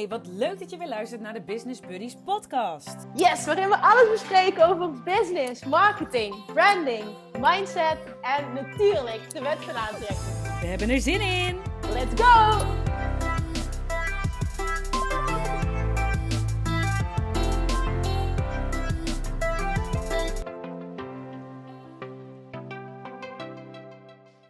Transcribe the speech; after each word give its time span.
Hey, 0.00 0.08
wat 0.08 0.26
leuk 0.26 0.58
dat 0.58 0.70
je 0.70 0.76
weer 0.76 0.88
luistert 0.88 1.20
naar 1.20 1.32
de 1.32 1.40
Business 1.40 1.80
Buddies 1.80 2.16
podcast. 2.24 2.96
Yes, 3.14 3.44
waarin 3.44 3.68
we 3.68 3.76
alles 3.76 4.10
bespreken 4.10 4.68
over 4.68 5.02
business, 5.02 5.64
marketing, 5.64 6.44
branding, 6.44 7.04
mindset 7.38 7.96
en 8.22 8.52
natuurlijk 8.54 9.30
de 9.34 9.40
wet 9.42 9.58
van 9.58 9.74
aantrekking. 9.74 10.18
We 10.60 10.66
hebben 10.66 10.90
er 10.90 11.00
zin 11.00 11.20
in! 11.20 11.56
Let's 11.92 12.22
go! 12.22 12.66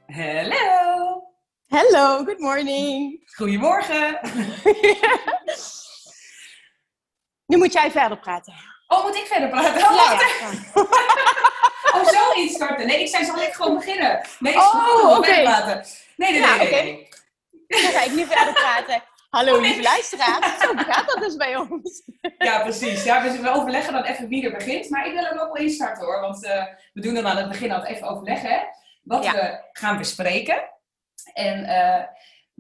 Hallo! 0.07 1.29
Hello, 1.71 2.25
good 2.25 2.41
morning. 2.41 3.21
Goedemorgen! 3.37 4.19
Nu 7.51 7.57
moet 7.57 7.73
jij 7.73 7.91
verder 7.91 8.19
praten. 8.19 8.55
Oh, 8.87 9.05
moet 9.05 9.17
ik 9.17 9.27
verder 9.27 9.49
praten? 9.49 9.83
Oh, 9.91 9.95
Ja, 9.95 10.13
ja. 10.13 11.99
Oh, 12.01 12.05
zo 12.09 12.31
instarten. 12.41 12.87
Nee, 12.87 13.01
ik 13.01 13.09
zei 13.09 13.25
zal 13.25 13.41
ik 13.43 13.53
gewoon 13.53 13.75
beginnen. 13.77 14.21
Nee, 14.39 14.57
Oh, 14.57 14.75
oh, 14.75 15.17
oké. 15.17 15.25
verder 15.27 15.43
praten. 15.45 15.85
Nee, 16.17 16.31
nee, 16.33 16.41
nee. 16.41 16.49
Ja, 16.49 16.57
nee, 16.57 16.67
oké. 16.67 16.83
nee. 16.83 17.09
Dan 17.69 17.81
ga 17.93 18.03
ik 18.03 18.13
nu 18.13 18.27
verder 18.27 18.53
praten. 18.53 19.03
Hallo 19.31 19.61
lieve 19.61 19.83
luisteraar. 19.83 20.57
Zo 20.61 20.73
gaat 20.77 21.07
dat 21.09 21.19
dus 21.23 21.37
bij 21.37 21.57
ons. 21.57 22.03
Ja, 22.39 22.63
precies. 22.63 23.05
Ja, 23.05 23.21
dus 23.21 23.39
we 23.39 23.51
overleggen 23.51 23.93
dan 23.93 24.03
even 24.05 24.29
wie 24.29 24.45
er 24.45 24.57
begint. 24.57 24.91
Maar 24.91 25.07
ik 25.07 25.13
wil 25.13 25.25
hem 25.25 25.39
ook 25.39 25.53
wel 25.57 25.65
instarten 25.65 26.05
hoor. 26.05 26.21
Want 26.21 26.45
eh, 26.45 26.65
we 26.93 27.01
doen 27.01 27.15
dan 27.15 27.27
aan 27.27 27.37
het 27.37 27.49
begin 27.49 27.73
altijd 27.73 27.95
even 27.97 28.09
overleggen. 28.09 28.51
Hè? 28.51 28.59
Wat 29.03 29.25
Ja. 29.25 29.33
we 29.33 29.61
gaan 29.73 29.99
bespreken. 29.99 30.63
En 31.33 31.65
eh, 31.65 32.03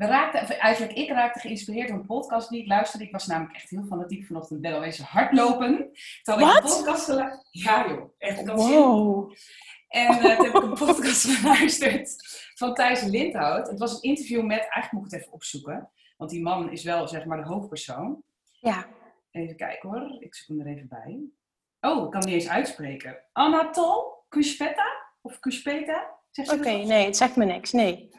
we 0.00 0.06
raakten, 0.06 0.58
eigenlijk 0.58 0.92
ik 0.92 1.08
raakte 1.08 1.40
geïnspireerd 1.40 1.88
door 1.88 1.96
een 1.96 2.06
podcast 2.06 2.48
die 2.48 2.60
ik 2.60 2.66
luisterde. 2.66 3.04
Ik 3.04 3.12
was 3.12 3.26
namelijk 3.26 3.54
echt 3.54 3.70
heel 3.70 3.84
fanatiek 3.84 4.26
vanochtend. 4.26 4.60
ben 4.60 4.72
alweer 4.72 5.02
hardlopen. 5.02 5.76
Toen 6.22 6.40
had 6.40 6.56
ik 6.56 6.64
een 6.64 6.70
podcast 6.70 7.04
geluisterd. 7.04 7.48
Ja 7.50 7.88
joh, 7.88 8.14
echt. 8.18 8.38
Zin. 8.38 9.36
En 9.88 10.06
eh, 10.06 10.16
toen 10.16 10.30
heb 10.30 10.38
ik 10.40 10.62
een 10.62 10.74
podcast 10.74 11.26
geluisterd 11.36 12.16
van 12.54 12.74
Thijs 12.74 13.02
Lindhout. 13.02 13.68
Het 13.68 13.78
was 13.78 13.92
een 13.92 14.02
interview 14.02 14.42
met, 14.42 14.58
eigenlijk 14.58 14.92
moet 14.92 15.04
ik 15.04 15.10
het 15.10 15.20
even 15.20 15.32
opzoeken. 15.32 15.90
Want 16.16 16.30
die 16.30 16.42
man 16.42 16.70
is 16.70 16.84
wel 16.84 17.08
zeg 17.08 17.24
maar 17.24 17.42
de 17.42 17.48
hoofdpersoon. 17.48 18.22
Ja. 18.60 18.86
Even 19.30 19.56
kijken 19.56 19.88
hoor, 19.88 20.16
ik 20.20 20.34
zoek 20.34 20.48
hem 20.48 20.66
er 20.66 20.76
even 20.76 20.88
bij. 20.88 21.20
Oh, 21.80 22.04
ik 22.04 22.10
kan 22.10 22.20
niet 22.20 22.34
eens 22.34 22.48
uitspreken. 22.48 23.18
Anatol 23.32 24.24
Kuspeta? 24.28 24.86
Of 25.20 25.40
Kuspeta? 25.40 26.18
Oké, 26.34 26.70
nee, 26.70 27.04
het 27.04 27.16
zegt 27.16 27.36
me 27.36 27.44
niks. 27.44 27.72
Nee. 27.72 28.09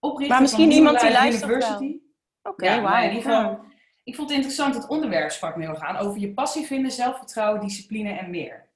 Oprichter 0.00 0.28
Maar 0.32 0.40
misschien 0.40 0.64
van 0.68 0.76
iemand 0.76 1.00
die 1.00 1.10
luistert 1.10 1.50
University. 1.50 1.98
Oké, 2.42 2.64
Ja, 2.64 2.80
wauw. 2.82 3.02
in 3.02 3.08
ieder 3.14 3.22
geval. 3.22 3.60
Ik 4.04 4.14
vond 4.14 4.28
het 4.28 4.36
interessant, 4.38 4.74
het 4.74 4.86
onderwerp 4.88 5.30
sprak 5.30 5.56
me 5.56 5.62
heel 5.62 5.70
erg 5.74 5.82
aan. 5.82 5.96
Over 5.96 6.18
je 6.20 6.32
passie 6.34 6.66
vinden, 6.66 6.90
zelfvertrouwen, 6.90 7.60
discipline 7.60 8.12
en 8.18 8.30
meer. 8.30 8.66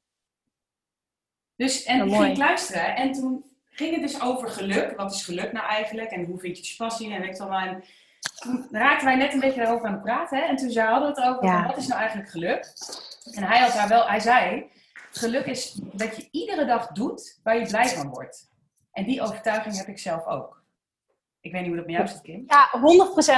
Dus, 1.56 1.82
en 1.84 2.08
Nou, 2.08 2.26
ik 2.26 2.36
luisteren 2.36 2.96
en 2.96 3.12
toen 3.12 3.44
ging 3.64 3.92
het 3.92 4.02
dus 4.02 4.22
over 4.22 4.48
geluk. 4.48 4.96
Wat 4.96 5.12
is 5.12 5.24
geluk 5.24 5.52
nou 5.52 5.66
eigenlijk? 5.66 6.10
En 6.10 6.24
hoe 6.24 6.38
vind 6.38 6.58
je 6.58 6.64
je 6.70 6.74
passie? 6.76 7.12
En 7.12 7.20
weet 7.20 7.34
ik 7.34 7.40
allemaal. 7.40 7.66
En 7.66 7.84
toen 8.34 8.68
raakten 8.70 9.06
wij 9.06 9.16
net 9.16 9.32
een 9.32 9.40
beetje 9.40 9.60
daarover 9.60 9.86
aan 9.86 9.92
het 9.92 10.02
praten. 10.02 10.38
Hè? 10.38 10.44
En 10.44 10.56
toen 10.56 10.76
hadden 10.78 11.14
we 11.14 11.20
het 11.20 11.28
over, 11.30 11.44
Ja. 11.44 11.66
wat 11.66 11.76
is 11.76 11.86
nou 11.86 12.00
eigenlijk 12.00 12.30
geluk? 12.30 12.72
En 13.34 13.42
hij 13.42 13.58
had 13.60 13.72
daar 13.72 13.88
wel, 13.88 14.08
hij 14.08 14.20
zei, 14.20 14.70
geluk 15.10 15.46
is 15.46 15.72
dat 15.82 16.16
je 16.16 16.28
iedere 16.30 16.64
dag 16.64 16.86
doet 16.88 17.40
waar 17.42 17.58
je 17.58 17.66
blij 17.66 17.88
van 17.88 18.08
wordt. 18.08 18.50
En 18.92 19.04
die 19.04 19.22
overtuiging 19.22 19.76
heb 19.76 19.86
ik 19.88 19.98
zelf 19.98 20.26
ook. 20.26 20.61
Ik 21.42 21.52
weet 21.52 21.60
niet 21.60 21.70
hoe 21.70 21.76
dat 21.76 21.86
met 21.86 21.94
jou 21.94 22.08
zit, 22.08 22.20
Kim. 22.20 22.44
Ja, 22.46 22.70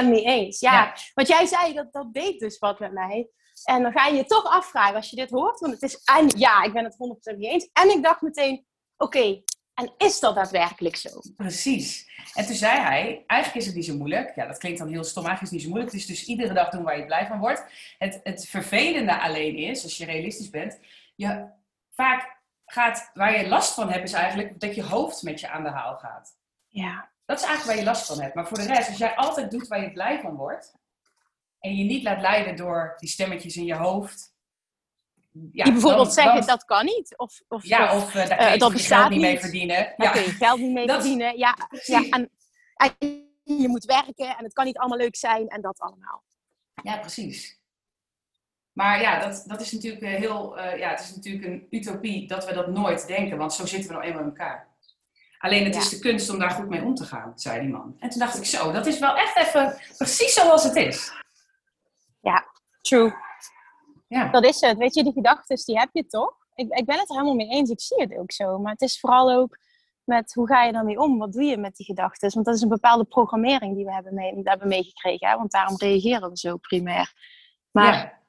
100% 0.05 0.07
mee 0.09 0.23
eens. 0.23 0.59
Ja, 0.59 0.71
Ja. 0.73 0.93
want 1.13 1.27
jij 1.27 1.45
zei 1.45 1.73
dat 1.73 1.93
dat 1.93 2.13
deed 2.13 2.39
dus 2.39 2.59
wat 2.59 2.79
met 2.79 2.91
mij. 2.91 3.29
En 3.63 3.81
dan 3.81 3.91
ga 3.91 4.07
je 4.07 4.15
je 4.15 4.25
toch 4.25 4.43
afvragen 4.45 4.95
als 4.95 5.09
je 5.09 5.15
dit 5.15 5.29
hoort. 5.29 5.59
Want 5.59 5.73
het 5.73 5.81
is, 5.81 6.01
en 6.03 6.27
ja, 6.37 6.63
ik 6.63 6.73
ben 6.73 6.83
het 6.83 6.95
100% 6.97 7.37
mee 7.37 7.49
eens. 7.51 7.69
En 7.73 7.89
ik 7.89 8.03
dacht 8.03 8.21
meteen, 8.21 8.65
oké, 8.97 9.41
en 9.73 9.93
is 9.97 10.19
dat 10.19 10.35
daadwerkelijk 10.35 10.95
zo? 10.95 11.09
Precies. 11.35 12.09
En 12.33 12.45
toen 12.45 12.55
zei 12.55 12.79
hij, 12.79 13.23
eigenlijk 13.27 13.61
is 13.61 13.65
het 13.65 13.75
niet 13.75 13.85
zo 13.85 13.95
moeilijk. 13.97 14.35
Ja, 14.35 14.45
dat 14.47 14.57
klinkt 14.57 14.79
dan 14.79 14.87
heel 14.87 15.03
stom, 15.03 15.25
eigenlijk 15.25 15.41
is 15.41 15.49
het 15.49 15.51
niet 15.51 15.61
zo 15.61 15.69
moeilijk. 15.69 15.91
Het 15.91 16.01
is 16.01 16.07
dus 16.07 16.25
iedere 16.27 16.53
dag 16.53 16.69
doen 16.69 16.83
waar 16.83 16.97
je 16.97 17.05
blij 17.05 17.27
van 17.27 17.39
wordt. 17.39 17.65
Het, 17.97 18.19
het 18.23 18.47
vervelende 18.47 19.19
alleen 19.21 19.55
is, 19.55 19.83
als 19.83 19.97
je 19.97 20.05
realistisch 20.05 20.49
bent, 20.49 20.79
je 21.15 21.47
vaak 21.91 22.41
gaat, 22.65 23.11
waar 23.13 23.37
je 23.41 23.47
last 23.47 23.73
van 23.73 23.89
hebt, 23.91 24.03
is 24.03 24.13
eigenlijk 24.13 24.59
dat 24.59 24.75
je 24.75 24.83
hoofd 24.83 25.21
met 25.23 25.39
je 25.39 25.49
aan 25.49 25.63
de 25.63 25.69
haal 25.69 25.95
gaat. 25.97 26.37
Ja. 26.67 27.13
Dat 27.25 27.39
is 27.39 27.45
eigenlijk 27.45 27.65
waar 27.65 27.85
je 27.85 27.91
last 27.91 28.05
van 28.05 28.21
hebt. 28.21 28.35
Maar 28.35 28.47
voor 28.47 28.57
de 28.57 28.65
rest, 28.65 28.87
als 28.89 28.97
jij 28.97 29.15
altijd 29.15 29.51
doet 29.51 29.67
waar 29.67 29.81
je 29.81 29.91
blij 29.91 30.19
van 30.19 30.35
wordt, 30.35 30.73
en 31.59 31.75
je 31.75 31.83
niet 31.83 32.03
laat 32.03 32.21
leiden 32.21 32.55
door 32.55 32.95
die 32.99 33.09
stemmetjes 33.09 33.55
in 33.55 33.65
je 33.65 33.75
hoofd. 33.75 34.33
Ja, 35.51 35.63
die 35.63 35.73
bijvoorbeeld 35.73 36.05
dan- 36.05 36.13
zeggen, 36.13 36.35
dan- 36.35 36.45
dat 36.47 36.65
kan 36.65 36.85
niet. 36.85 37.17
Of, 37.17 37.41
of, 37.47 37.63
Ja, 37.65 37.95
of, 37.95 38.07
eh, 38.15 38.27
daar 38.27 38.37
eh, 38.37 38.59
kun 38.59 38.71
je 38.77 38.83
geld 38.83 39.09
niet 39.09 39.21
mee 39.21 39.39
verdienen. 39.39 39.75
daar 39.97 40.07
Ja, 40.07 40.11
kun 40.11 40.21
je 40.21 40.29
geld 40.31 40.59
niet 40.59 40.73
mee 40.73 40.87
Dat- 40.87 40.95
verdienen. 40.99 41.37
Ja, 41.37 41.55
ja 41.85 42.03
en, 42.09 42.29
en 42.75 42.95
je 43.43 43.67
moet 43.67 43.85
werken 43.85 44.37
en 44.37 44.43
het 44.43 44.53
kan 44.53 44.65
niet 44.65 44.77
allemaal 44.77 44.97
leuk 44.97 45.15
zijn 45.15 45.47
en 45.47 45.61
dat 45.61 45.79
allemaal. 45.79 46.23
Ja, 46.83 46.97
precies. 46.97 47.59
Maar 48.71 49.01
ja, 49.01 49.19
dat, 49.19 49.43
dat 49.47 49.61
is 49.61 49.71
natuurlijk 49.71 50.03
eh, 50.03 50.13
heel, 50.13 50.59
ja, 50.59 50.89
het 50.89 50.99
is 50.99 51.15
natuurlijk 51.15 51.45
een 51.45 51.67
utopie 51.69 52.27
dat 52.27 52.45
we 52.45 52.53
dat 52.53 52.67
nooit 52.67 53.07
denken, 53.07 53.37
want 53.37 53.53
zo 53.53 53.65
zitten 53.65 53.87
we 53.89 53.95
nou 53.95 54.05
eenmaal 54.05 54.21
in 54.21 54.27
elkaar. 54.27 54.74
Alleen 55.45 55.63
het 55.65 55.73
Ja. 55.73 55.79
is 55.79 55.89
de 55.89 55.99
kunst 55.99 56.29
om 56.29 56.39
daar 56.39 56.51
goed 56.51 56.69
mee 56.69 56.83
om 56.83 56.95
te 56.95 57.03
gaan, 57.03 57.31
zei 57.35 57.59
die 57.61 57.69
man. 57.69 57.95
En 57.99 58.09
toen 58.09 58.19
dacht 58.19 58.37
ik 58.37 58.45
zo, 58.45 58.71
dat 58.71 58.85
is 58.85 58.99
wel 58.99 59.15
echt 59.15 59.37
even 59.37 59.77
precies 59.97 60.33
zoals 60.33 60.63
het 60.63 60.75
is. 60.75 61.13
True. 62.81 63.13
Ja, 64.07 64.29
Dat 64.29 64.43
is 64.45 64.61
het. 64.61 64.77
Weet 64.77 64.93
je, 64.95 65.03
die 65.03 65.13
gedachten, 65.13 65.65
die 65.65 65.79
heb 65.79 65.89
je 65.91 66.05
toch? 66.05 66.33
Ik, 66.55 66.73
ik 66.73 66.85
ben 66.85 66.99
het 66.99 67.09
er 67.09 67.15
helemaal 67.15 67.35
mee 67.35 67.49
eens. 67.49 67.69
Ik 67.69 67.81
zie 67.81 68.01
het 68.01 68.17
ook 68.17 68.31
zo. 68.31 68.59
Maar 68.59 68.71
het 68.71 68.81
is 68.81 68.99
vooral 68.99 69.31
ook 69.31 69.57
met 70.03 70.33
hoe 70.33 70.47
ga 70.47 70.63
je 70.63 70.71
daarmee 70.71 70.99
om? 70.99 71.17
Wat 71.17 71.33
doe 71.33 71.43
je 71.43 71.57
met 71.57 71.75
die 71.75 71.85
gedachten? 71.85 72.31
Want 72.33 72.45
dat 72.45 72.55
is 72.55 72.61
een 72.61 72.69
bepaalde 72.69 73.03
programmering 73.03 73.75
die 73.75 73.85
we 73.85 73.93
hebben, 73.93 74.13
mee, 74.13 74.39
hebben 74.43 74.67
meegekregen. 74.67 75.27
Hè? 75.27 75.35
Want 75.35 75.51
daarom 75.51 75.77
reageren 75.77 76.29
we 76.29 76.37
zo 76.37 76.57
primair. 76.57 77.13
Maar 77.71 77.93
ja, 77.93 78.19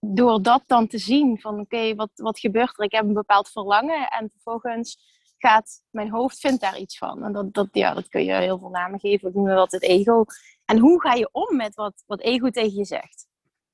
door 0.00 0.42
dat 0.42 0.62
dan 0.66 0.86
te 0.86 0.98
zien 0.98 1.40
van 1.40 1.60
oké, 1.60 1.94
wat, 1.94 2.10
wat 2.14 2.38
gebeurt 2.38 2.78
er? 2.78 2.84
Ik 2.84 2.92
heb 2.92 3.04
een 3.04 3.12
bepaald 3.12 3.48
verlangen 3.48 4.08
en 4.08 4.30
vervolgens 4.30 4.98
gaat 5.40 5.82
mijn 5.90 6.10
hoofd 6.10 6.38
vindt 6.40 6.60
daar 6.60 6.78
iets 6.78 6.98
van. 6.98 7.24
En 7.24 7.32
dat, 7.32 7.54
dat, 7.54 7.68
ja, 7.72 7.94
dat 7.94 8.08
kun 8.08 8.24
je 8.24 8.32
heel 8.32 8.58
veel 8.58 8.68
namen 8.68 9.00
geven. 9.00 9.28
Ik 9.28 9.34
noem 9.34 9.46
dat 9.46 9.72
het 9.72 9.82
ego. 9.82 10.24
En 10.64 10.78
hoe 10.78 11.00
ga 11.00 11.12
je 11.14 11.28
om 11.32 11.56
met 11.56 11.74
wat, 11.74 12.02
wat 12.06 12.20
ego 12.20 12.50
tegen 12.50 12.74
je 12.76 12.84
zegt? 12.84 13.26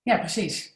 ja, 0.02 0.18
precies. 0.18 0.74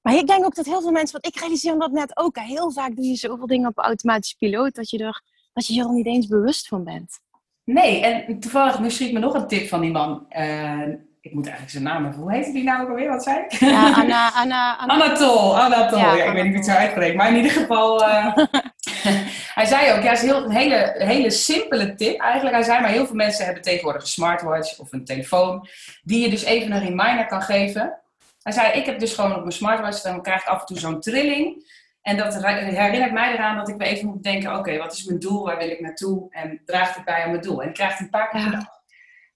Maar 0.00 0.14
ik 0.14 0.26
denk 0.26 0.44
ook 0.44 0.54
dat 0.54 0.64
heel 0.64 0.80
veel 0.80 0.90
mensen, 0.90 1.20
want 1.20 1.34
ik 1.34 1.40
realiseer 1.40 1.72
me 1.72 1.78
dat 1.78 1.90
net 1.92 2.16
ook. 2.16 2.36
Heel 2.38 2.72
vaak 2.72 2.96
doe 2.96 3.04
je 3.04 3.14
zoveel 3.14 3.46
dingen 3.46 3.68
op 3.68 3.78
automatische 3.78 4.36
piloot 4.36 4.74
dat 4.74 4.90
je 4.90 4.98
er, 4.98 5.22
dat 5.52 5.66
je 5.66 5.80
er 5.80 5.92
niet 5.92 6.06
eens 6.06 6.26
bewust 6.26 6.68
van 6.68 6.84
bent. 6.84 7.20
Nee, 7.64 8.00
en 8.04 8.40
toevallig, 8.40 8.80
nu 8.80 8.90
schiet 8.90 9.12
me 9.12 9.18
nog 9.18 9.34
een 9.34 9.46
tip 9.48 9.68
van 9.68 9.80
die 9.80 9.90
man. 9.90 10.26
Eh, 10.28 10.80
ik 11.20 11.34
moet 11.34 11.42
eigenlijk 11.46 11.70
zijn 11.70 11.84
naam 11.84 12.06
even, 12.06 12.20
hoe 12.20 12.32
heet 12.32 12.52
die 12.52 12.62
nou 12.64 12.82
ook 12.82 12.88
alweer? 12.88 13.08
Wat 13.08 13.22
zei 13.22 13.38
ik? 13.44 13.52
Ja, 13.52 13.92
Anna, 13.92 14.32
Anna, 14.32 14.76
Anna. 14.76 14.94
Anatol, 14.94 15.58
Anatol. 15.58 15.98
Ja, 15.98 16.14
Ja, 16.14 16.24
ik 16.24 16.32
weet 16.32 16.44
niet 16.44 16.52
hoe 16.52 16.62
het 16.62 16.70
zo 16.70 16.76
uitspreekt, 16.76 17.16
maar 17.16 17.28
in 17.28 17.36
ieder 17.36 17.50
geval. 17.52 18.04
eh, 18.04 18.36
hij 19.54 19.64
zei 19.64 19.92
ook, 19.92 20.02
ja, 20.02 20.10
het 20.10 20.18
is 20.18 20.24
heel, 20.24 20.44
een 20.44 20.50
hele, 20.50 20.94
hele 20.98 21.30
simpele 21.30 21.94
tip 21.94 22.20
eigenlijk. 22.20 22.54
Hij 22.54 22.64
zei, 22.64 22.80
maar 22.80 22.90
heel 22.90 23.06
veel 23.06 23.14
mensen 23.14 23.44
hebben 23.44 23.62
tegenwoordig 23.62 24.02
een 24.02 24.08
smartwatch 24.08 24.78
of 24.78 24.92
een 24.92 25.04
telefoon, 25.04 25.68
die 26.02 26.22
je 26.24 26.30
dus 26.30 26.42
even 26.42 26.72
een 26.72 26.84
reminder 26.84 27.26
kan 27.26 27.42
geven. 27.42 28.00
Hij 28.42 28.52
zei, 28.52 28.72
ik 28.72 28.86
heb 28.86 28.98
dus 28.98 29.14
gewoon 29.14 29.34
op 29.34 29.40
mijn 29.40 29.52
smartwatch, 29.52 30.00
dan 30.00 30.22
krijg 30.22 30.40
ik 30.40 30.48
af 30.48 30.60
en 30.60 30.66
toe 30.66 30.78
zo'n 30.78 31.00
trilling. 31.00 31.70
En 32.02 32.16
dat 32.16 32.44
herinnert 32.44 33.12
mij 33.12 33.32
eraan 33.32 33.56
dat 33.56 33.68
ik 33.68 33.76
weer 33.76 33.88
even 33.88 34.06
moet 34.08 34.22
denken, 34.22 34.56
oké, 34.56 34.76
wat 34.76 34.92
is 34.92 35.04
mijn 35.04 35.18
doel, 35.18 35.44
waar 35.44 35.58
wil 35.58 35.70
ik 35.70 35.80
naartoe? 35.80 36.26
En 36.30 36.62
draagt 36.64 36.94
het 36.94 37.04
bij 37.04 37.22
aan 37.22 37.30
mijn 37.30 37.42
doel? 37.42 37.62
En 37.62 37.68
ik 37.68 37.74
krijg 37.74 37.92
het 37.92 38.00
een 38.00 38.10
paar 38.10 38.28
keer 38.28 38.40
Ja. 38.40 38.80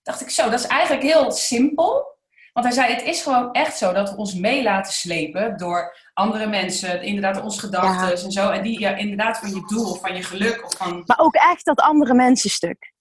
Dacht 0.03 0.21
ik 0.21 0.31
zo, 0.31 0.51
dat 0.51 0.61
is 0.61 0.67
eigenlijk 0.67 1.03
heel 1.03 1.31
simpel. 1.31 2.16
Want 2.56 2.69
hij 2.69 2.76
zei, 2.76 2.94
het 2.94 3.03
is 3.03 3.23
gewoon 3.23 3.53
echt 3.53 3.76
zo 3.76 3.93
dat 3.93 4.11
we 4.11 4.17
ons 4.17 4.35
mee 4.35 4.62
laten 4.62 4.93
slepen 4.93 5.56
door 5.56 5.97
andere 6.14 6.47
mensen, 6.47 7.03
inderdaad 7.03 7.43
onze 7.43 7.61
gedachten 7.61 8.25
en 8.25 8.32
zo. 8.32 8.50
En 8.50 8.62
die 8.62 8.81
ja, 8.81 8.94
inderdaad 8.94 9.38
van 9.38 9.49
je 9.49 9.67
doel 9.67 9.91
of 9.91 10.00
van 10.00 10.17
je 10.17 10.23
geluk 10.23 10.64
of 10.64 10.76
van, 10.76 11.03
Maar 11.06 11.19
ook 11.19 11.35
echt 11.35 11.64
dat 11.64 11.81
andere 11.81 12.14
mensenstuk. 12.14 12.93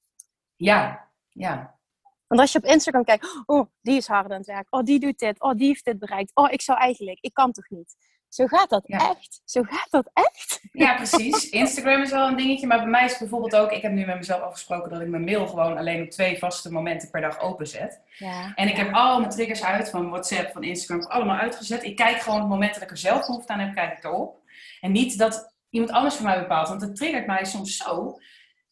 ja, 0.55 1.09
ja. 1.29 1.79
Want 2.27 2.41
als 2.41 2.51
je 2.51 2.57
op 2.57 2.65
Instagram 2.65 3.03
kijkt, 3.03 3.43
oh, 3.45 3.69
die 3.81 3.97
is 3.97 4.07
hard 4.07 4.31
aan 4.31 4.37
het 4.37 4.45
werk. 4.45 4.67
Oh, 4.69 4.83
die 4.83 4.99
doet 4.99 5.19
dit. 5.19 5.41
Oh, 5.41 5.53
die 5.53 5.67
heeft 5.67 5.85
dit 5.85 5.99
bereikt. 5.99 6.31
Oh, 6.33 6.51
ik 6.51 6.61
zou 6.61 6.79
eigenlijk, 6.79 7.17
ik 7.21 7.33
kan 7.33 7.51
toch 7.51 7.69
niet. 7.69 7.95
Zo 8.35 8.45
gaat 8.47 8.69
dat 8.69 8.83
Ja. 8.85 8.97
echt. 9.09 9.41
Zo 9.45 9.61
gaat 9.63 9.87
dat 9.89 10.09
echt. 10.13 10.59
Ja, 10.71 10.95
precies. 10.95 11.49
Instagram 11.49 12.01
is 12.01 12.11
wel 12.11 12.27
een 12.27 12.35
dingetje, 12.35 12.67
maar 12.67 12.77
bij 12.77 12.87
mij 12.87 13.05
is 13.05 13.17
bijvoorbeeld 13.17 13.55
ook, 13.55 13.71
ik 13.71 13.81
heb 13.81 13.91
nu 13.91 14.05
met 14.05 14.15
mezelf 14.17 14.41
afgesproken 14.41 14.89
dat 14.89 15.01
ik 15.01 15.07
mijn 15.07 15.23
mail 15.23 15.47
gewoon 15.47 15.77
alleen 15.77 16.01
op 16.03 16.09
twee 16.09 16.37
vaste 16.39 16.71
momenten 16.71 17.09
per 17.09 17.21
dag 17.21 17.39
openzet. 17.39 18.01
Ja. 18.17 18.51
En 18.55 18.67
ik 18.67 18.75
heb 18.75 18.93
al 18.93 19.19
mijn 19.19 19.31
triggers 19.31 19.63
uit, 19.63 19.89
van 19.89 20.09
WhatsApp, 20.09 20.51
van 20.51 20.63
Instagram, 20.63 21.05
allemaal 21.05 21.37
uitgezet. 21.37 21.83
Ik 21.83 21.95
kijk 21.95 22.19
gewoon 22.19 22.35
op 22.37 22.43
het 22.43 22.51
moment 22.53 22.73
dat 22.73 22.83
ik 22.83 22.91
er 22.91 22.97
zelf 22.97 23.25
behoefte 23.25 23.53
aan 23.53 23.59
heb, 23.59 23.75
kijk 23.75 23.97
ik 23.97 24.03
erop. 24.03 24.37
En 24.81 24.91
niet 24.91 25.17
dat 25.17 25.53
iemand 25.69 25.91
anders 25.91 26.15
voor 26.15 26.25
mij 26.25 26.39
bepaalt, 26.39 26.67
want 26.67 26.81
het 26.81 26.95
triggert 26.95 27.25
mij 27.27 27.45
soms 27.45 27.77
zo. 27.77 28.19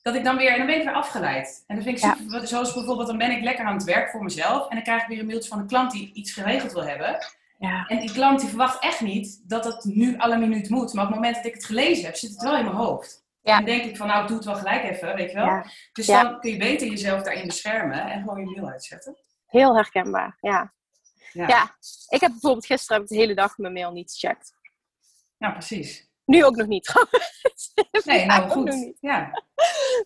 dat 0.02 0.16
ik 0.16 0.24
dan 0.24 0.38
weer, 0.38 0.52
en 0.52 0.58
dan 0.58 0.66
ben 0.68 0.78
ik 0.78 0.84
weer 0.84 0.94
afgeleid. 0.94 1.64
En 1.68 1.76
dan 1.76 1.84
vind 1.84 1.98
ik 1.98 2.04
Ja. 2.04 2.16
super, 2.20 2.48
zoals 2.48 2.74
bijvoorbeeld, 2.74 3.08
dan 3.08 3.18
ben 3.18 3.32
ik 3.32 3.44
lekker 3.44 3.66
aan 3.66 3.74
het 3.74 3.84
werk 3.84 4.10
voor 4.12 4.24
mezelf. 4.24 4.68
En 4.70 4.76
dan 4.76 4.84
krijg 4.84 5.02
ik 5.02 5.08
weer 5.08 5.20
een 5.20 5.26
mailtje 5.26 5.50
van 5.50 5.60
een 5.60 5.68
klant 5.68 5.92
die 5.92 6.14
iets 6.14 6.32
geregeld 6.34 6.72
wil 6.72 6.84
hebben. 6.84 7.18
Ja. 7.68 7.86
En 7.88 8.00
die 8.00 8.12
klant 8.12 8.40
die 8.40 8.50
verwacht 8.50 8.84
echt 8.84 9.02
niet 9.02 9.50
dat 9.50 9.66
het 9.66 9.84
nu 9.84 10.18
alle 10.18 10.38
minuut 10.38 10.70
moet. 10.70 10.94
Maar 10.94 11.04
op 11.04 11.10
het 11.10 11.20
moment 11.20 11.36
dat 11.36 11.46
ik 11.46 11.54
het 11.54 11.66
gelezen 11.66 12.06
heb, 12.06 12.16
zit 12.16 12.30
het 12.32 12.42
wel 12.42 12.58
in 12.58 12.64
mijn 12.64 12.76
hoofd. 12.76 13.26
Ja. 13.42 13.52
En 13.58 13.66
dan 13.66 13.76
denk 13.76 13.90
ik 13.90 13.98
van, 13.98 14.08
nou, 14.08 14.22
ik 14.22 14.28
doe 14.28 14.38
het 14.38 14.46
wel 14.46 14.56
gelijk 14.56 14.84
even, 14.84 15.16
weet 15.16 15.30
je 15.32 15.36
wel. 15.38 15.46
Ja. 15.46 15.66
Dus 15.94 16.06
Ja. 16.06 16.24
dan 16.24 16.40
kun 16.40 16.52
je 16.52 16.58
beter 16.58 16.88
jezelf 16.88 17.22
daarin 17.22 17.48
beschermen 17.48 18.00
en 18.12 18.20
gewoon 18.24 18.40
je 18.40 18.46
mail 18.46 18.70
uitzetten. 18.72 19.18
Heel 19.46 19.76
herkenbaar, 19.76 20.38
ja. 20.40 20.74
Ja, 21.32 21.76
ik 22.10 22.22
heb 22.22 22.32
bijvoorbeeld 22.32 22.66
gisteren 22.66 22.96
heb 23.02 23.04
ik 23.10 23.16
de 23.16 23.22
hele 23.22 23.36
dag 23.36 23.58
mijn 23.58 23.74
mail 23.74 23.92
niet 23.92 24.12
gecheckt. 24.12 24.54
Ja, 25.38 25.52
precies. 25.52 26.10
Nu 26.26 26.46
ook 26.46 26.56
nog 26.56 26.68
niet 26.68 26.84
trouwens. 26.90 27.74
Nee, 28.06 28.26
nou 28.26 28.50
goed. 28.50 28.66
nog 28.66 28.76
niet. 28.76 28.98
Ja. 29.02 29.44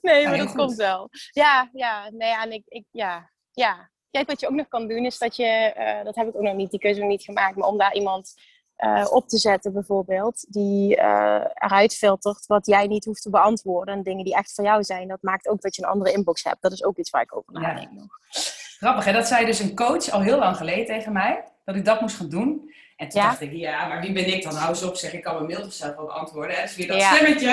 Nee, 0.02 0.28
maar 0.28 0.38
dat 0.38 0.48
goed. 0.48 0.58
komt 0.58 0.76
wel. 0.76 1.10
Ja, 1.32 1.70
ja, 1.74 2.10
nee, 2.10 2.36
en 2.38 2.52
ik, 2.52 2.64
ik 2.66 2.86
ja, 2.92 3.32
ja. 3.52 3.90
Kijk, 4.12 4.28
wat 4.28 4.40
je 4.40 4.48
ook 4.48 4.54
nog 4.56 4.68
kan 4.68 4.88
doen 4.88 5.06
is 5.06 5.18
dat 5.18 5.36
je, 5.36 5.46
eh, 5.46 6.04
dat 6.06 6.16
heb 6.16 6.28
ik 6.28 6.36
ook 6.36 6.42
nog 6.42 6.54
niet, 6.56 6.72
die 6.72 6.80
keuze 6.80 7.00
nog 7.00 7.10
niet 7.10 7.24
gemaakt, 7.24 7.56
maar 7.56 7.68
om 7.68 7.78
daar 7.78 7.94
iemand 7.94 8.34
eh, 8.76 9.06
op 9.10 9.28
te 9.30 9.38
zetten 9.38 9.74
bijvoorbeeld, 9.74 10.46
die 10.50 10.96
eh, 10.96 11.46
eruit 11.54 11.96
filtert 11.96 12.46
wat 12.46 12.66
jij 12.66 12.88
niet 12.88 13.06
hoeft 13.06 13.22
te 13.22 13.30
beantwoorden 13.30 13.96
en 13.96 14.04
dingen 14.04 14.24
die 14.26 14.36
echt 14.36 14.54
voor 14.54 14.64
jou 14.64 14.84
zijn, 14.84 15.08
dat 15.08 15.22
maakt 15.22 15.48
ook 15.48 15.62
dat 15.62 15.76
je 15.76 15.82
een 15.84 15.90
andere 15.90 16.12
inbox 16.12 16.44
hebt. 16.44 16.62
Dat 16.62 16.72
is 16.72 16.84
ook 16.84 16.98
iets 16.98 17.10
waar 17.10 17.22
ik 17.22 17.36
over 17.36 17.54
Ja. 17.54 17.60
nadenk 17.60 17.92
nog. 17.92 18.08
Grappig, 18.78 19.06
hè? 19.06 19.12
Dat 19.12 19.28
zei 19.28 19.46
dus 19.46 19.60
een 19.60 19.76
coach 19.76 20.10
al 20.10 20.22
heel 20.22 20.38
lang 20.40 20.58
geleden 20.58 20.86
tegen 20.86 21.14
mij. 21.14 21.44
Dat 21.66 21.76
ik 21.76 21.86
dat 21.86 22.02
moest 22.02 22.16
gaan 22.16 22.30
doen. 22.30 22.74
En 22.96 23.10
toen 23.10 23.22
Ja. 23.22 23.28
dacht 23.28 23.42
ik, 23.42 23.52
ja, 23.54 23.88
maar 23.88 24.02
wie 24.02 24.12
ben 24.12 24.28
ik 24.34 24.44
dan? 24.44 24.56
Hou 24.56 24.70
eens 24.70 24.84
op, 24.84 24.96
zeg 24.96 25.14
ik 25.14 25.22
kan 25.24 25.34
mijn 25.34 25.46
mail 25.48 25.62
toch 25.62 25.74
zelf 25.74 25.96
wel 25.96 26.06
beantwoorden. 26.06 26.56
Hè? 26.56 26.62
Dus 26.62 26.76
weer 26.76 26.88
dat 26.88 26.98
Ja. 26.98 27.14
stemmetje. 27.16 27.48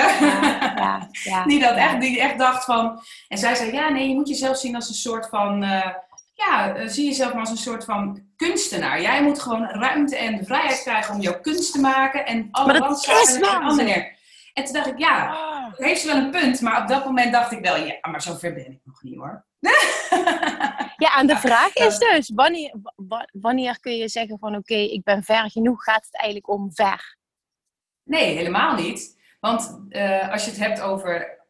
Ja, 1.23 1.43
die, 1.47 1.59
dat 1.59 1.75
echt, 1.75 2.01
die 2.01 2.21
echt 2.21 2.37
dacht 2.37 2.65
van... 2.65 2.99
En 3.27 3.37
zij 3.37 3.55
zei, 3.55 3.71
ja, 3.73 3.89
nee, 3.89 4.07
je 4.09 4.15
moet 4.15 4.27
jezelf 4.27 4.57
zien 4.57 4.75
als 4.75 4.87
een 4.89 4.95
soort 4.95 5.29
van... 5.29 5.63
ja, 6.37 6.75
eh, 6.75 6.87
zie 6.87 7.05
jezelf 7.05 7.31
maar 7.31 7.39
als 7.41 7.49
een 7.49 7.57
soort 7.57 7.83
van 7.85 8.27
kunstenaar. 8.35 9.01
Jij 9.01 9.23
moet 9.23 9.39
gewoon 9.39 9.63
ruimte 9.69 10.15
en 10.17 10.37
de 10.37 10.45
vrijheid 10.45 10.81
krijgen 10.81 11.15
om 11.15 11.21
jouw 11.21 11.39
kunst 11.41 11.71
te 11.73 11.79
maken. 11.79 12.25
En 12.25 12.47
alle 12.51 12.65
Maar 12.65 12.79
dat 12.79 12.83
randzaken 12.87 13.21
is 13.21 13.29
leggen 13.31 13.41
wel 13.51 13.59
een 13.61 13.67
ander 13.67 13.85
zo. 13.87 13.91
neer. 13.93 14.13
En 14.53 14.63
toen 14.63 14.73
dacht 14.73 14.87
ik, 14.87 14.97
ja, 14.97 15.27
Ah. 15.29 15.73
heeft 15.77 16.01
ze 16.01 16.07
wel 16.07 16.15
een 16.15 16.31
punt. 16.31 16.61
Maar 16.61 16.81
op 16.81 16.87
dat 16.87 17.05
moment 17.05 17.31
dacht 17.33 17.51
ik 17.51 17.59
wel, 17.59 17.75
ja, 17.77 17.95
maar 18.01 18.21
zover 18.21 18.53
ben 18.53 18.71
ik 18.71 18.79
nog 18.83 19.03
niet 19.03 19.15
hoor. 19.17 19.45
Ja, 20.97 21.15
en 21.17 21.27
de 21.27 21.37
vraag 21.37 21.73
ja. 21.73 21.85
is 21.85 21.97
dus, 21.97 22.31
wanneer, 22.35 22.75
wa- 22.95 23.27
wanneer 23.31 23.79
kun 23.79 23.95
je 23.97 24.07
zeggen 24.09 24.39
van 24.39 24.55
oké, 24.55 24.75
ik 24.75 25.03
ben 25.03 25.23
ver 25.23 25.51
genoeg, 25.51 25.83
gaat 25.83 26.05
het 26.05 26.15
eigenlijk 26.17 26.49
om 26.49 26.73
ver? 26.73 27.17
Nee, 28.03 28.35
helemaal 28.35 28.75
niet. 28.75 29.19
Want 29.39 29.79
eh, 29.89 30.31
als 30.31 30.45
je 30.45 30.51
het 30.51 30.59
hebt 30.59 30.81
over. 30.81 31.44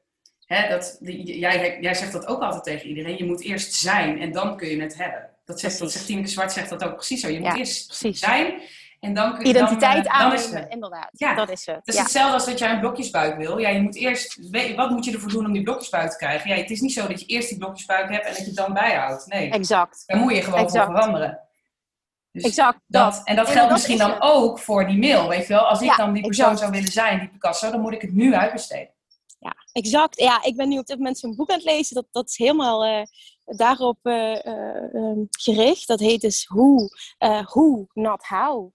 Hè, 0.45 0.69
dat, 0.69 0.97
die- 0.99 1.39
jij, 1.39 1.77
jij 1.81 1.93
zegt 1.93 2.11
dat 2.11 2.27
ook 2.27 2.41
altijd 2.41 2.63
tegen 2.63 2.87
iedereen. 2.89 3.17
Je 3.17 3.25
moet 3.25 3.41
eerst 3.41 3.73
zijn 3.73 4.19
en 4.21 4.31
dan 4.31 4.57
kun 4.57 4.67
je 4.67 4.81
het 4.81 4.97
hebben. 4.97 5.29
Dat 5.45 5.59
zegt, 5.59 5.79
dat 5.79 5.91
zegt 5.91 6.05
Tineke 6.05 6.27
Zwart 6.27 6.51
zegt 6.51 6.69
dat 6.69 6.83
ook 6.83 6.93
precies 6.95 7.21
zo. 7.21 7.27
Je 7.27 7.39
moet 7.39 7.47
Ja, 7.51 7.57
eerst 7.57 7.87
precies. 7.87 8.19
zijn 8.19 8.61
en 8.99 9.13
dan 9.13 9.33
kun 9.35 9.43
je. 9.43 9.49
Identiteit 9.49 10.03
dan, 10.03 10.13
eh, 10.13 10.19
dan 10.19 10.33
is 10.33 10.45
het. 10.49 10.65
inderdaad. 10.69 11.09
Ja. 11.11 11.35
Dat 11.35 11.49
is 11.49 11.65
het. 11.65 11.75
Het 11.75 11.87
is 11.87 11.95
Ja. 11.95 12.01
hetzelfde 12.01 12.33
als 12.33 12.45
dat 12.45 12.59
jij 12.59 12.71
een 12.71 12.79
blokjesbuik 12.79 13.37
wil. 13.37 13.57
Ja, 13.57 13.69
je 13.69 13.81
moet 13.81 13.95
eerst. 13.95 14.39
Wat 14.75 14.89
moet 14.89 15.05
je 15.05 15.11
ervoor 15.11 15.29
doen 15.29 15.45
om 15.45 15.53
die 15.53 15.63
blokjesbuik 15.63 16.11
te 16.11 16.17
krijgen? 16.17 16.49
Ja, 16.49 16.55
het 16.55 16.69
is 16.69 16.81
niet 16.81 16.93
zo 16.93 17.07
dat 17.07 17.19
je 17.19 17.25
eerst 17.25 17.49
die 17.49 17.57
blokjesbuik 17.57 18.09
hebt 18.09 18.23
en 18.25 18.29
dat 18.31 18.39
je 18.39 18.45
het 18.45 18.55
dan 18.55 18.73
bijhoudt. 18.73 19.25
Nee, 19.27 19.49
Exact. 19.51 20.03
daar 20.05 20.17
moet 20.17 20.35
je 20.35 20.41
gewoon 20.41 20.59
Exact. 20.59 20.85
voor 20.85 20.95
veranderen. 20.95 21.39
Dus 22.31 22.43
Exact. 22.43 22.79
Dat. 22.87 23.13
dat, 23.13 23.21
en 23.25 23.35
dat 23.35 23.45
geldt 23.45 23.61
dat 23.61 23.71
misschien 23.71 23.93
is 23.95 24.01
dan 24.01 24.11
het. 24.11 24.21
ook 24.21 24.59
voor 24.59 24.87
die 24.87 24.97
mail, 24.97 25.27
weet 25.27 25.41
je 25.47 25.53
wel. 25.53 25.67
Als 25.67 25.81
ik 25.81 25.89
Ja, 25.89 25.95
dan 25.95 26.13
die 26.13 26.23
persoon 26.25 26.43
exact. 26.51 26.59
zou 26.59 26.71
willen 26.71 26.91
zijn, 26.91 27.19
die 27.19 27.29
Picasso, 27.29 27.71
dan 27.71 27.81
moet 27.81 27.93
ik 27.93 28.01
het 28.01 28.13
nu 28.13 28.35
uitbesteden. 28.35 28.93
Ja, 29.45 29.55
exact. 29.71 30.19
Ja, 30.19 30.43
ik 30.43 30.55
ben 30.55 30.69
nu 30.69 30.77
op 30.77 30.85
dit 30.85 30.97
moment 30.97 31.17
zo'n 31.17 31.35
boek 31.35 31.49
aan 31.49 31.55
het 31.55 31.65
lezen. 31.65 31.95
Dat, 31.95 32.07
dat 32.11 32.29
is 32.29 32.37
helemaal 32.37 32.85
eh, 32.85 33.03
daarop 33.57 33.97
eh, 34.01 34.45
eh, 34.45 34.93
ehm, 34.93 35.23
gericht. 35.29 35.87
Dat 35.87 35.99
heet 35.99 36.21
dus 36.21 36.45
Hoe, 36.45 36.89
Hoe, 37.45 37.87
not 37.93 38.23
How. 38.23 38.71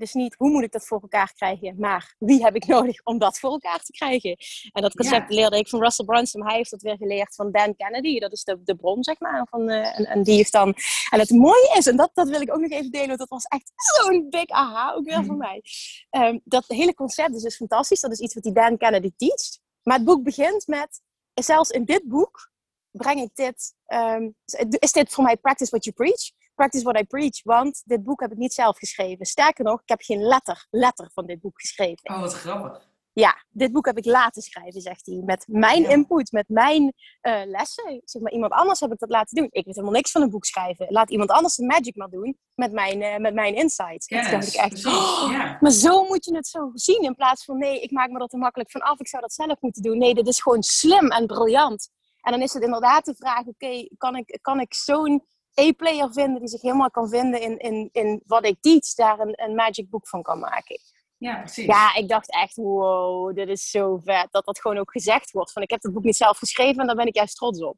Dus 0.00 0.12
niet 0.12 0.34
hoe 0.38 0.50
moet 0.50 0.62
ik 0.62 0.72
dat 0.72 0.86
voor 0.86 1.00
elkaar 1.00 1.32
krijgen, 1.34 1.74
maar 1.78 2.14
wie 2.18 2.42
heb 2.42 2.54
ik 2.54 2.66
nodig 2.76 3.02
om 3.04 3.18
dat 3.18 3.38
voor 3.38 3.50
elkaar 3.50 3.82
te 3.82 3.92
krijgen. 3.92 4.36
En 4.72 4.82
dat 4.82 4.94
concept 4.94 5.30
leerde 5.30 5.58
ik 5.58 5.68
van 5.68 5.82
Russell 5.82 6.04
Brunson. 6.04 6.46
Hij 6.46 6.56
heeft 6.56 6.70
dat 6.70 6.82
weer 6.82 6.96
geleerd 6.96 7.34
van 7.34 7.52
Dan 7.52 7.76
Kennedy. 7.76 8.18
Dat 8.18 8.32
is 8.32 8.44
de, 8.44 8.62
de 8.64 8.74
bron, 8.74 9.04
zeg 9.04 9.20
maar. 9.20 9.46
Van, 9.50 9.68
eh, 9.68 9.98
en, 9.98 10.06
en 10.06 10.22
die 10.22 10.36
heeft 10.36 10.52
dan... 10.52 10.74
En 11.10 11.18
het 11.18 11.30
mooie 11.30 11.74
is, 11.76 11.86
en 11.86 11.96
dat, 11.96 12.10
dat 12.14 12.28
wil 12.28 12.40
ik 12.40 12.54
ook 12.54 12.60
nog 12.60 12.70
even 12.70 12.90
delen, 12.90 13.06
want 13.06 13.18
dat 13.18 13.28
was 13.28 13.44
echt 13.44 13.72
zo'n 13.74 14.26
big 14.30 14.46
aha, 14.46 14.92
ook 14.92 15.04
weer 15.04 15.24
voor 15.24 15.36
mij. 15.36 15.62
Ehm, 16.10 16.38
dat 16.44 16.64
hele 16.66 16.94
concept 16.94 17.34
is 17.34 17.42
dus 17.42 17.56
fantastisch. 17.56 18.00
Dat 18.00 18.12
is 18.12 18.20
iets 18.20 18.34
wat 18.34 18.42
die 18.42 18.52
Dan 18.52 18.76
Kennedy 18.76 19.10
teacht. 19.16 19.60
Maar 19.82 19.96
het 19.96 20.04
boek 20.04 20.22
begint 20.22 20.66
met, 20.66 21.00
zelfs 21.34 21.70
in 21.70 21.84
dit 21.84 22.08
boek 22.08 22.50
breng 22.90 23.20
ik 23.20 23.34
dit, 23.34 23.74
ehm, 23.86 24.30
is 24.78 24.92
dit 24.92 25.12
voor 25.12 25.24
mij 25.24 25.36
practice 25.36 25.70
what 25.70 25.84
you 25.84 25.96
preach? 25.96 26.30
Practice 26.54 26.84
what 26.84 27.00
I 27.00 27.04
preach, 27.04 27.42
want 27.42 27.82
dit 27.84 28.02
boek 28.02 28.20
heb 28.20 28.32
ik 28.32 28.38
niet 28.38 28.52
zelf 28.52 28.78
geschreven. 28.78 29.26
Sterker 29.26 29.64
nog, 29.64 29.80
ik 29.80 29.88
heb 29.88 30.00
geen 30.02 30.22
letter, 30.22 30.66
letter 30.70 31.10
van 31.12 31.26
dit 31.26 31.40
boek 31.40 31.60
geschreven. 31.60 32.10
Oh, 32.10 32.20
wat 32.20 32.32
grappig. 32.32 32.89
Ja, 33.12 33.44
dit 33.50 33.72
boek 33.72 33.86
heb 33.86 33.98
ik 33.98 34.04
laten 34.04 34.42
schrijven, 34.42 34.80
zegt 34.80 35.06
hij. 35.06 35.22
Met 35.24 35.44
mijn 35.48 35.88
input, 35.88 36.32
met 36.32 36.48
mijn 36.48 36.92
eh, 37.20 37.40
lessen. 37.44 38.00
Zeg 38.04 38.22
maar, 38.22 38.32
iemand 38.32 38.52
anders 38.52 38.80
heb 38.80 38.92
ik 38.92 38.98
dat 38.98 39.08
laten 39.08 39.36
doen. 39.36 39.48
Ik 39.50 39.64
weet 39.64 39.74
helemaal 39.74 39.94
niks 39.96 40.10
van 40.10 40.22
een 40.22 40.30
boek 40.30 40.44
schrijven. 40.44 40.86
Laat 40.88 41.10
iemand 41.10 41.30
anders 41.30 41.54
de 41.54 41.64
magic 41.64 41.96
maar 41.96 42.08
doen 42.08 42.38
met 42.54 42.72
mijn, 42.72 43.02
eh, 43.02 43.16
met 43.16 43.34
mijn 43.34 43.54
insights. 43.54 44.06
Toen 44.06 44.30
dacht 44.30 44.46
ik 44.46 44.54
echt. 44.54 44.86
"Oh, 44.86 45.60
maar 45.60 45.70
zo 45.70 46.04
moet 46.04 46.24
je 46.24 46.34
het 46.34 46.46
zo 46.46 46.70
zien. 46.74 47.02
In 47.02 47.14
plaats 47.14 47.44
van 47.44 47.58
nee, 47.58 47.80
ik 47.80 47.90
maak 47.90 48.10
me 48.10 48.18
er 48.20 48.26
te 48.26 48.36
makkelijk 48.36 48.70
van 48.70 48.80
af. 48.80 49.00
Ik 49.00 49.08
zou 49.08 49.22
dat 49.22 49.32
zelf 49.32 49.60
moeten 49.60 49.82
doen. 49.82 49.98
Nee, 49.98 50.14
dit 50.14 50.28
is 50.28 50.40
gewoon 50.40 50.62
slim 50.62 51.10
en 51.10 51.26
briljant. 51.26 51.88
En 52.20 52.32
dan 52.32 52.42
is 52.42 52.52
het 52.52 52.62
inderdaad 52.62 53.04
de 53.04 53.14
vraag: 53.14 53.46
oké, 53.46 53.88
kan 53.96 54.16
ik, 54.16 54.38
kan 54.40 54.60
ik 54.60 54.74
zo'n 54.74 55.24
A-player 55.60 56.12
vinden 56.12 56.40
die 56.40 56.48
zich 56.48 56.62
helemaal 56.62 56.90
kan 56.90 57.08
vinden 57.08 57.40
in, 57.40 57.58
in, 57.58 57.88
in 57.92 58.22
wat 58.26 58.46
ik 58.46 58.56
teach, 58.60 58.94
daar 58.94 59.18
een, 59.18 59.42
een 59.42 59.54
magic 59.54 59.90
boek 59.90 60.08
van 60.08 60.22
kan 60.22 60.38
maken? 60.38 60.80
Ja, 61.20 61.36
precies. 61.38 61.64
Ja, 61.64 61.94
ik 61.94 62.08
dacht 62.08 62.32
echt: 62.32 62.56
wow, 62.56 63.34
dit 63.34 63.48
is 63.48 63.70
zo 63.70 64.00
vet. 64.04 64.28
Dat 64.30 64.44
dat 64.44 64.60
gewoon 64.60 64.78
ook 64.78 64.90
gezegd 64.90 65.30
wordt. 65.30 65.52
Van 65.52 65.62
ik 65.62 65.70
heb 65.70 65.82
het 65.82 65.92
boek 65.92 66.02
niet 66.04 66.16
zelf 66.16 66.38
geschreven 66.38 66.80
en 66.80 66.86
daar 66.86 66.96
ben 66.96 67.06
ik 67.06 67.14
juist 67.16 67.36
trots 67.36 67.62
op. 67.62 67.76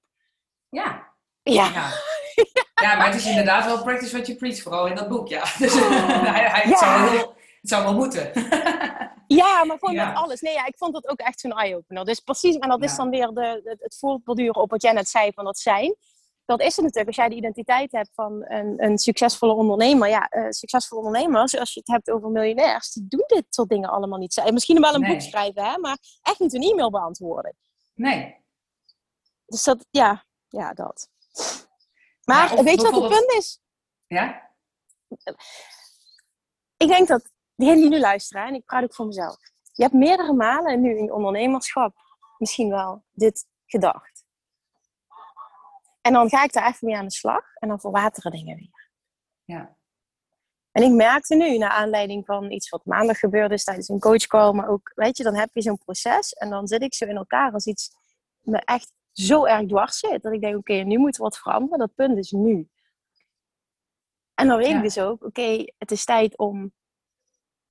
Ja. 0.69 1.11
Ja, 1.43 1.65
Ja. 1.75 1.91
ja, 2.89 2.97
maar 2.97 3.07
het 3.07 3.15
is 3.15 3.27
inderdaad 3.27 3.65
wel 3.65 3.83
practice 3.83 4.13
what 4.13 4.27
you 4.27 4.39
preach, 4.39 4.63
vooral 4.63 4.87
in 4.87 4.95
dat 4.95 5.09
boek, 5.09 5.29
ja. 5.29 5.41
Dus 5.59 5.75
hij, 5.75 6.49
hij, 6.49 6.69
Ja. 6.69 6.71
Het, 6.71 6.79
zou 6.79 7.01
wel 7.01 7.11
heel, 7.11 7.35
het 7.61 7.71
zou 7.71 7.83
wel 7.85 7.95
moeten. 7.95 8.31
Ja, 9.27 9.65
maar 9.65 9.79
gewoon 9.79 9.95
met 10.07 10.15
alles. 10.15 10.41
Nee, 10.41 10.53
ja, 10.55 10.67
ik 10.67 10.77
vond 10.77 10.93
dat 10.93 11.09
ook 11.09 11.19
echt 11.19 11.41
zo'n 11.41 11.53
eye-opener. 11.53 12.05
Dus 12.05 12.21
precies, 12.21 12.57
en 12.57 12.69
dat 12.69 12.83
is 12.83 12.97
dan 12.97 13.11
weer 13.11 13.27
de, 13.27 13.61
de- 13.65 13.77
het 13.79 13.97
voortborduren 13.99 14.55
op 14.57 14.71
wat 14.71 14.83
jij 14.83 14.93
net 14.93 15.09
zei 15.09 15.33
van 15.33 15.45
dat 15.45 15.59
zijn. 15.59 15.97
Dat 16.45 16.61
is 16.61 16.77
het 16.77 16.85
natuurlijk. 16.85 17.07
Als 17.07 17.17
jij 17.17 17.29
de 17.29 17.35
identiteit 17.35 17.93
hebt 17.93 18.11
van 18.15 18.45
een, 18.49 18.85
een 18.85 18.99
succesvolle 18.99 19.55
ondernemer. 19.55 20.09
Ja, 20.09 20.29
eh, 20.29 20.51
succesvolle 20.51 21.07
ondernemers, 21.07 21.59
als 21.59 21.73
je 21.75 21.81
het 21.81 21.89
hebt 21.89 22.11
over 22.11 22.31
miljonairs, 22.31 22.93
die 22.93 23.07
doen 23.09 23.25
dit 23.27 23.45
soort 23.49 23.69
dingen 23.69 23.89
allemaal 23.91 24.19
niet. 24.19 24.43
Misschien 24.53 24.81
wel 24.81 24.95
een 24.95 25.01
Nee. 25.01 25.11
boek 25.11 25.21
schrijven, 25.21 25.65
hè, 25.65 25.79
maar 25.79 25.99
echt 26.23 26.39
niet 26.39 26.55
een 26.55 26.63
e-mail 26.63 26.91
beantwoorden. 26.91 27.57
Nee. 27.95 28.41
Dus 29.47 29.65
dat, 29.65 29.87
ja, 29.91 30.25
ja, 30.49 30.73
dat. 30.73 31.09
Maar 32.25 32.49
Ja, 32.53 32.57
of 32.59 32.65
weet 32.65 32.81
je 32.81 32.91
wat 32.91 33.01
het 33.01 33.11
punt 33.11 33.33
is? 33.33 33.61
Ja? 34.07 34.51
Ik 36.77 36.89
denk 36.89 37.09
dat 37.09 37.31
degenen 37.55 37.81
die 37.81 37.91
nu 37.91 37.99
luisteren, 38.01 38.47
en 38.47 38.55
ik 38.55 38.65
praat 38.65 38.83
ook 38.83 38.95
voor 38.95 39.07
mezelf. 39.07 39.37
Je 39.73 39.83
hebt 39.83 39.95
meerdere 39.95 40.33
malen 40.33 40.81
nu 40.81 40.99
in 40.99 41.13
ondernemerschap 41.13 41.95
misschien 42.39 42.69
wel 42.69 43.05
dit 43.13 43.47
gedacht. 43.67 44.12
En 46.03 46.13
dan 46.13 46.29
ga 46.29 46.45
ik 46.45 46.53
daar 46.53 46.69
even 46.69 46.87
mee 46.87 46.97
aan 46.97 47.05
de 47.07 47.13
slag 47.13 47.55
en 47.55 47.69
dan 47.69 47.81
verwateren 47.81 48.33
dingen 48.33 48.57
weer. 48.57 48.91
Ja. 49.45 49.77
En 50.73 50.83
ik 50.83 50.91
merkte 50.91 51.35
nu, 51.35 51.59
naar 51.59 51.71
aanleiding 51.71 52.27
van 52.27 52.51
iets 52.51 52.69
wat 52.69 52.85
maandag 52.85 53.19
gebeurd 53.19 53.51
is 53.51 53.65
tijdens 53.65 53.89
een 53.89 53.99
coachcall, 54.01 54.53
maar 54.53 54.69
ook, 54.69 54.93
weet 54.95 55.17
je, 55.17 55.23
dan 55.23 55.35
heb 55.35 55.49
je 55.53 55.63
zo'n 55.63 55.79
proces 55.79 56.33
en 56.33 56.51
dan 56.51 56.67
zit 56.67 56.83
ik 56.83 56.95
zo 56.95 57.05
in 57.05 57.17
elkaar 57.17 57.53
als 57.53 57.67
iets 57.67 57.91
me 58.41 58.59
echt 58.59 58.93
zo 59.13 59.45
erg 59.45 59.67
dwars 59.67 59.99
zit. 59.99 60.23
Dat 60.23 60.33
ik 60.33 60.41
denk, 60.41 60.57
oké, 60.57 60.73
nu 60.75 60.99
moet 60.99 61.17
er 61.17 61.23
wat 61.23 61.39
veranderen. 61.39 61.79
Dat 61.79 61.95
punt 61.95 62.19
is 62.19 62.31
nu. 62.31 62.69
En 64.35 64.49
dan 64.49 64.59
weet 64.59 64.69
Ja. 64.69 64.77
ik 64.77 64.83
dus 64.83 64.99
ook, 64.99 65.25
oké, 65.25 65.65
het 65.79 65.91
is 65.91 66.05
tijd 66.05 66.39
om 66.39 66.73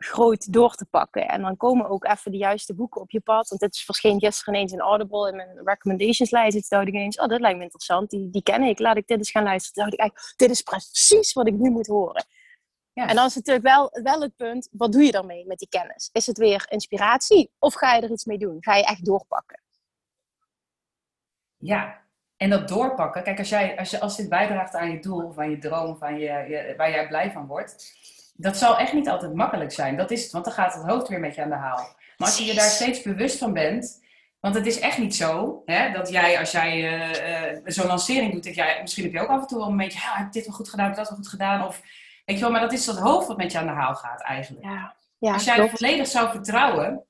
groot 0.03 0.53
door 0.53 0.75
te 0.75 0.85
pakken. 0.85 1.27
En 1.27 1.41
dan 1.41 1.57
komen 1.57 1.89
ook 1.89 2.05
even 2.05 2.31
de 2.31 2.37
juiste 2.37 2.75
boeken 2.75 3.01
op 3.01 3.11
je 3.11 3.19
pad. 3.21 3.49
Want 3.49 3.61
dit 3.61 3.77
verscheen 3.77 4.19
gisteren 4.19 4.53
ineens 4.53 4.71
in 4.71 4.79
Audible 4.79 5.29
in 5.29 5.35
mijn 5.35 5.61
recommendationslijst. 5.63 6.51
Toen 6.51 6.77
dacht 6.77 6.87
ik 6.87 6.93
ineens, 6.93 7.17
oh, 7.19 7.27
dat 7.27 7.39
lijkt 7.39 7.57
me 7.57 7.63
interessant. 7.63 8.09
Die, 8.09 8.29
die 8.29 8.43
ken 8.43 8.63
ik. 8.63 8.79
Laat 8.79 8.97
ik 8.97 9.07
dit 9.07 9.17
eens 9.17 9.31
gaan 9.31 9.43
luisteren. 9.43 9.73
Toen 9.73 9.83
dacht 9.83 9.93
ik 9.93 9.99
eigenlijk, 9.99 10.37
dit 10.37 10.49
is 10.49 10.61
precies 10.61 11.33
wat 11.33 11.47
ik 11.47 11.53
nu 11.53 11.69
moet 11.69 11.87
horen. 11.87 12.25
Ja. 12.93 13.07
En 13.07 13.15
dan 13.15 13.25
is 13.25 13.35
natuurlijk 13.35 13.65
wel, 13.65 13.89
wel 14.03 14.21
het 14.21 14.35
punt, 14.35 14.67
wat 14.71 14.91
doe 14.91 15.03
je 15.03 15.11
daarmee 15.11 15.45
met 15.45 15.57
die 15.59 15.69
kennis? 15.69 16.09
Is 16.11 16.25
het 16.25 16.37
weer 16.37 16.65
inspiratie 16.69 17.51
of 17.59 17.73
ga 17.73 17.93
je 17.95 18.01
er 18.01 18.11
iets 18.11 18.25
mee 18.25 18.37
doen? 18.37 18.57
Ga 18.59 18.75
je 18.75 18.85
echt 18.85 19.05
doorpakken? 19.05 19.63
Ja. 21.57 21.99
En 22.37 22.49
dat 22.49 22.67
doorpakken. 22.67 23.23
Kijk, 23.23 23.37
als, 23.39 23.49
jij, 23.49 23.77
als, 23.77 23.89
je, 23.89 23.99
als 23.99 24.17
dit 24.17 24.29
bijdraagt 24.29 24.73
aan 24.75 24.91
je 24.91 24.99
doel 24.99 25.25
of 25.25 25.37
aan 25.37 25.49
je 25.49 25.57
droom 25.57 25.89
of 25.89 26.01
aan 26.01 26.19
je, 26.19 26.25
je- 26.25 26.73
waar 26.77 26.89
jij 26.89 27.07
blij 27.07 27.31
van 27.31 27.47
wordt. 27.47 27.93
Dat 28.41 28.57
zal 28.57 28.77
echt 28.77 28.93
niet 28.93 29.09
altijd 29.09 29.33
makkelijk 29.33 29.71
zijn. 29.71 29.97
Dat 29.97 30.11
is 30.11 30.23
het, 30.23 30.31
want 30.31 30.45
dan 30.45 30.53
gaat 30.53 30.73
het 30.73 30.83
hoofd 30.83 31.07
weer 31.07 31.19
met 31.19 31.35
je 31.35 31.41
aan 31.43 31.49
de 31.49 31.55
haal. 31.55 31.95
Maar 32.17 32.27
als 32.27 32.37
je 32.37 32.45
je 32.45 32.53
daar 32.53 32.69
steeds 32.69 33.01
bewust 33.01 33.37
van 33.37 33.53
bent. 33.53 33.99
Want 34.39 34.55
het 34.55 34.65
is 34.65 34.79
echt 34.79 34.97
niet 34.97 35.15
zo 35.15 35.61
hè, 35.65 35.91
dat 35.91 36.09
jij, 36.09 36.39
als 36.39 36.51
jij 36.51 36.77
uh, 36.77 37.53
uh, 37.53 37.61
zo'n 37.65 37.87
lancering 37.87 38.31
doet, 38.31 38.43
dat 38.43 38.55
jij, 38.55 38.79
misschien 38.81 39.03
heb 39.03 39.13
je 39.13 39.19
ook 39.19 39.29
af 39.29 39.41
en 39.41 39.47
toe 39.47 39.57
wel 39.57 39.67
een 39.67 39.77
beetje, 39.77 39.99
ja, 39.99 40.15
heb 40.15 40.27
ik 40.27 40.33
dit 40.33 40.45
wel 40.45 40.55
goed 40.55 40.69
gedaan, 40.69 40.85
heb 40.85 40.93
ik 40.93 40.99
dat 40.99 41.09
wel 41.09 41.17
goed 41.17 41.27
gedaan? 41.27 41.67
Of, 41.67 41.81
weet 42.25 42.35
je 42.35 42.41
wel, 42.41 42.51
maar 42.51 42.61
dat 42.61 42.73
is 42.73 42.85
dat 42.85 42.99
hoofd 42.99 43.27
wat 43.27 43.37
met 43.37 43.51
je 43.51 43.57
aan 43.57 43.65
de 43.65 43.71
haal 43.71 43.95
gaat 43.95 44.21
eigenlijk. 44.21 44.65
Ja. 44.65 44.95
Ja, 45.17 45.33
als 45.33 45.43
jij 45.43 45.57
er 45.57 45.69
volledig 45.69 46.07
zou 46.07 46.29
vertrouwen, 46.29 47.05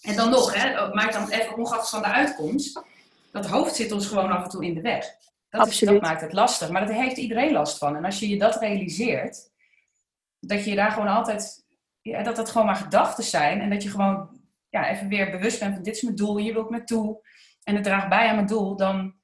en 0.00 0.16
dan 0.16 0.30
nog, 0.30 0.54
hè, 0.54 0.94
maak 0.94 1.12
dan 1.12 1.30
even 1.30 1.56
ongeacht 1.56 1.90
van 1.90 2.02
de 2.02 2.08
uitkomst, 2.08 2.82
dat 3.32 3.46
hoofd 3.46 3.74
zit 3.74 3.92
ons 3.92 4.06
gewoon 4.06 4.30
af 4.30 4.44
en 4.44 4.50
toe 4.50 4.64
in 4.64 4.74
de 4.74 4.80
weg. 4.80 5.06
Dat, 5.48 5.66
is, 5.66 5.78
dat 5.78 6.00
maakt 6.00 6.20
het 6.20 6.32
lastig, 6.32 6.70
maar 6.70 6.86
daar 6.86 6.96
heeft 6.96 7.16
iedereen 7.16 7.52
last 7.52 7.78
van. 7.78 7.96
En 7.96 8.04
als 8.04 8.18
je 8.18 8.28
je 8.28 8.38
dat 8.38 8.56
realiseert, 8.56 9.50
dat 10.46 10.64
je 10.64 10.74
daar 10.74 10.90
gewoon 10.90 11.08
altijd, 11.08 11.64
ja, 12.00 12.22
dat 12.22 12.36
dat 12.36 12.50
gewoon 12.50 12.66
maar 12.66 12.76
gedachten 12.76 13.24
zijn 13.24 13.60
en 13.60 13.70
dat 13.70 13.82
je 13.82 13.90
gewoon 13.90 14.40
ja, 14.68 14.88
even 14.88 15.08
weer 15.08 15.30
bewust 15.30 15.58
bent 15.58 15.74
van 15.74 15.82
dit 15.82 15.96
is 15.96 16.02
mijn 16.02 16.16
doel, 16.16 16.38
hier 16.38 16.52
wil 16.52 16.62
ik 16.62 16.70
naartoe 16.70 17.20
en 17.62 17.74
het 17.74 17.84
draagt 17.84 18.08
bij 18.08 18.28
aan 18.28 18.34
mijn 18.34 18.46
doel, 18.46 18.76
dan 18.76 19.14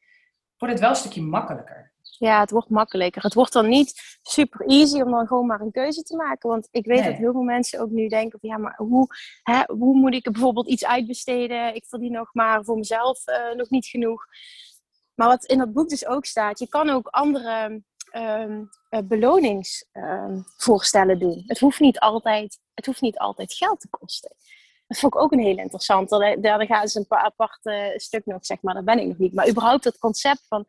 wordt 0.56 0.74
het 0.74 0.80
wel 0.80 0.90
een 0.90 0.96
stukje 0.96 1.22
makkelijker. 1.22 1.92
Ja, 2.18 2.40
het 2.40 2.50
wordt 2.50 2.68
makkelijker. 2.68 3.22
Het 3.22 3.34
wordt 3.34 3.52
dan 3.52 3.68
niet 3.68 4.18
super 4.22 4.66
easy 4.66 5.00
om 5.00 5.10
dan 5.10 5.26
gewoon 5.26 5.46
maar 5.46 5.60
een 5.60 5.70
keuze 5.70 6.02
te 6.02 6.16
maken. 6.16 6.48
Want 6.48 6.68
ik 6.70 6.86
weet 6.86 7.04
dat 7.04 7.14
heel 7.14 7.32
veel 7.32 7.42
mensen 7.42 7.80
ook 7.80 7.90
nu 7.90 8.08
denken: 8.08 8.38
van, 8.40 8.48
ja, 8.48 8.58
maar 8.58 8.74
hoe, 8.76 9.06
hè, 9.42 9.62
hoe 9.66 9.94
moet 9.94 10.14
ik 10.14 10.32
bijvoorbeeld 10.32 10.68
iets 10.68 10.84
uitbesteden? 10.84 11.74
Ik 11.74 11.84
verdien 11.86 12.12
nog 12.12 12.34
maar 12.34 12.64
voor 12.64 12.76
mezelf 12.76 13.26
uh, 13.26 13.56
nog 13.56 13.70
niet 13.70 13.86
genoeg. 13.86 14.26
Maar 15.14 15.28
wat 15.28 15.44
in 15.44 15.58
dat 15.58 15.72
boek 15.72 15.88
dus 15.88 16.06
ook 16.06 16.24
staat, 16.24 16.58
je 16.58 16.68
kan 16.68 16.90
ook 16.90 17.06
andere 17.06 17.82
um, 18.12 18.70
beloningsvoorstellen 19.08 21.14
um, 21.14 21.18
doen. 21.18 21.44
Het 21.46 21.58
hoeft, 21.58 21.80
niet 21.80 21.98
altijd, 21.98 22.58
het 22.74 22.86
hoeft 22.86 23.00
niet 23.00 23.18
altijd 23.18 23.52
geld 23.52 23.80
te 23.80 23.88
kosten. 23.88 24.34
Dat 24.86 24.98
vond 24.98 25.14
ik 25.14 25.20
ook 25.20 25.32
een 25.32 25.38
heel 25.38 25.58
interessant. 25.58 26.08
Daar, 26.08 26.40
daar 26.40 26.66
gaan 26.66 26.88
ze 26.88 26.98
een 26.98 27.06
paar 27.06 27.22
aparte 27.22 27.92
stuk 27.96 28.26
nog, 28.26 28.46
zeg 28.46 28.62
maar, 28.62 28.74
daar 28.74 28.84
ben 28.84 28.98
ik 28.98 29.06
nog 29.06 29.18
niet. 29.18 29.34
Maar 29.34 29.48
überhaupt 29.48 29.84
het 29.84 29.98
concept 29.98 30.46
van 30.48 30.64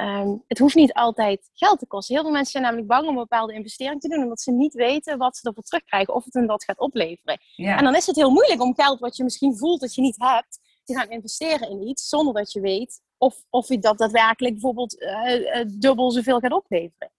Um, 0.00 0.44
het 0.46 0.58
hoeft 0.58 0.74
niet 0.74 0.92
altijd 0.92 1.50
geld 1.52 1.78
te 1.78 1.86
kosten. 1.86 2.14
Heel 2.14 2.24
veel 2.24 2.32
mensen 2.32 2.50
zijn 2.50 2.62
namelijk 2.62 2.88
bang 2.88 3.02
om 3.02 3.08
een 3.08 3.22
bepaalde 3.22 3.52
investering 3.52 4.00
te 4.00 4.08
doen, 4.08 4.22
omdat 4.22 4.40
ze 4.40 4.52
niet 4.52 4.74
weten 4.74 5.18
wat 5.18 5.36
ze 5.36 5.48
ervoor 5.48 5.62
terugkrijgen 5.62 6.14
of 6.14 6.24
het 6.24 6.34
hen 6.34 6.46
dat 6.46 6.64
gaat 6.64 6.78
opleveren. 6.78 7.40
En 7.56 7.84
dan 7.84 7.94
is 7.94 8.06
het 8.06 8.16
heel 8.16 8.30
moeilijk 8.30 8.62
om 8.62 8.74
geld 8.74 9.00
wat 9.00 9.16
je 9.16 9.24
misschien 9.24 9.56
voelt 9.56 9.80
dat 9.80 9.94
je 9.94 10.00
niet 10.00 10.16
hebt, 10.18 10.60
te 10.84 10.94
gaan 10.94 11.10
investeren 11.10 11.70
in 11.70 11.88
iets 11.88 12.08
zonder 12.08 12.34
dat 12.34 12.52
je 12.52 12.60
weet 12.60 13.00
of, 13.18 13.36
of 13.50 13.68
je 13.68 13.78
dat 13.78 13.98
daadwerkelijk 13.98 14.52
bijvoorbeeld 14.52 15.02
uh, 15.02 15.64
dubbel 15.66 16.10
zoveel 16.10 16.40
gaat 16.40 16.52
opleveren. 16.52 17.10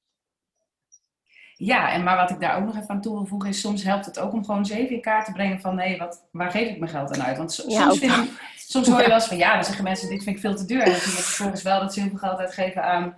Ja, 1.55 1.91
en 1.91 2.03
maar 2.03 2.17
wat 2.17 2.29
ik 2.29 2.39
daar 2.39 2.57
ook 2.57 2.65
nog 2.65 2.75
even 2.75 2.89
aan 2.89 3.01
toe 3.01 3.13
wil 3.13 3.25
voegen 3.25 3.49
is, 3.49 3.59
soms 3.59 3.83
helpt 3.83 4.05
het 4.05 4.19
ook 4.19 4.33
om 4.33 4.45
gewoon 4.45 4.59
eens 4.59 4.69
even 4.69 4.95
in 4.95 5.01
kaart 5.01 5.25
te 5.25 5.31
brengen 5.31 5.61
van, 5.61 5.75
nee, 5.75 5.97
wat, 5.97 6.27
waar 6.31 6.51
geef 6.51 6.69
ik 6.69 6.79
mijn 6.79 6.91
geld 6.91 7.13
aan 7.13 7.25
uit? 7.25 7.37
Want 7.37 7.53
soms, 7.53 7.73
ja, 7.73 7.91
vind 7.91 8.29
soms 8.55 8.87
hoor 8.87 9.01
je 9.01 9.07
wel 9.07 9.15
eens 9.15 9.27
van, 9.27 9.37
ja, 9.37 9.53
dan 9.53 9.63
zeggen 9.63 9.83
mensen, 9.83 10.09
dit 10.09 10.23
vind 10.23 10.35
ik 10.35 10.41
veel 10.41 10.55
te 10.55 10.65
duur. 10.65 10.81
En 10.81 10.91
dan 10.91 10.99
zie 10.99 11.11
je 11.11 11.23
vervolgens 11.23 11.61
wel 11.61 11.79
dat 11.79 11.93
ze 11.93 11.99
heel 11.99 12.09
veel 12.09 12.17
geld 12.17 12.39
uitgeven 12.39 12.83
aan, 12.83 13.17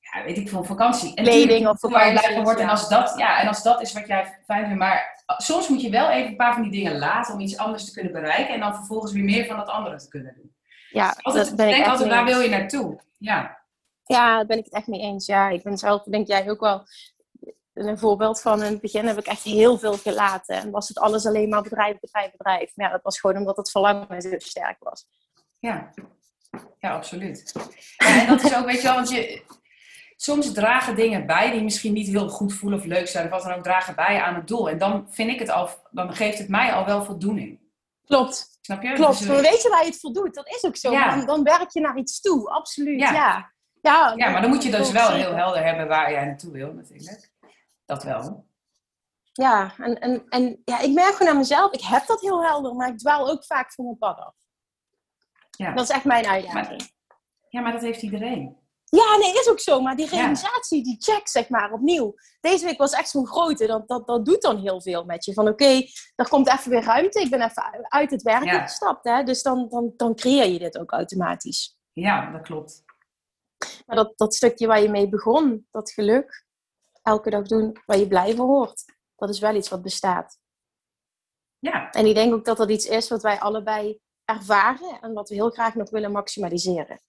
ja, 0.00 0.24
weet 0.24 0.36
ik 0.36 0.48
veel, 0.48 0.64
vakantie. 0.64 1.14
En 1.14 1.24
Kleding 1.24 1.68
of 1.68 1.80
waar 1.80 2.06
je 2.06 2.18
blij 2.18 2.34
van 2.34 2.42
wordt. 2.42 2.60
En 2.60 2.68
als, 2.68 2.88
dat, 2.88 3.14
ja, 3.16 3.40
en 3.40 3.48
als 3.48 3.62
dat 3.62 3.80
is 3.80 3.92
wat 3.92 4.06
jij 4.06 4.38
fijn 4.46 4.64
vindt, 4.64 4.78
maar 4.78 5.24
soms 5.36 5.68
moet 5.68 5.82
je 5.82 5.90
wel 5.90 6.10
even 6.10 6.30
een 6.30 6.36
paar 6.36 6.52
van 6.52 6.62
die 6.62 6.82
dingen 6.82 6.98
laten 6.98 7.34
om 7.34 7.40
iets 7.40 7.56
anders 7.56 7.84
te 7.84 7.92
kunnen 7.92 8.12
bereiken. 8.12 8.54
En 8.54 8.60
dan 8.60 8.74
vervolgens 8.74 9.12
weer 9.12 9.24
meer 9.24 9.46
van 9.46 9.56
dat 9.56 9.68
andere 9.68 9.96
te 9.96 10.08
kunnen 10.08 10.34
doen. 10.36 10.54
Ja, 10.90 11.16
altijd, 11.20 11.46
dat 11.46 11.56
ben 11.56 11.68
ik 11.68 11.74
denk 11.74 11.86
altijd, 11.86 12.10
waar 12.10 12.24
wil 12.24 12.40
je 12.40 12.48
naartoe? 12.48 13.00
Ja. 13.18 13.64
Ja, 14.04 14.36
daar 14.36 14.46
ben 14.46 14.58
ik 14.58 14.64
het 14.64 14.74
echt 14.74 14.86
mee 14.86 15.00
eens. 15.00 15.26
Ja, 15.26 15.48
ik 15.48 15.62
ben 15.62 15.78
zelf, 15.78 16.02
denk 16.02 16.26
jij 16.26 16.50
ook 16.50 16.60
wel, 16.60 16.86
een 17.76 17.98
voorbeeld 17.98 18.40
van 18.40 18.62
in 18.62 18.72
het 18.72 18.80
begin 18.80 19.06
heb 19.06 19.18
ik 19.18 19.26
echt 19.26 19.42
heel 19.42 19.78
veel 19.78 19.96
gelaten. 19.96 20.56
En 20.56 20.70
was 20.70 20.88
het 20.88 20.98
alles 20.98 21.26
alleen 21.26 21.48
maar 21.48 21.62
bedrijf, 21.62 22.00
bedrijf, 22.00 22.30
bedrijf. 22.30 22.72
Maar 22.74 22.86
ja, 22.86 22.92
dat 22.92 23.02
was 23.02 23.20
gewoon 23.20 23.36
omdat 23.36 23.56
het 23.56 23.70
verlangen 23.70 24.22
zo 24.22 24.30
sterk 24.38 24.76
was. 24.78 25.06
Ja, 25.58 25.92
ja 26.78 26.94
absoluut. 26.94 27.52
Ja, 27.96 28.20
en 28.20 28.26
dat 28.26 28.42
is 28.42 28.56
ook, 28.56 28.64
weet 28.64 28.80
je 28.80 28.82
wel, 28.82 28.94
want 28.94 29.10
je, 29.10 29.42
soms 30.16 30.52
dragen 30.52 30.96
dingen 30.96 31.26
bij 31.26 31.50
die 31.50 31.62
misschien 31.62 31.92
niet 31.92 32.06
heel 32.06 32.28
goed 32.28 32.52
voelen 32.52 32.78
of 32.78 32.84
leuk 32.84 33.08
zijn. 33.08 33.24
Of 33.24 33.30
wat 33.30 33.42
dan 33.42 33.52
ook 33.52 33.62
dragen 33.62 33.94
bij 33.94 34.22
aan 34.22 34.34
het 34.34 34.48
doel. 34.48 34.70
En 34.70 34.78
dan 34.78 35.06
vind 35.10 35.30
ik 35.30 35.38
het 35.38 35.50
al, 35.50 35.68
dan 35.90 36.14
geeft 36.14 36.38
het 36.38 36.48
mij 36.48 36.72
al 36.72 36.84
wel 36.84 37.04
voldoening. 37.04 37.60
Klopt. 38.04 38.55
Snap 38.66 38.82
je? 38.82 38.92
Klopt. 38.92 39.18
Dus, 39.18 39.26
maar 39.26 39.40
weet 39.40 39.62
je 39.62 39.68
waar 39.68 39.84
je 39.84 39.90
het 39.90 40.00
voor 40.00 40.12
doet? 40.12 40.34
Dat 40.34 40.48
is 40.48 40.64
ook 40.64 40.76
zo. 40.76 40.90
Ja. 40.90 41.16
Dan, 41.16 41.26
dan, 41.26 41.42
werk 41.42 41.70
je 41.70 41.80
naar 41.80 41.96
iets 41.96 42.20
toe. 42.20 42.48
Absoluut, 42.48 43.00
ja. 43.00 43.12
Ja, 43.12 43.52
ja, 43.80 44.12
ja 44.16 44.30
maar 44.30 44.40
dan 44.40 44.50
moet 44.50 44.62
je 44.62 44.70
dus 44.70 44.90
wel 44.90 45.10
heel 45.10 45.34
helder 45.34 45.64
hebben 45.64 45.88
waar 45.88 46.10
jij 46.10 46.24
naartoe 46.24 46.52
wil 46.52 46.72
natuurlijk. 46.72 47.30
Dat 47.84 48.02
wel. 48.02 48.46
Ja, 49.32 49.74
en, 49.78 50.00
en, 50.00 50.24
en 50.28 50.62
ja, 50.64 50.80
ik 50.80 50.92
merk 50.92 51.14
gewoon 51.14 51.32
aan 51.32 51.38
mezelf, 51.38 51.72
ik 51.72 51.80
heb 51.80 52.06
dat 52.06 52.20
heel 52.20 52.44
helder, 52.44 52.74
maar 52.74 52.88
ik 52.88 52.98
dwaal 52.98 53.30
ook 53.30 53.44
vaak 53.44 53.72
van 53.72 53.84
mijn 53.84 53.98
pad 53.98 54.18
af. 54.18 54.34
Ja. 55.50 55.72
Dat 55.72 55.84
is 55.84 55.94
echt 55.94 56.04
mijn 56.04 56.26
uitdaging. 56.26 56.90
ja, 57.48 57.60
maar 57.60 57.72
dat 57.72 57.82
heeft 57.82 58.02
iedereen. 58.02 58.56
Ja, 58.88 59.16
nee, 59.16 59.32
is 59.32 59.48
ook 59.48 59.60
zo. 59.60 59.80
Maar 59.80 59.96
die 59.96 60.08
realisatie, 60.08 60.82
die 60.82 60.96
check, 60.98 61.28
zeg 61.28 61.48
maar, 61.48 61.72
opnieuw. 61.72 62.14
Deze 62.40 62.64
week 62.64 62.78
was 62.78 62.92
echt 62.92 63.08
zo'n 63.08 63.26
grote. 63.26 63.66
Dat, 63.66 63.88
dat, 63.88 64.06
dat 64.06 64.24
doet 64.24 64.42
dan 64.42 64.58
heel 64.58 64.82
veel 64.82 65.04
met 65.04 65.24
je. 65.24 65.32
Van 65.32 65.48
oké, 65.48 65.64
okay, 65.64 65.90
er 66.14 66.28
komt 66.28 66.48
even 66.48 66.70
weer 66.70 66.82
ruimte. 66.82 67.20
Ik 67.20 67.30
ben 67.30 67.42
even 67.42 67.86
uit 67.88 68.10
het 68.10 68.22
werk 68.22 68.62
gestapt. 68.62 69.04
Hè? 69.04 69.22
Dus 69.22 69.42
dan, 69.42 69.68
dan, 69.68 69.92
dan 69.96 70.14
creëer 70.14 70.48
je 70.48 70.58
dit 70.58 70.78
ook 70.78 70.92
automatisch. 70.92 71.78
Ja, 71.92 72.30
dat 72.32 72.42
klopt. 72.42 72.84
Maar 73.86 73.96
dat, 73.96 74.12
dat 74.16 74.34
stukje 74.34 74.66
waar 74.66 74.82
je 74.82 74.88
mee 74.88 75.08
begon, 75.08 75.66
dat 75.70 75.90
geluk, 75.90 76.44
elke 77.02 77.30
dag 77.30 77.46
doen 77.46 77.76
waar 77.86 77.98
je 77.98 78.08
blij 78.08 78.34
van 78.34 78.46
wordt. 78.46 78.84
Dat 79.16 79.28
is 79.28 79.38
wel 79.38 79.54
iets 79.54 79.68
wat 79.68 79.82
bestaat. 79.82 80.38
Ja. 81.58 81.90
En 81.90 82.06
ik 82.06 82.14
denk 82.14 82.34
ook 82.34 82.44
dat 82.44 82.56
dat 82.56 82.70
iets 82.70 82.86
is 82.86 83.08
wat 83.08 83.22
wij 83.22 83.38
allebei 83.38 84.00
ervaren 84.24 85.00
en 85.00 85.12
wat 85.12 85.28
we 85.28 85.34
heel 85.34 85.50
graag 85.50 85.74
nog 85.74 85.90
willen 85.90 86.12
maximaliseren. 86.12 87.00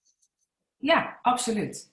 Ja, 0.78 1.18
absoluut. 1.22 1.92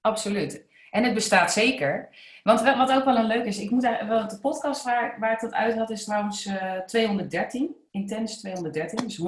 Absoluut. 0.00 0.68
En 0.90 1.04
het 1.04 1.14
bestaat 1.14 1.52
zeker. 1.52 2.08
Want 2.42 2.60
wat 2.62 2.92
ook 2.92 3.04
wel 3.04 3.16
een 3.16 3.26
leuk 3.26 3.44
is, 3.44 3.58
ik 3.58 3.70
moet 3.70 3.88
wel 4.06 4.28
de 4.28 4.38
podcast 4.38 4.84
waar, 4.84 5.16
waar 5.18 5.32
ik 5.32 5.40
dat 5.40 5.52
uit 5.52 5.76
had, 5.76 5.90
is 5.90 6.04
trouwens 6.04 6.46
uh, 6.46 6.76
eh, 6.76 6.84
213. 6.84 7.74
Intens 7.90 8.38
213. 8.38 9.06
Dus 9.06 9.20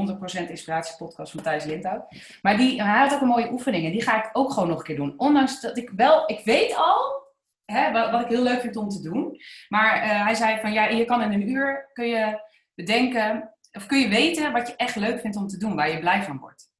100% 0.47 0.51
inspiratiepodcast 0.51 1.33
van 1.33 1.43
Thijs 1.43 1.65
Lindhout. 1.65 2.03
Maar 2.43 2.57
die, 2.57 2.83
hij 2.83 2.99
had 2.99 3.15
ook 3.15 3.21
een 3.21 3.27
mooie 3.27 3.53
oefening 3.53 3.85
en 3.85 3.93
die 3.93 4.03
ga 4.03 4.25
ik 4.25 4.31
ook 4.33 4.53
gewoon 4.53 4.69
nog 4.69 4.79
een 4.79 4.85
keer 4.85 4.97
doen. 4.97 5.15
Ondanks 5.17 5.61
dat 5.61 5.77
ik 5.77 5.91
wel, 5.97 6.23
ik 6.27 6.45
weet 6.45 6.77
al 6.77 7.23
hè, 7.65 8.11
wat, 8.11 8.21
ik 8.21 8.29
heel 8.29 8.43
leuk 8.43 8.61
vind 8.61 8.77
om 8.77 8.89
te 8.89 9.03
doen. 9.03 9.41
Maar 9.69 10.05
uh, 10.05 10.25
hij 10.25 10.35
zei 10.35 10.61
van 10.61 10.73
ja, 10.73 10.89
je 10.89 11.05
kan 11.05 11.23
in 11.23 11.33
een 11.33 11.49
uur 11.49 11.91
kun 11.93 12.07
je 12.07 12.41
bedenken, 12.75 13.55
of 13.73 13.87
kun 13.87 13.99
je 13.99 14.09
weten 14.09 14.53
wat 14.53 14.69
je 14.69 14.77
echt 14.77 14.97
leuk 14.97 15.21
vindt 15.21 15.37
om 15.37 15.47
te 15.47 15.59
doen, 15.59 15.75
waar 15.75 15.91
je 15.91 15.99
blij 15.99 16.23
van 16.23 16.39
wordt. 16.39 16.72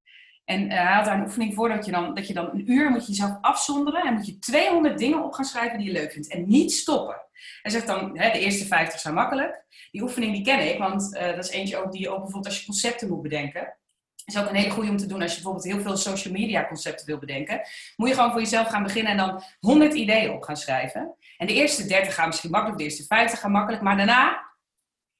En 0.53 0.65
uh, 0.65 0.69
hij 0.69 0.95
had 0.95 1.05
daar 1.05 1.19
een 1.19 1.25
oefening 1.25 1.55
voor 1.55 1.69
dat 1.69 1.85
je, 1.85 1.93
dan, 1.93 2.15
dat 2.15 2.27
je 2.27 2.35
dan 2.35 2.51
een 2.53 2.71
uur 2.71 2.91
moet 2.91 3.07
je 3.07 3.13
jezelf 3.13 3.39
afzonderen 3.41 4.03
en 4.03 4.15
moet 4.15 4.27
je 4.27 4.39
200 4.39 4.99
dingen 4.99 5.25
op 5.25 5.33
gaan 5.33 5.45
schrijven 5.45 5.79
die 5.79 5.87
je 5.87 5.93
leuk 5.93 6.13
vindt. 6.13 6.29
En 6.29 6.49
niet 6.49 6.73
stoppen. 6.73 7.17
Hij 7.63 7.71
zegt 7.71 7.87
dan, 7.87 8.19
hè, 8.19 8.31
de 8.31 8.39
eerste 8.39 8.67
50 8.67 9.01
zijn 9.01 9.15
makkelijk. 9.15 9.65
Die 9.91 10.03
oefening 10.03 10.33
die 10.33 10.45
ken 10.45 10.69
ik, 10.69 10.79
want 10.79 11.15
uh, 11.15 11.27
dat 11.27 11.45
is 11.45 11.51
eentje 11.51 11.77
ook 11.77 11.93
die 11.93 12.01
je 12.01 12.09
ook 12.09 12.23
bijvoorbeeld 12.23 12.47
als 12.47 12.59
je 12.59 12.67
concepten 12.67 13.09
moet 13.09 13.23
bedenken 13.23 13.77
is 14.25 14.39
ook 14.39 14.49
een 14.49 14.55
hele 14.55 14.71
goede 14.71 14.91
om 14.91 14.97
te 14.97 15.07
doen 15.07 15.23
als 15.23 15.31
je 15.31 15.43
bijvoorbeeld 15.43 15.73
heel 15.73 15.83
veel 15.83 15.97
social 15.97 16.35
media 16.35 16.67
concepten 16.67 17.07
wil 17.07 17.19
bedenken. 17.19 17.61
Moet 17.97 18.09
je 18.09 18.15
gewoon 18.15 18.31
voor 18.31 18.41
jezelf 18.41 18.69
gaan 18.69 18.83
beginnen 18.83 19.13
en 19.13 19.19
dan 19.19 19.43
100 19.61 19.95
ideeën 19.95 20.31
op 20.31 20.43
gaan 20.43 20.57
schrijven. 20.57 21.15
En 21.37 21.47
de 21.47 21.53
eerste 21.53 21.87
30 21.87 22.15
gaan 22.15 22.29
misschien 22.29 22.51
makkelijk, 22.51 22.79
de 22.79 22.85
eerste 22.85 23.05
50 23.05 23.41
gaan 23.41 23.51
makkelijk, 23.51 23.83
maar 23.83 23.97
daarna 23.97 24.52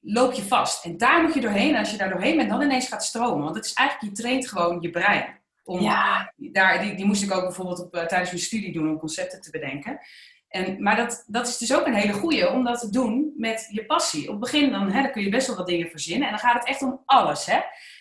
loop 0.03 0.33
je 0.33 0.43
vast. 0.43 0.85
En 0.85 0.97
daar 0.97 1.21
moet 1.21 1.33
je 1.33 1.41
doorheen. 1.41 1.73
En 1.73 1.79
als 1.79 1.91
je 1.91 1.97
daar 1.97 2.09
doorheen 2.09 2.37
bent, 2.37 2.49
dan 2.49 2.61
ineens 2.61 2.87
gaat 2.87 3.03
stromen. 3.03 3.43
Want 3.43 3.55
het 3.55 3.65
is 3.65 3.73
eigenlijk, 3.73 4.15
je 4.15 4.21
traint 4.21 4.49
gewoon 4.49 4.81
je 4.81 4.89
brein. 4.89 5.41
Om, 5.63 5.81
ja. 5.81 6.33
daar, 6.35 6.81
die, 6.81 6.95
die 6.95 7.05
moest 7.05 7.23
ik 7.23 7.31
ook 7.31 7.43
bijvoorbeeld 7.43 7.79
op, 7.79 7.95
uh, 7.95 8.05
tijdens 8.05 8.29
mijn 8.31 8.43
studie 8.43 8.73
doen 8.73 8.89
om 8.89 8.99
concepten 8.99 9.41
te 9.41 9.51
bedenken. 9.51 9.99
En, 10.47 10.83
maar 10.83 10.95
dat, 10.95 11.23
dat 11.27 11.47
is 11.47 11.57
dus 11.57 11.73
ook 11.73 11.85
een 11.85 11.93
hele 11.93 12.13
goede 12.13 12.49
om 12.49 12.63
dat 12.63 12.79
te 12.79 12.89
doen 12.89 13.33
met 13.37 13.67
je 13.71 13.85
passie. 13.85 14.23
Op 14.23 14.29
het 14.29 14.39
begin 14.39 14.71
dan, 14.71 14.91
hè, 14.91 15.01
dan 15.01 15.11
kun 15.11 15.23
je 15.23 15.29
best 15.29 15.47
wel 15.47 15.55
wat 15.55 15.67
dingen 15.67 15.89
verzinnen. 15.89 16.27
En 16.27 16.33
dan 16.33 16.43
gaat 16.43 16.53
het 16.53 16.67
echt 16.67 16.81
om 16.81 17.01
alles. 17.05 17.45
Hè? 17.45 17.59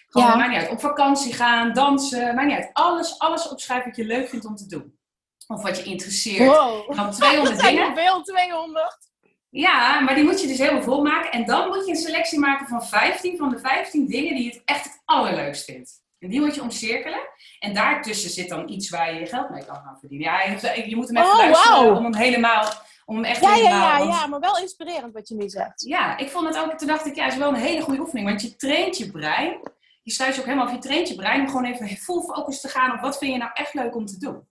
Gewoon, 0.08 0.28
ja. 0.28 0.36
maakt 0.36 0.50
niet 0.50 0.58
uit. 0.58 0.70
Op 0.70 0.80
vakantie 0.80 1.32
gaan, 1.34 1.72
dansen, 1.72 2.34
maakt 2.34 2.48
niet 2.48 2.56
uit. 2.56 2.70
Alles, 2.72 3.18
alles 3.18 3.48
opschrijven 3.48 3.88
wat 3.88 3.96
je 3.96 4.04
leuk 4.04 4.28
vindt 4.28 4.44
om 4.44 4.56
te 4.56 4.66
doen. 4.66 4.98
Of 5.46 5.62
wat 5.62 5.76
je 5.76 5.82
interesseert. 5.82 6.56
Wow. 6.56 6.96
dan 6.96 7.10
200 7.10 7.56
dat 7.56 7.66
dingen. 7.66 7.94
veel, 7.94 8.22
200. 8.22 9.11
Ja, 9.54 10.00
maar 10.00 10.14
die 10.14 10.24
moet 10.24 10.40
je 10.40 10.46
dus 10.46 10.58
helemaal 10.58 10.82
volmaken. 10.82 11.30
En 11.30 11.44
dan 11.44 11.68
moet 11.68 11.84
je 11.84 11.90
een 11.90 11.96
selectie 11.96 12.38
maken 12.38 12.66
van 12.66 12.84
15 12.84 13.36
van 13.36 13.50
de 13.50 13.58
15 13.58 14.06
dingen 14.06 14.34
die 14.34 14.44
je 14.44 14.50
het 14.50 14.62
echt 14.64 14.84
het 14.84 15.02
allerleukst 15.04 15.64
vindt. 15.64 16.02
En 16.18 16.28
die 16.28 16.40
moet 16.40 16.54
je 16.54 16.62
omcirkelen. 16.62 17.20
En 17.58 17.74
daartussen 17.74 18.30
zit 18.30 18.48
dan 18.48 18.68
iets 18.68 18.90
waar 18.90 19.14
je 19.14 19.20
je 19.20 19.26
geld 19.26 19.50
mee 19.50 19.64
kan 19.64 19.74
gaan 19.74 19.98
verdienen. 19.98 20.26
Ja, 20.26 20.42
je, 20.84 20.96
moet 20.96 21.08
hem 21.08 21.16
even 21.16 21.30
oh, 21.30 21.38
luisteren 21.38 21.84
wow. 21.84 21.96
om 21.96 22.04
hem 22.04 22.14
helemaal... 22.14 22.72
Om 23.04 23.14
hem 23.14 23.24
echt 23.24 23.40
ja, 23.40 23.52
helemaal, 23.52 23.78
ja, 23.78 23.98
ja, 23.98 24.04
ja, 24.04 24.26
maar 24.26 24.40
wel 24.40 24.58
inspirerend 24.58 25.12
wat 25.12 25.28
je 25.28 25.34
nu 25.34 25.48
zegt. 25.48 25.82
Ja, 25.86 26.16
ik 26.16 26.28
vond 26.28 26.46
het 26.46 26.58
ook... 26.58 26.78
Toen 26.78 26.88
dacht 26.88 27.06
ik, 27.06 27.14
ja, 27.14 27.24
het 27.24 27.32
is 27.32 27.38
wel 27.38 27.48
een 27.48 27.54
hele 27.54 27.80
goede 27.80 28.00
oefening. 28.00 28.28
Want 28.28 28.42
je 28.42 28.56
traint 28.56 28.98
je 28.98 29.10
brein 29.10 29.60
je 30.02 30.12
sluit 30.12 30.34
je 30.34 30.40
ook 30.40 30.46
helemaal 30.46 30.66
of 30.66 30.72
je 30.72 30.78
traint 30.78 31.08
je 31.08 31.14
brein 31.14 31.40
om 31.40 31.46
gewoon 31.46 31.64
even 31.64 31.88
full 31.88 32.20
focus 32.20 32.60
te 32.60 32.68
gaan 32.68 32.92
op 32.92 33.00
wat 33.00 33.18
vind 33.18 33.32
je 33.32 33.38
nou 33.38 33.50
echt 33.54 33.74
leuk 33.74 33.96
om 33.96 34.06
te 34.06 34.18
doen. 34.18 34.48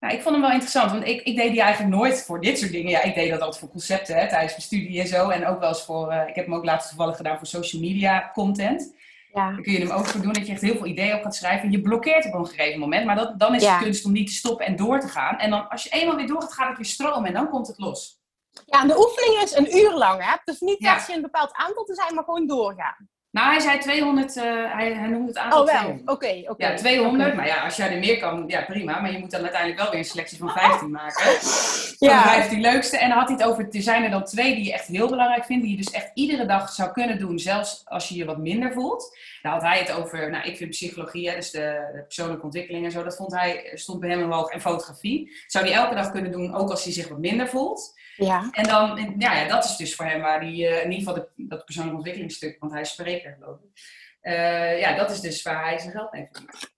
Nou, 0.00 0.14
ik 0.14 0.20
vond 0.22 0.34
hem 0.34 0.40
wel 0.44 0.50
interessant, 0.52 0.90
want 0.90 1.06
ik, 1.06 1.22
ik 1.22 1.36
deed 1.36 1.50
die 1.52 1.60
eigenlijk 1.60 1.94
nooit 1.96 2.22
voor 2.24 2.40
dit 2.40 2.58
soort 2.58 2.72
dingen. 2.72 2.90
Ja, 2.90 3.02
ik 3.02 3.14
deed 3.14 3.30
dat 3.30 3.40
altijd 3.40 3.58
voor 3.60 3.68
concepten 3.70 4.14
hè, 4.16 4.28
tijdens 4.28 4.50
mijn 4.50 4.62
studie 4.62 5.00
en 5.00 5.06
zo. 5.06 5.28
En 5.28 5.46
ook 5.46 5.60
wel 5.60 5.68
eens 5.68 5.82
voor, 5.84 6.12
uh, 6.12 6.28
ik 6.28 6.34
heb 6.34 6.44
hem 6.44 6.54
ook 6.54 6.64
laatst 6.64 6.88
toevallig 6.88 7.16
gedaan 7.16 7.36
voor 7.38 7.46
social 7.46 7.82
media 7.82 8.30
content. 8.34 8.94
Ja. 9.32 9.50
Dan 9.50 9.62
kun 9.62 9.72
je 9.72 9.78
hem 9.78 9.90
ook 9.90 10.06
voor 10.06 10.20
doen 10.20 10.32
dat 10.32 10.46
je 10.46 10.52
echt 10.52 10.60
heel 10.62 10.76
veel 10.76 10.86
ideeën 10.86 11.14
op 11.14 11.22
gaat 11.22 11.34
schrijven. 11.34 11.64
En 11.66 11.70
je 11.70 11.80
blokkeert 11.80 12.26
op 12.26 12.34
een 12.34 12.46
gegeven 12.46 12.80
moment. 12.80 13.06
Maar 13.06 13.16
dat, 13.16 13.38
dan 13.38 13.54
is 13.54 13.62
Ja. 13.62 13.78
de 13.78 13.84
kunst 13.84 14.04
om 14.04 14.12
niet 14.12 14.26
te 14.26 14.32
stoppen 14.32 14.66
en 14.66 14.76
door 14.76 15.00
te 15.00 15.08
gaan. 15.08 15.38
En 15.38 15.50
dan 15.50 15.68
als 15.68 15.82
je 15.82 15.88
eenmaal 15.90 16.16
weer 16.16 16.26
doorgaat, 16.26 16.52
gaat 16.52 16.68
het 16.68 16.76
weer 16.76 16.86
stromen 16.86 17.24
en 17.26 17.32
dan 17.34 17.48
komt 17.50 17.66
het 17.66 17.78
los. 17.78 18.20
ja, 18.66 18.80
en 18.82 18.88
de 18.88 18.98
oefening 18.98 19.42
is 19.42 19.54
een 19.54 19.76
uur 19.76 19.92
lang. 19.92 20.24
Hè? 20.24 20.36
Dus 20.44 20.60
niet 20.60 20.78
Ja. 20.78 20.92
per 20.94 21.02
se 21.02 21.14
een 21.14 21.22
bepaald 21.22 21.52
aantal 21.52 21.84
te 21.84 21.94
zijn, 21.94 22.14
maar 22.14 22.24
gewoon 22.24 22.46
doorgaan. 22.46 23.08
Nou, 23.36 23.50
hij 23.50 23.60
zei 23.60 23.78
200, 23.78 24.36
eh, 24.36 24.42
hij, 24.44 24.92
hij 24.92 25.08
noemde 25.08 25.26
het 25.28 25.38
aantal 25.38 25.60
Oh, 25.60 25.66
wel. 25.66 25.76
200. 25.76 26.08
Oké. 26.08 26.64
Ja, 26.66 26.74
200. 26.74 27.26
Oké. 27.28 27.36
Maar 27.36 27.46
ja, 27.46 27.64
als 27.64 27.76
jij 27.76 27.90
er 27.92 27.98
meer 27.98 28.18
kan, 28.18 28.44
ja 28.46 28.60
prima. 28.62 29.00
Maar 29.00 29.12
je 29.12 29.18
moet 29.18 29.30
dan 29.30 29.40
uiteindelijk 29.40 29.80
wel 29.80 29.90
weer 29.90 29.98
een 29.98 30.04
selectie 30.04 30.38
van 30.38 30.50
15 30.60 30.90
maken. 30.90 31.22
Van 31.22 32.08
Ja. 32.08 32.22
de 32.22 32.28
15 32.28 32.60
leukste. 32.60 32.98
En 32.98 33.08
dan 33.08 33.18
had 33.18 33.28
hij 33.28 33.36
het 33.36 33.46
over, 33.46 33.66
er 33.70 33.82
zijn 33.82 34.04
er 34.04 34.10
dan 34.10 34.24
twee 34.24 34.54
die 34.54 34.64
je 34.64 34.72
echt 34.72 34.86
heel 34.86 35.08
belangrijk 35.08 35.44
vindt. 35.44 35.62
Die 35.62 35.70
je 35.76 35.82
dus 35.82 35.90
echt 35.92 36.10
iedere 36.14 36.46
dag 36.46 36.70
zou 36.72 36.92
kunnen 36.92 37.18
doen, 37.18 37.38
zelfs 37.38 37.82
als 37.84 38.08
je 38.08 38.16
je 38.16 38.24
wat 38.24 38.38
minder 38.38 38.72
voelt. 38.72 39.18
Daar 39.42 39.52
had 39.52 39.62
hij 39.62 39.78
het 39.78 39.92
over, 39.92 40.30
nou 40.30 40.44
ik 40.48 40.56
vind 40.56 40.70
psychologie, 40.70 41.28
hè, 41.30 41.34
dus 41.36 41.50
de, 41.50 41.90
de 41.94 42.02
persoonlijke 42.02 42.44
ontwikkeling 42.44 42.84
en 42.84 42.90
zo. 42.90 43.02
Dat 43.02 43.16
vond 43.16 43.32
hij, 43.34 43.70
stond 43.74 44.00
bij 44.00 44.10
hem 44.10 44.22
omhoog. 44.22 44.50
En 44.50 44.60
fotografie. 44.60 45.32
Zou 45.46 45.64
hij 45.66 45.74
elke 45.74 45.94
dag 45.94 46.10
kunnen 46.10 46.32
doen, 46.32 46.54
ook 46.54 46.70
als 46.70 46.84
hij 46.84 46.92
zich 46.92 47.08
wat 47.08 47.18
minder 47.18 47.48
voelt. 47.48 47.94
Ja. 48.16 48.48
En 48.50 48.64
dan, 48.64 48.98
en 48.98 49.14
ja, 49.18 49.40
ja, 49.40 49.48
dat 49.48 49.64
is 49.64 49.76
dus 49.76 49.94
voor 49.94 50.04
hem 50.04 50.20
waar 50.20 50.40
hij, 50.40 50.48
eh, 50.48 50.84
in 50.84 50.90
ieder 50.90 50.98
geval 50.98 51.14
de, 51.14 51.28
dat 51.36 51.64
persoonlijke 51.64 51.96
ontwikkelingsstuk, 51.96 52.56
want 52.60 52.72
hij 52.72 52.80
is 52.80 52.90
spreker 52.90 53.36
geloof 53.38 53.58
ik. 53.58 53.80
Eh, 54.20 54.80
ja, 54.80 54.96
dat 54.96 55.10
is 55.10 55.20
dus 55.20 55.42
waar 55.42 55.64
hij 55.64 55.78
zijn 55.78 55.92
geld 55.92 56.12
mee 56.12 56.28
verdient. 56.32 56.74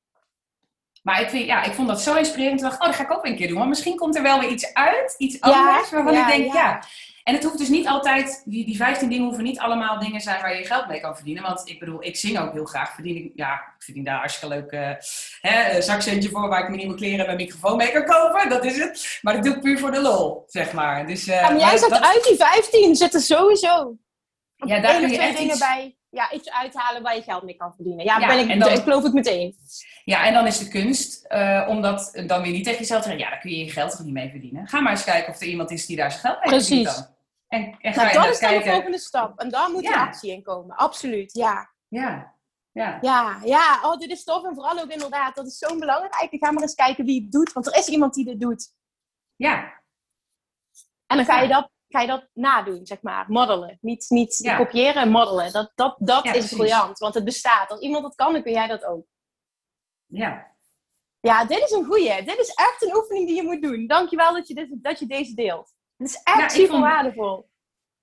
Maar 1.03 1.21
ik, 1.21 1.29
vind, 1.29 1.47
ja, 1.47 1.63
ik 1.63 1.73
vond 1.73 1.89
dat 1.89 2.01
zo 2.01 2.15
inspirerend. 2.15 2.61
Ik 2.61 2.67
dacht, 2.67 2.81
oh, 2.81 2.87
dat 2.87 2.95
ga 2.95 3.03
ik 3.03 3.13
ook 3.13 3.27
een 3.27 3.37
keer 3.37 3.49
doen. 3.49 3.57
Want 3.57 3.69
misschien 3.69 3.97
komt 3.97 4.17
er 4.17 4.23
wel 4.23 4.41
weer 4.41 4.51
iets 4.51 4.75
uit, 4.75 5.15
iets 5.19 5.37
Ja, 5.41 5.69
anders, 5.69 5.91
waarvan 5.91 6.13
ja, 6.13 6.33
ik 6.33 6.37
denk, 6.37 6.53
ja. 6.53 6.83
En 7.29 7.35
het 7.35 7.45
hoeft 7.45 7.59
dus 7.59 7.69
niet 7.69 7.87
altijd, 7.87 8.43
die, 8.45 8.65
die 8.65 8.77
15 8.77 9.09
dingen 9.09 9.25
hoeven 9.25 9.45
niet 9.45 9.59
allemaal 9.59 9.99
dingen 9.99 10.21
zijn 10.21 10.41
waar 10.41 10.59
je 10.59 10.65
geld 10.65 10.89
mee 10.89 11.01
kan 11.01 11.15
verdienen. 11.17 11.43
Want 11.43 11.69
ik 11.69 11.79
bedoel, 11.79 12.05
ik 12.05 12.17
zing 12.17 12.39
ook 12.39 12.53
heel 12.53 12.65
graag. 12.65 12.95
Verdien 12.95 13.17
ik, 13.17 13.33
ja, 13.35 13.53
ik 13.55 13.83
verdien 13.85 14.05
daar 14.05 14.19
hartstikke 14.19 14.55
leuk 14.55 14.71
eh, 14.71 14.91
hè, 15.41 15.77
een 15.77 15.83
zakcentje 15.83 16.29
voor 16.29 16.49
waar 16.49 16.61
ik 16.61 16.67
mijn 16.69 16.79
nieuwe 16.81 16.95
kleren 16.95 17.19
en 17.19 17.25
mijn 17.25 17.37
microfoon 17.37 17.77
mee 17.77 17.93
kan 17.93 18.05
kopen. 18.05 18.49
Dat 18.49 18.65
is 18.65 18.79
het. 18.79 19.19
Maar 19.23 19.35
dat 19.35 19.45
doe 19.45 19.55
ik 19.55 19.61
puur 19.61 19.79
voor 19.79 19.91
de 19.91 20.01
lol, 20.01 20.43
zeg 20.47 20.73
maar. 20.73 21.07
Dus, 21.07 21.27
eh, 21.27 21.35
Ja, 21.41 21.49
maar 21.51 21.59
jij 21.59 21.77
zegt 21.77 21.91
dat- 21.91 22.03
uit 22.03 22.25
die 22.25 22.37
15 22.37 22.97
zitten 22.97 23.21
sowieso 23.21 23.97
Ja, 24.57 24.81
daar 24.81 24.99
kun 25.01 25.11
je 25.11 25.19
echt 25.19 25.37
dingen 25.37 25.51
iets- 25.51 25.59
bij. 25.59 25.97
Ja, 26.11 26.33
iets 26.33 26.51
uithalen 26.51 27.03
waar 27.03 27.15
je 27.15 27.23
geld 27.23 27.43
mee 27.43 27.57
kan 27.57 27.73
verdienen. 27.75 28.05
Ja, 28.05 28.19
Ja, 28.19 28.27
ben 28.27 28.39
ik, 28.39 28.49
en 28.51 28.59
dan- 28.59 28.73
ik 28.73 28.83
geloof 28.83 29.05
ik 29.05 29.13
meteen. 29.13 29.55
Ja, 30.05 30.25
en 30.27 30.33
dan 30.35 30.47
is 30.47 30.59
de 30.59 30.69
kunst 30.69 31.25
uh, 31.29 31.67
om 31.69 31.81
dat 31.83 32.23
dan 32.27 32.43
weer 32.43 32.53
niet 32.53 32.65
tegen 32.65 32.79
jezelf 32.81 33.03
te 33.03 33.09
zeggen. 33.09 33.25
Ja, 33.27 33.31
daar 33.31 33.41
kun 33.41 33.51
je 33.51 33.65
je 33.65 33.71
geld 33.71 33.91
toch 33.91 34.05
niet 34.05 34.13
mee 34.15 34.31
verdienen. 34.31 34.69
Ga 34.69 34.81
maar 34.81 34.93
eens 34.93 35.05
kijken 35.05 35.33
of 35.35 35.41
er 35.41 35.47
iemand 35.47 35.71
is 35.71 35.87
die 35.87 35.97
daar 35.97 36.11
zijn 36.11 36.23
geld 36.23 36.39
mee 36.41 36.49
Precies. 36.49 36.67
verdient 36.69 36.95
dan. 36.95 37.17
En, 37.49 37.77
en 37.81 37.95
ga 37.95 38.03
Nou, 38.03 38.15
dat 38.15 38.25
is 38.35 38.41
dan 38.41 38.49
de 38.51 38.55
kijken. 38.55 38.73
volgende 38.73 38.99
stap. 38.99 39.39
En 39.39 39.49
daar 39.51 39.71
moet 39.71 39.83
Ja. 39.83 40.03
actie 40.07 40.33
in 40.33 40.43
komen. 40.43 40.77
Absoluut, 40.77 41.33
ja. 41.33 41.71
Ja, 41.89 42.35
ja. 42.73 42.99
Ja, 43.01 43.41
ja. 43.45 43.81
Oh, 43.83 43.97
dit 43.99 44.11
is 44.11 44.25
tof. 44.25 44.45
En 44.45 44.55
vooral 44.55 44.79
ook 44.79 44.91
inderdaad, 44.91 45.35
dat 45.35 45.47
is 45.47 45.59
zo 45.59 45.79
belangrijk. 45.79 46.29
Ga 46.31 46.51
maar 46.51 46.63
eens 46.63 46.75
kijken 46.75 47.05
wie 47.05 47.23
het 47.23 47.33
doet. 47.33 47.53
Want 47.53 47.67
er 47.67 47.77
is 47.77 47.89
iemand 47.89 48.15
die 48.15 48.25
dit 48.25 48.41
doet. 48.41 48.73
ja, 49.37 49.83
En 51.07 51.17
dan 51.17 51.25
ga 51.25 51.41
je 51.41 51.49
dat, 51.49 51.71
ga 51.89 52.01
je 52.01 52.07
dat 52.07 52.29
nadoen, 52.33 52.87
zeg 52.87 53.03
maar. 53.03 53.25
Modellen. 53.29 53.79
Niet, 53.81 54.07
niet 54.09 54.37
Ja. 54.39 54.57
kopiëren, 54.57 55.11
modellen. 55.11 55.53
Dat, 55.53 55.73
dat, 55.75 55.97
dat 55.99 56.25
Ja, 56.25 56.31
is 56.33 56.39
precies. 56.39 56.57
briljant. 56.57 56.99
Want 56.99 57.15
het 57.15 57.25
bestaat. 57.25 57.71
Als 57.71 57.81
iemand 57.81 58.03
dat 58.03 58.15
kan, 58.15 58.33
dan 58.33 58.43
kun 58.43 58.53
jij 58.53 58.67
dat 58.67 58.85
ook. 58.85 59.07
ja. 60.07 60.57
Ja, 61.21 61.45
dit 61.45 61.59
is 61.63 61.71
een 61.71 61.85
goeie. 61.85 62.25
Dit 62.25 62.39
is 62.39 62.49
echt 62.55 62.83
een 62.83 62.97
oefening 62.97 63.27
die 63.27 63.37
je 63.37 63.43
moet 63.43 63.63
doen. 63.63 63.87
Dankjewel 63.87 64.33
dat 64.33 64.49
je, 64.49 64.55
dit, 64.55 64.69
dat 64.83 64.99
je 64.99 65.07
deze 65.07 65.35
deelt. 65.35 65.75
Het 65.99 66.09
is 66.09 66.21
echt 66.25 66.53
super 66.53 66.69
vond- 66.69 66.83
waardevol. 66.83 67.47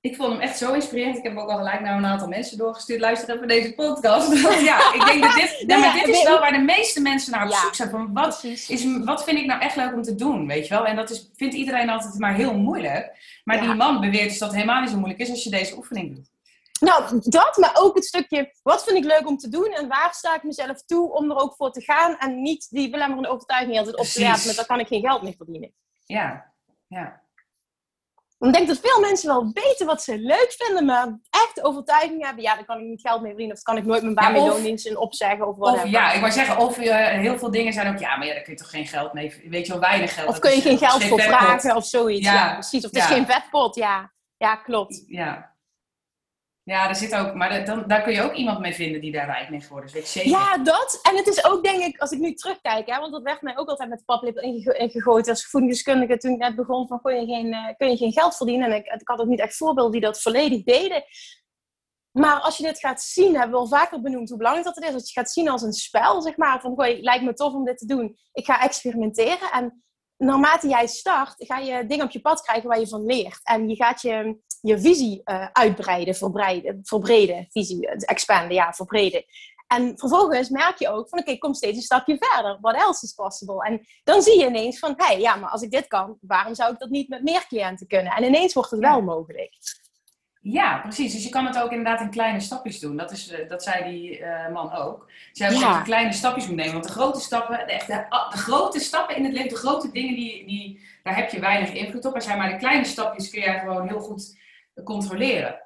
Ik 0.01 0.15
vond 0.15 0.31
hem 0.31 0.41
echt 0.41 0.57
zo 0.57 0.73
inspirerend. 0.73 1.17
Ik 1.17 1.23
heb 1.23 1.37
ook 1.37 1.49
al 1.49 1.57
gelijk 1.57 1.81
naar 1.81 1.97
een 1.97 2.05
aantal 2.05 2.27
mensen 2.27 2.57
doorgestuurd. 2.57 2.99
Luister 2.99 3.35
even 3.35 3.47
deze 3.47 3.73
podcast. 3.73 4.33
Ja, 4.63 4.93
ik 4.93 5.05
denk 5.05 5.21
dat 5.23 5.33
dit, 5.33 5.63
nee, 5.67 5.77
maar 5.79 5.93
dit 5.93 6.07
is 6.07 6.23
wel 6.23 6.39
waar 6.39 6.51
de 6.51 6.57
meeste 6.57 7.01
mensen 7.01 7.31
naar 7.31 7.45
op 7.45 7.51
Ja. 7.51 7.59
zoek 7.59 7.75
zijn. 7.75 7.89
Van 7.89 8.13
wat, 8.13 8.43
is, 8.43 8.85
wat 9.03 9.23
vind 9.23 9.37
ik 9.39 9.45
nou 9.45 9.61
echt 9.61 9.75
leuk 9.75 9.93
om 9.93 10.01
te 10.01 10.15
doen, 10.15 10.47
weet 10.47 10.67
je 10.67 10.73
wel? 10.73 10.85
En 10.85 10.95
dat 10.95 11.09
is, 11.09 11.29
vindt 11.35 11.55
iedereen 11.55 11.89
altijd 11.89 12.19
maar 12.19 12.33
heel 12.35 12.53
moeilijk. 12.53 13.17
Maar 13.43 13.55
Ja. 13.55 13.61
die 13.61 13.73
man 13.73 13.99
beweert 13.99 14.29
dus 14.29 14.37
dat 14.37 14.47
het 14.47 14.57
helemaal 14.57 14.81
niet 14.81 14.89
zo 14.89 14.97
moeilijk 14.97 15.19
is 15.21 15.29
als 15.29 15.43
je 15.43 15.49
deze 15.49 15.75
oefening 15.75 16.15
doet. 16.15 16.29
Nou, 16.79 17.19
dat, 17.23 17.57
maar 17.57 17.71
ook 17.73 17.95
het 17.95 18.05
stukje, 18.05 18.53
wat 18.63 18.83
vind 18.83 18.97
ik 18.97 19.03
leuk 19.03 19.27
om 19.27 19.37
te 19.37 19.49
doen 19.49 19.71
en 19.71 19.87
waar 19.87 20.13
sta 20.13 20.35
ik 20.35 20.43
mezelf 20.43 20.81
toe 20.85 21.13
om 21.13 21.29
er 21.31 21.37
ook 21.37 21.55
voor 21.55 21.71
te 21.71 21.81
gaan 21.81 22.17
en 22.17 22.41
niet 22.41 22.67
die 22.69 22.89
belemmerende 22.89 23.29
overtuiging 23.29 23.77
altijd 23.77 23.97
op 23.97 24.05
te 24.05 24.19
werpen 24.19 24.47
met 24.47 24.55
daar 24.55 24.65
kan 24.65 24.79
ik 24.79 24.87
geen 24.87 25.01
geld 25.01 25.21
mee 25.21 25.33
verdienen. 25.37 25.73
Ja, 26.05 26.51
ja. 26.87 27.23
Ik 28.47 28.53
denk 28.53 28.67
dat 28.67 28.79
veel 28.79 28.99
mensen 29.01 29.27
wel 29.27 29.51
weten 29.53 29.85
wat 29.85 30.01
ze 30.03 30.17
leuk 30.17 30.55
vinden, 30.57 30.85
maar 30.85 31.19
echt 31.29 31.63
overtuiging 31.63 32.25
hebben, 32.25 32.43
ja, 32.43 32.55
daar 32.55 32.65
kan 32.65 32.79
ik 32.79 32.85
niet 32.85 33.01
geld 33.01 33.19
mee 33.21 33.29
verdienen 33.29 33.55
of 33.55 33.61
kan 33.63 33.77
ik 33.77 33.85
nooit 33.85 34.01
mijn 34.01 34.15
baan 34.15 34.33
Ja, 34.35 34.41
of- 34.41 34.47
loondienst 34.47 34.85
in 34.85 34.97
opzeggen 34.97 35.47
of 35.47 35.55
wat 35.57 35.81
ja, 35.89 36.11
ik 36.11 36.19
wou 36.19 36.31
zeggen, 36.31 36.57
of 36.57 36.77
eh, 36.77 37.07
heel 37.07 37.37
veel 37.37 37.51
dingen 37.51 37.73
zijn 37.73 37.93
ook, 37.93 37.99
ja, 37.99 38.15
maar 38.17 38.27
ja, 38.27 38.33
daar 38.33 38.43
kun 38.43 38.53
je 38.53 38.59
toch 38.59 38.69
geen 38.69 38.87
geld 38.87 39.13
mee, 39.13 39.43
weet 39.49 39.65
je 39.65 39.71
wel, 39.71 39.81
weinig 39.81 40.13
geld. 40.13 40.29
Of 40.29 40.39
kun 40.39 40.51
je 40.51 40.57
is, 40.57 40.63
geen 40.63 40.79
eh, 40.79 40.89
geld 40.89 41.03
voor 41.03 41.21
vragen 41.21 41.75
of 41.75 41.85
zoiets. 41.85 42.25
Ja, 42.25 42.33
Ja, 42.33 42.53
precies. 42.53 42.85
Of 42.85 42.91
het 42.91 42.99
is 42.99 43.05
geen 43.05 43.25
vetpot, 43.25 43.75
ja. 43.75 44.13
Ja, 44.37 44.55
klopt. 44.55 45.03
Ja. 45.07 45.54
Ja, 46.65 46.85
daar 46.85 46.95
zit 46.95 47.15
ook, 47.15 47.33
maar 47.33 47.49
dat- 47.49 47.65
dan, 47.65 47.83
daar 47.87 48.01
kun 48.01 48.13
je 48.13 48.21
ook 48.21 48.33
iemand 48.33 48.59
mee 48.59 48.73
vinden 48.73 49.01
die 49.01 49.11
daar 49.11 49.25
rijk 49.25 49.49
mee 49.49 49.61
geworden 49.61 49.87
is, 49.89 49.93
weet 49.95 50.07
zeker. 50.07 50.29
Ja, 50.29 50.57
dat. 50.57 50.99
En 51.03 51.15
het 51.17 51.27
is 51.27 51.45
ook, 51.45 51.63
denk 51.63 51.81
ik, 51.83 51.97
als 51.99 52.11
ik 52.11 52.19
nu 52.19 52.33
terugkijk, 52.33 52.89
hè, 52.89 52.99
want 52.99 53.11
dat 53.11 53.21
werd 53.23 53.41
mij 53.41 53.57
ook 53.57 53.67
altijd 53.69 53.89
met 53.89 54.05
paplepel 54.05 54.41
ingego- 54.41 54.77
ingegooid 54.77 55.27
als 55.29 55.45
voedingsdeskundige 55.47 56.17
toen 56.17 56.31
ik 56.31 56.37
net 56.37 56.55
begon 56.55 56.87
van 56.87 57.01
kun 57.01 57.15
je 57.19 57.25
geen, 57.33 57.53
eh, 57.53 57.75
kun 57.77 57.89
je 57.89 57.97
geen 57.97 58.11
geld 58.11 58.35
verdienen. 58.35 58.67
En 58.71 58.75
ik, 58.75 58.85
ik 58.85 59.07
had 59.07 59.19
ook 59.19 59.27
niet 59.27 59.39
echt 59.39 59.55
voorbeelden 59.57 59.91
die 59.91 60.01
dat 60.01 60.21
volledig 60.21 60.63
deden. 60.63 61.03
Maar 62.11 62.39
als 62.39 62.57
je 62.57 62.63
dit 62.63 62.79
gaat 62.79 63.01
zien, 63.01 63.33
hebben 63.35 63.51
we 63.51 63.57
al 63.57 63.67
vaker 63.67 64.01
benoemd 64.01 64.29
hoe 64.29 64.37
belangrijk 64.37 64.67
dat 64.67 64.75
het 64.75 64.85
is. 64.85 64.93
Als 64.93 65.13
je 65.13 65.19
gaat 65.19 65.31
zien 65.31 65.49
als 65.49 65.61
een 65.61 65.73
spel, 65.73 66.21
zeg 66.21 66.37
maar, 66.37 66.61
van 66.61 66.75
goh, 66.75 66.99
lijkt 67.01 67.23
me 67.23 67.33
tof 67.33 67.53
om 67.53 67.65
dit 67.65 67.77
te 67.77 67.85
doen. 67.85 68.17
Ik 68.33 68.45
ga 68.45 68.61
experimenteren 68.61 69.51
en 69.51 69.83
naarmate 70.17 70.67
jij 70.67 70.87
start, 70.87 71.33
ga 71.37 71.57
je 71.57 71.85
dingen 71.85 72.05
op 72.05 72.11
je 72.11 72.21
pad 72.21 72.41
krijgen 72.41 72.69
waar 72.69 72.79
je 72.79 72.87
van 72.87 73.05
leert. 73.05 73.39
En 73.43 73.69
je 73.69 73.75
gaat 73.75 74.01
je, 74.01 74.37
je 74.61 74.79
visie 74.79 75.21
eh, 75.23 75.47
uitbreiden, 75.51 76.15
verbreiden, 76.15 76.79
verbreden. 76.83 77.47
Visie, 77.49 77.87
eh, 77.87 77.95
expanden, 77.97 78.53
ja, 78.53 78.73
verbreden. 78.73 79.25
En 79.67 79.97
vervolgens 79.97 80.49
merk 80.49 80.77
je 80.77 80.89
ook 80.89 81.09
van, 81.09 81.19
oké, 81.19 81.37
kom 81.37 81.53
steeds 81.53 81.77
een 81.77 81.83
stapje 81.83 82.17
verder. 82.19 82.57
What 82.61 82.75
else 82.75 83.05
is 83.05 83.13
possible? 83.13 83.65
En 83.65 83.85
dan 84.03 84.21
zie 84.21 84.39
je 84.39 84.47
ineens 84.47 84.79
van, 84.79 84.93
hé, 84.97 85.05
hey, 85.05 85.19
ja, 85.19 85.35
maar 85.35 85.49
als 85.49 85.61
ik 85.61 85.71
dit 85.71 85.87
kan, 85.87 86.17
waarom 86.21 86.55
zou 86.55 86.73
ik 86.73 86.79
dat 86.79 86.89
niet 86.89 87.09
met 87.09 87.23
meer 87.23 87.47
cliënten 87.47 87.87
kunnen? 87.87 88.13
En 88.13 88.23
ineens 88.23 88.53
wordt 88.53 88.71
het 88.71 88.79
wel 88.79 89.01
mogelijk. 89.01 89.53
Ja, 90.47 90.77
precies. 90.77 91.13
Dus 91.13 91.23
je 91.23 91.29
kan 91.29 91.45
het 91.45 91.59
ook 91.59 91.69
inderdaad 91.71 92.01
in 92.01 92.09
kleine 92.09 92.39
stapjes 92.39 92.79
doen. 92.79 92.97
Dat, 92.97 93.11
is, 93.11 93.29
eh, 93.29 93.49
dat 93.49 93.63
zei 93.63 93.91
die 93.91 94.19
eh, 94.19 94.53
man 94.53 94.71
ook. 94.73 95.11
Zij 95.31 95.49
zei 95.49 95.59
Ja. 95.61 95.81
kleine 95.81 96.13
stapjes 96.13 96.47
moet 96.47 96.55
nemen. 96.55 96.73
Want 96.73 96.85
de 96.85 96.91
grote 96.91 97.19
stappen, 97.19 97.57
de, 97.57 97.63
echt, 97.73 97.87
de, 97.87 98.05
de 98.29 98.37
grote 98.37 98.79
stappen 98.79 99.15
in 99.15 99.23
het 99.23 99.33
leven, 99.33 99.49
de 99.49 99.55
grote 99.55 99.91
dingen, 99.91 100.15
die, 100.15 100.45
die, 100.45 100.79
daar 101.03 101.15
heb 101.15 101.29
je 101.29 101.39
weinig 101.39 101.73
invloed 101.73 102.05
op. 102.05 102.11
Maar 102.11 102.21
zijn 102.21 102.37
maar 102.37 102.49
de 102.49 102.57
kleine 102.57 102.85
stapjes 102.85 103.29
kun 103.29 103.41
je 103.41 103.59
gewoon 103.59 103.87
heel 103.87 103.99
goed 103.99 104.37
controleren. 104.83 105.61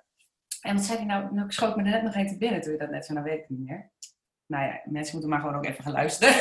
En 0.61 0.75
wat 0.75 0.83
zei 0.83 0.97
hij 0.97 1.07
nou? 1.07 1.33
Nou, 1.33 1.45
ik 1.45 1.51
schoot 1.51 1.75
me 1.75 1.83
er 1.83 1.89
net 1.89 2.03
nog 2.03 2.15
even 2.15 2.37
binnen 2.37 2.61
toen 2.61 2.71
je 2.71 2.77
dat 2.77 2.89
net 2.89 3.05
zo, 3.05 3.13
nou 3.13 3.25
weet 3.25 3.39
ik 3.39 3.49
niet 3.49 3.67
meer. 3.67 3.89
Nou 4.49 4.63
ja, 4.63 4.81
mensen 4.85 5.11
moeten 5.13 5.29
maar 5.29 5.39
gewoon 5.39 5.55
ook 5.55 5.65
even 5.65 5.83
gaan 5.83 5.93
luisteren. 5.93 6.33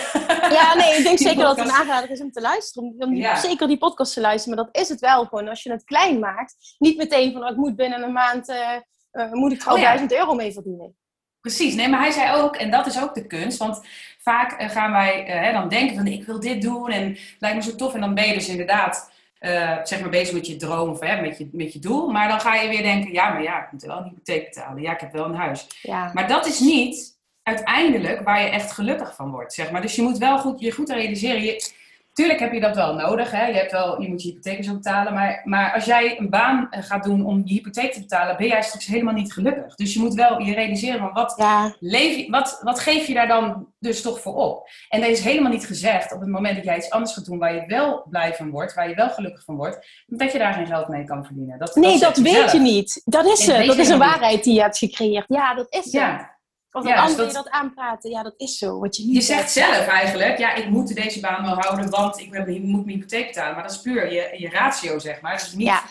Ja, 0.58 0.74
nee, 0.74 0.96
ik 0.96 1.02
denk 1.02 1.18
zeker 1.18 1.42
dat 1.42 1.56
het 1.56 1.66
een 1.66 1.74
aanrader 1.74 2.10
is 2.10 2.20
om 2.20 2.30
te 2.32 2.40
luisteren. 2.40 2.94
Om, 2.98 3.14
Ja. 3.14 3.36
zeker 3.36 3.68
die 3.68 3.78
podcast 3.78 4.14
te 4.14 4.20
luisteren. 4.20 4.56
Maar 4.56 4.64
dat 4.66 4.82
is 4.82 4.88
het 4.88 5.00
wel 5.00 5.24
gewoon. 5.24 5.48
Als 5.48 5.62
je 5.62 5.70
het 5.70 5.84
klein 5.84 6.18
maakt, 6.18 6.54
niet 6.78 6.96
meteen 6.96 7.32
van, 7.32 7.42
oh, 7.44 7.50
ik 7.50 7.56
moet 7.56 7.76
binnen 7.76 8.02
een 8.02 8.12
maand, 8.12 8.48
eh, 8.48 9.32
moet 9.32 9.52
ik 9.52 9.70
Oh 9.70 9.78
ja. 9.78 9.84
1000 9.84 10.12
euro 10.12 10.34
mee 10.34 10.52
verdienen. 10.52 10.96
Precies, 11.40 11.74
nee, 11.74 11.88
maar 11.88 12.00
hij 12.00 12.10
zei 12.10 12.36
ook, 12.36 12.56
en 12.56 12.70
dat 12.70 12.86
is 12.86 13.02
ook 13.02 13.14
de 13.14 13.26
kunst, 13.26 13.58
want 13.58 13.80
vaak 14.18 14.52
eh, 14.52 14.68
gaan 14.68 14.92
wij 14.92 15.24
hè, 15.26 15.52
dan 15.52 15.68
denken 15.68 15.96
van 15.96 16.06
ik 16.06 16.24
wil 16.24 16.40
dit 16.40 16.62
doen 16.62 16.90
en 16.90 17.08
het 17.08 17.36
lijkt 17.38 17.56
me 17.56 17.62
zo 17.62 17.74
tof 17.76 17.94
en 17.94 18.00
dan 18.00 18.14
ben 18.14 18.26
je 18.26 18.34
dus 18.34 18.48
inderdaad 18.48 19.10
zeg 19.82 20.00
maar 20.00 20.10
bezig 20.10 20.34
met 20.34 20.46
je 20.46 20.56
droom 20.56 20.88
of 20.90 21.00
hè, 21.00 21.20
met, 21.20 21.38
je, 21.38 21.48
met 21.52 21.72
je 21.72 21.78
doel, 21.78 22.08
maar 22.08 22.28
dan 22.28 22.40
ga 22.40 22.54
je 22.54 22.68
weer 22.68 22.82
denken, 22.82 23.12
ja, 23.12 23.28
maar 23.32 23.42
ja, 23.42 23.64
ik 23.64 23.72
moet 23.72 23.82
wel 23.82 23.96
een 23.96 24.04
hypotheek 24.04 24.44
betalen, 24.44 24.82
ja, 24.82 24.92
ik 24.92 25.00
heb 25.00 25.12
wel 25.12 25.24
een 25.24 25.34
huis. 25.34 25.66
Ja. 25.82 26.10
Maar 26.14 26.28
dat 26.28 26.46
is 26.46 26.60
niet 26.60 27.17
uiteindelijk 27.48 28.20
waar 28.24 28.42
je 28.42 28.48
echt 28.48 28.72
gelukkig 28.72 29.14
van 29.14 29.30
wordt, 29.30 29.52
zeg 29.52 29.70
maar. 29.70 29.82
Dus 29.82 29.94
je 29.94 30.02
moet 30.02 30.18
wel 30.18 30.38
goed, 30.38 30.60
je 30.60 30.72
goed 30.72 30.90
realiseren, 30.90 31.42
je, 31.42 31.72
tuurlijk 32.18 32.40
heb 32.40 32.52
je 32.52 32.60
dat 32.60 32.74
wel 32.76 32.94
nodig, 32.94 33.30
hè? 33.30 33.46
Je, 33.46 33.54
hebt 33.54 33.72
wel, 33.72 34.02
je 34.02 34.08
moet 34.08 34.22
je 34.22 34.28
hypotheek 34.28 34.64
zo 34.64 34.72
betalen, 34.72 35.14
maar, 35.14 35.40
maar 35.44 35.72
als 35.74 35.84
jij 35.84 36.18
een 36.18 36.30
baan 36.30 36.66
eh, 36.70 36.82
gaat 36.82 37.04
doen 37.04 37.24
om 37.24 37.42
je 37.44 37.54
hypotheek 37.54 37.92
te 37.92 38.00
betalen, 38.00 38.36
ben 38.36 38.46
jij 38.46 38.62
straks 38.62 38.86
helemaal 38.86 39.14
niet 39.14 39.32
gelukkig. 39.32 39.74
Dus 39.74 39.94
je 39.94 40.00
moet 40.00 40.14
wel 40.14 40.40
je 40.40 40.54
realiseren 40.54 40.98
van 40.98 41.12
wat, 41.12 41.34
Ja, 41.36 41.74
leef 41.80 42.16
je, 42.16 42.30
wat, 42.30 42.60
wat 42.62 42.78
geef 42.78 43.06
je 43.06 43.14
daar 43.14 43.28
dan 43.28 43.66
dus 43.78 44.02
toch 44.02 44.20
voor 44.20 44.34
op? 44.34 44.68
En 44.88 45.02
er 45.02 45.08
is 45.08 45.20
helemaal 45.20 45.52
niet 45.52 45.66
gezegd 45.66 46.12
op 46.12 46.20
het 46.20 46.28
moment 46.28 46.56
dat 46.56 46.64
jij 46.64 46.76
iets 46.76 46.90
anders 46.90 47.12
gaat 47.14 47.24
doen 47.24 47.38
waar 47.38 47.54
je 47.54 47.66
wel 47.66 48.06
blij 48.10 48.34
van 48.34 48.50
wordt, 48.50 48.74
waar 48.74 48.88
je 48.88 48.94
wel 48.94 49.10
gelukkig 49.10 49.44
van 49.44 49.56
wordt, 49.56 50.04
dat 50.06 50.32
je 50.32 50.38
daar 50.38 50.54
geen 50.54 50.66
geld 50.66 50.88
mee 50.88 51.04
kan 51.04 51.24
verdienen. 51.24 51.58
Dat, 51.58 51.74
nee, 51.74 51.98
dat 51.98 52.16
weet 52.16 52.34
zelf. 52.34 52.52
je 52.52 52.58
niet. 52.58 53.02
Dat 53.04 53.26
is 53.26 53.46
het. 53.46 53.66
Dat 53.66 53.76
is 53.76 53.88
een 53.88 53.98
niet. 53.98 54.08
waarheid 54.08 54.44
die 54.44 54.54
je 54.54 54.60
hebt 54.60 54.78
gecreëerd. 54.78 55.24
Ja, 55.28 55.54
dat 55.54 55.66
is 55.70 55.92
het. 55.92 56.37
Ja, 56.70 56.80
Of 56.80 56.86
Ja, 56.86 56.94
dat 56.94 57.02
dus 57.06 57.10
anderen 57.16 57.34
dat- 57.34 57.44
je 57.44 57.50
dat 57.50 57.60
aanpraten. 57.60 58.10
Ja, 58.10 58.22
dat 58.22 58.34
is 58.36 58.58
zo. 58.58 58.78
Wat 58.78 58.96
je 58.96 59.04
niet 59.04 59.14
je 59.14 59.20
zegt 59.20 59.50
zelf 59.50 59.86
eigenlijk, 59.86 60.38
ja, 60.38 60.54
ik 60.54 60.68
moet 60.68 60.94
deze 60.94 61.20
baan 61.20 61.44
wel 61.44 61.54
houden, 61.60 61.90
want 61.90 62.18
ik 62.20 62.32
heb- 62.32 62.48
ik 62.48 62.62
moet 62.62 62.84
mijn 62.84 62.96
hypotheek 62.96 63.26
betalen. 63.26 63.54
Maar 63.54 63.62
dat 63.62 63.72
is 63.72 63.80
puur 63.80 64.12
je, 64.12 64.34
je 64.38 64.48
ratio, 64.50 64.98
zeg 64.98 65.20
maar. 65.20 65.32
Dat 65.32 65.46
is 65.46 65.52
niet, 65.52 65.66
Ja. 65.66 65.82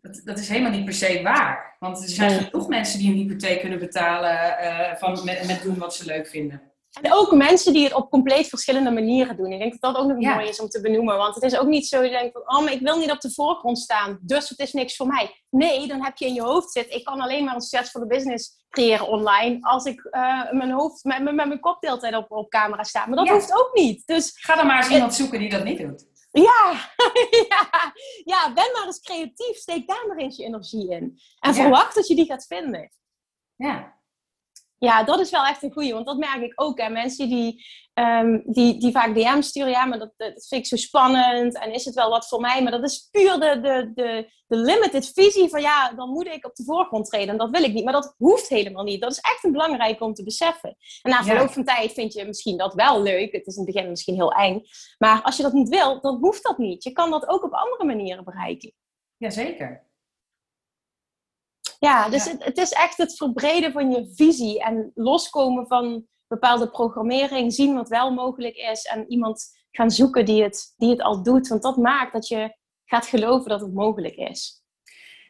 dat, 0.00 0.20
dat 0.24 0.38
is 0.38 0.48
helemaal 0.48 0.70
niet 0.70 0.84
per 0.84 0.94
se 0.94 1.22
waar. 1.22 1.76
Want 1.78 2.02
er 2.02 2.08
zijn 2.08 2.30
genoeg 2.44 2.68
mensen 2.68 2.98
die 2.98 3.08
een 3.10 3.16
hypotheek 3.18 3.60
kunnen 3.60 3.78
betalen 3.78 4.56
uh, 4.62 4.94
van, 4.96 5.24
met, 5.24 5.46
met 5.46 5.62
doen 5.62 5.78
wat 5.78 5.94
ze 5.94 6.04
leuk 6.04 6.26
vinden. 6.26 6.72
En 7.02 7.12
ook 7.12 7.32
mensen 7.32 7.72
die 7.72 7.84
het 7.84 7.94
op 7.94 8.10
compleet 8.10 8.48
verschillende 8.48 8.90
manieren 8.90 9.36
doen. 9.36 9.52
Ik 9.52 9.58
denk 9.58 9.80
dat 9.80 9.94
dat 9.94 10.02
ook 10.02 10.08
nog 10.08 10.34
mooi 10.34 10.48
is 10.48 10.60
om 10.60 10.68
te 10.68 10.80
benoemen. 10.80 11.16
Want 11.16 11.34
het 11.34 11.44
is 11.44 11.58
ook 11.58 11.66
niet 11.66 11.86
zo 11.86 11.96
dat 11.96 12.10
je 12.10 12.16
denkt 12.16 12.32
van, 12.32 12.56
oh, 12.56 12.64
maar 12.64 12.72
ik 12.72 12.80
wil 12.80 12.98
niet 12.98 13.10
op 13.10 13.20
de 13.20 13.32
voorgrond 13.32 13.78
staan. 13.78 14.18
Dus 14.20 14.48
het 14.48 14.58
is 14.58 14.72
niks 14.72 14.96
voor 14.96 15.06
mij. 15.06 15.44
Nee, 15.50 15.86
dan 15.86 16.04
heb 16.04 16.16
je 16.16 16.26
in 16.26 16.34
je 16.34 16.42
hoofd 16.42 16.72
zitten. 16.72 16.96
Ik 16.96 17.04
kan 17.04 17.20
alleen 17.20 17.44
maar 17.44 17.54
een 17.54 17.60
succesvolle 17.60 18.06
business 18.06 18.64
creëren 18.68 19.08
online. 19.08 19.58
Als 19.60 19.84
ik 19.84 20.08
uh, 20.10 20.52
mijn 20.52 20.70
hoofd 20.70 21.04
met, 21.04 21.22
met, 21.22 21.34
met 21.34 21.46
mijn 21.46 21.60
kop 21.60 21.80
de 21.80 22.16
op, 22.16 22.30
op 22.30 22.50
camera 22.50 22.82
sta. 22.82 23.06
Maar 23.06 23.16
dat 23.16 23.28
hoeft 23.28 23.52
ook 23.52 23.70
niet. 23.74 24.06
Dus, 24.06 24.32
Ga 24.40 24.54
dan 24.54 24.66
maar 24.66 24.76
eens 24.76 24.88
iemand 24.88 25.14
zoeken 25.14 25.38
die 25.38 25.50
dat 25.50 25.64
niet 25.64 25.78
doet. 25.78 26.06
Ja, 26.30 26.90
ja, 27.48 27.92
ja, 28.24 28.52
ben 28.52 28.70
maar 28.72 28.86
eens 28.86 29.00
creatief. 29.00 29.56
Steek 29.56 29.88
daar 29.88 30.04
maar 30.08 30.16
eens 30.16 30.36
je 30.36 30.44
energie 30.44 30.90
in. 30.90 31.18
En 31.40 31.54
verwacht 31.54 31.94
dat 31.94 32.08
je 32.08 32.14
die 32.14 32.26
gaat 32.26 32.46
vinden. 32.46 32.90
Ja. 33.56 33.93
Ja, 34.84 35.02
dat 35.02 35.20
is 35.20 35.30
wel 35.30 35.44
echt 35.44 35.62
een 35.62 35.72
goeie. 35.72 35.92
Want 35.92 36.06
dat 36.06 36.18
merk 36.18 36.42
ik 36.42 36.52
ook. 36.54 36.80
Hè. 36.80 36.88
Mensen 36.88 37.28
die, 37.28 37.64
um, 37.94 38.42
die, 38.46 38.80
die 38.80 38.92
vaak 38.92 39.14
DM 39.14 39.40
sturen. 39.40 39.70
Ja, 39.70 39.84
maar 39.84 39.98
dat, 39.98 40.12
dat 40.16 40.46
vind 40.46 40.60
ik 40.60 40.66
zo 40.66 40.76
spannend. 40.76 41.58
En 41.58 41.72
is 41.72 41.84
het 41.84 41.94
wel 41.94 42.10
wat 42.10 42.28
voor 42.28 42.40
mij? 42.40 42.62
Maar 42.62 42.72
dat 42.72 42.84
is 42.84 43.08
puur 43.10 43.40
de, 43.40 43.60
de, 43.60 43.90
de, 43.94 44.30
de 44.46 44.56
limited 44.56 45.12
visie 45.14 45.48
van... 45.48 45.60
Ja, 45.60 45.92
dan 45.92 46.08
moet 46.08 46.26
ik 46.26 46.46
op 46.46 46.54
de 46.54 46.64
voorgrond 46.64 47.06
treden. 47.06 47.28
En 47.28 47.38
dat 47.38 47.50
wil 47.50 47.62
ik 47.62 47.72
niet. 47.72 47.84
Maar 47.84 47.92
dat 47.92 48.14
hoeft 48.16 48.48
helemaal 48.48 48.84
niet. 48.84 49.00
Dat 49.00 49.12
is 49.12 49.20
echt 49.20 49.44
een 49.44 49.52
belangrijk 49.52 50.00
om 50.00 50.14
te 50.14 50.24
beseffen. 50.24 50.76
En 51.02 51.10
na 51.10 51.24
verloop 51.24 51.50
van 51.50 51.64
tijd 51.64 51.92
vind 51.92 52.12
je 52.12 52.24
misschien 52.24 52.56
dat 52.56 52.74
wel 52.74 53.02
leuk. 53.02 53.32
Het 53.32 53.46
is 53.46 53.56
in 53.56 53.64
het 53.64 53.72
begin 53.72 53.90
misschien 53.90 54.14
heel 54.14 54.32
eng. 54.32 54.62
Maar 54.98 55.22
als 55.22 55.36
je 55.36 55.42
dat 55.42 55.52
niet 55.52 55.68
wil, 55.68 56.00
dan 56.00 56.16
hoeft 56.16 56.42
dat 56.42 56.58
niet. 56.58 56.84
Je 56.84 56.92
kan 56.92 57.10
dat 57.10 57.28
ook 57.28 57.44
op 57.44 57.52
andere 57.52 57.84
manieren 57.84 58.24
bereiken. 58.24 58.72
Jazeker. 59.16 59.83
Ja, 61.84 62.08
dus 62.08 62.24
Het, 62.24 62.44
het, 62.44 62.58
is 62.58 62.70
echt 62.72 62.96
het 62.96 63.16
verbreden 63.16 63.72
van 63.72 63.90
je 63.90 64.12
visie 64.14 64.62
en 64.62 64.90
loskomen 64.94 65.66
van 65.66 66.06
bepaalde 66.26 66.70
programmering, 66.70 67.52
zien 67.52 67.74
wat 67.74 67.88
wel 67.88 68.12
mogelijk 68.12 68.56
is 68.56 68.84
en 68.84 69.04
iemand 69.08 69.62
gaan 69.70 69.90
zoeken 69.90 70.24
die 70.24 70.42
het, 70.42 70.74
die 70.76 70.90
het 70.90 71.02
al 71.02 71.22
doet. 71.22 71.48
Want 71.48 71.62
dat 71.62 71.76
maakt 71.76 72.12
dat 72.12 72.28
je 72.28 72.56
gaat 72.84 73.06
geloven 73.06 73.48
dat 73.48 73.60
het 73.60 73.74
mogelijk 73.74 74.14
is. 74.14 74.62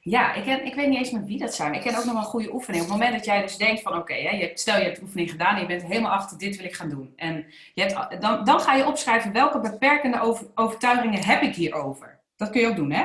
Ja, 0.00 0.34
ik, 0.34 0.44
ken, 0.44 0.64
ik 0.64 0.74
weet 0.74 0.88
niet 0.88 0.98
eens 0.98 1.10
met 1.10 1.26
wie 1.26 1.38
dat 1.38 1.54
zijn. 1.54 1.74
Ik 1.74 1.80
ken 1.80 1.96
ook 1.96 2.04
nog 2.04 2.12
wel 2.12 2.22
een 2.22 2.28
goede 2.28 2.52
oefening. 2.52 2.82
Op 2.82 2.88
het 2.88 2.98
moment 2.98 3.16
dat 3.16 3.24
jij 3.24 3.42
dus 3.42 3.56
denkt 3.56 3.82
van 3.82 3.92
oké, 3.92 4.12
okay, 4.12 4.50
stel 4.54 4.76
je 4.76 4.84
hebt 4.84 4.96
de 4.96 5.02
oefening 5.02 5.30
gedaan 5.30 5.54
en 5.54 5.60
je 5.60 5.66
bent 5.66 5.82
helemaal 5.82 6.12
achter 6.12 6.38
dit 6.38 6.56
wil 6.56 6.64
ik 6.64 6.74
gaan 6.74 6.88
doen. 6.88 7.12
En 7.16 7.46
je 7.74 7.82
hebt, 7.82 8.20
dan, 8.20 8.44
dan 8.44 8.60
ga 8.60 8.74
je 8.74 8.86
opschrijven 8.86 9.32
welke 9.32 9.60
beperkende 9.60 10.20
over, 10.20 10.46
overtuigingen 10.54 11.24
heb 11.24 11.42
ik 11.42 11.54
hierover. 11.54 12.22
Dat 12.36 12.50
kun 12.50 12.60
je 12.60 12.68
ook 12.68 12.76
doen 12.76 12.92
hè. 12.92 13.02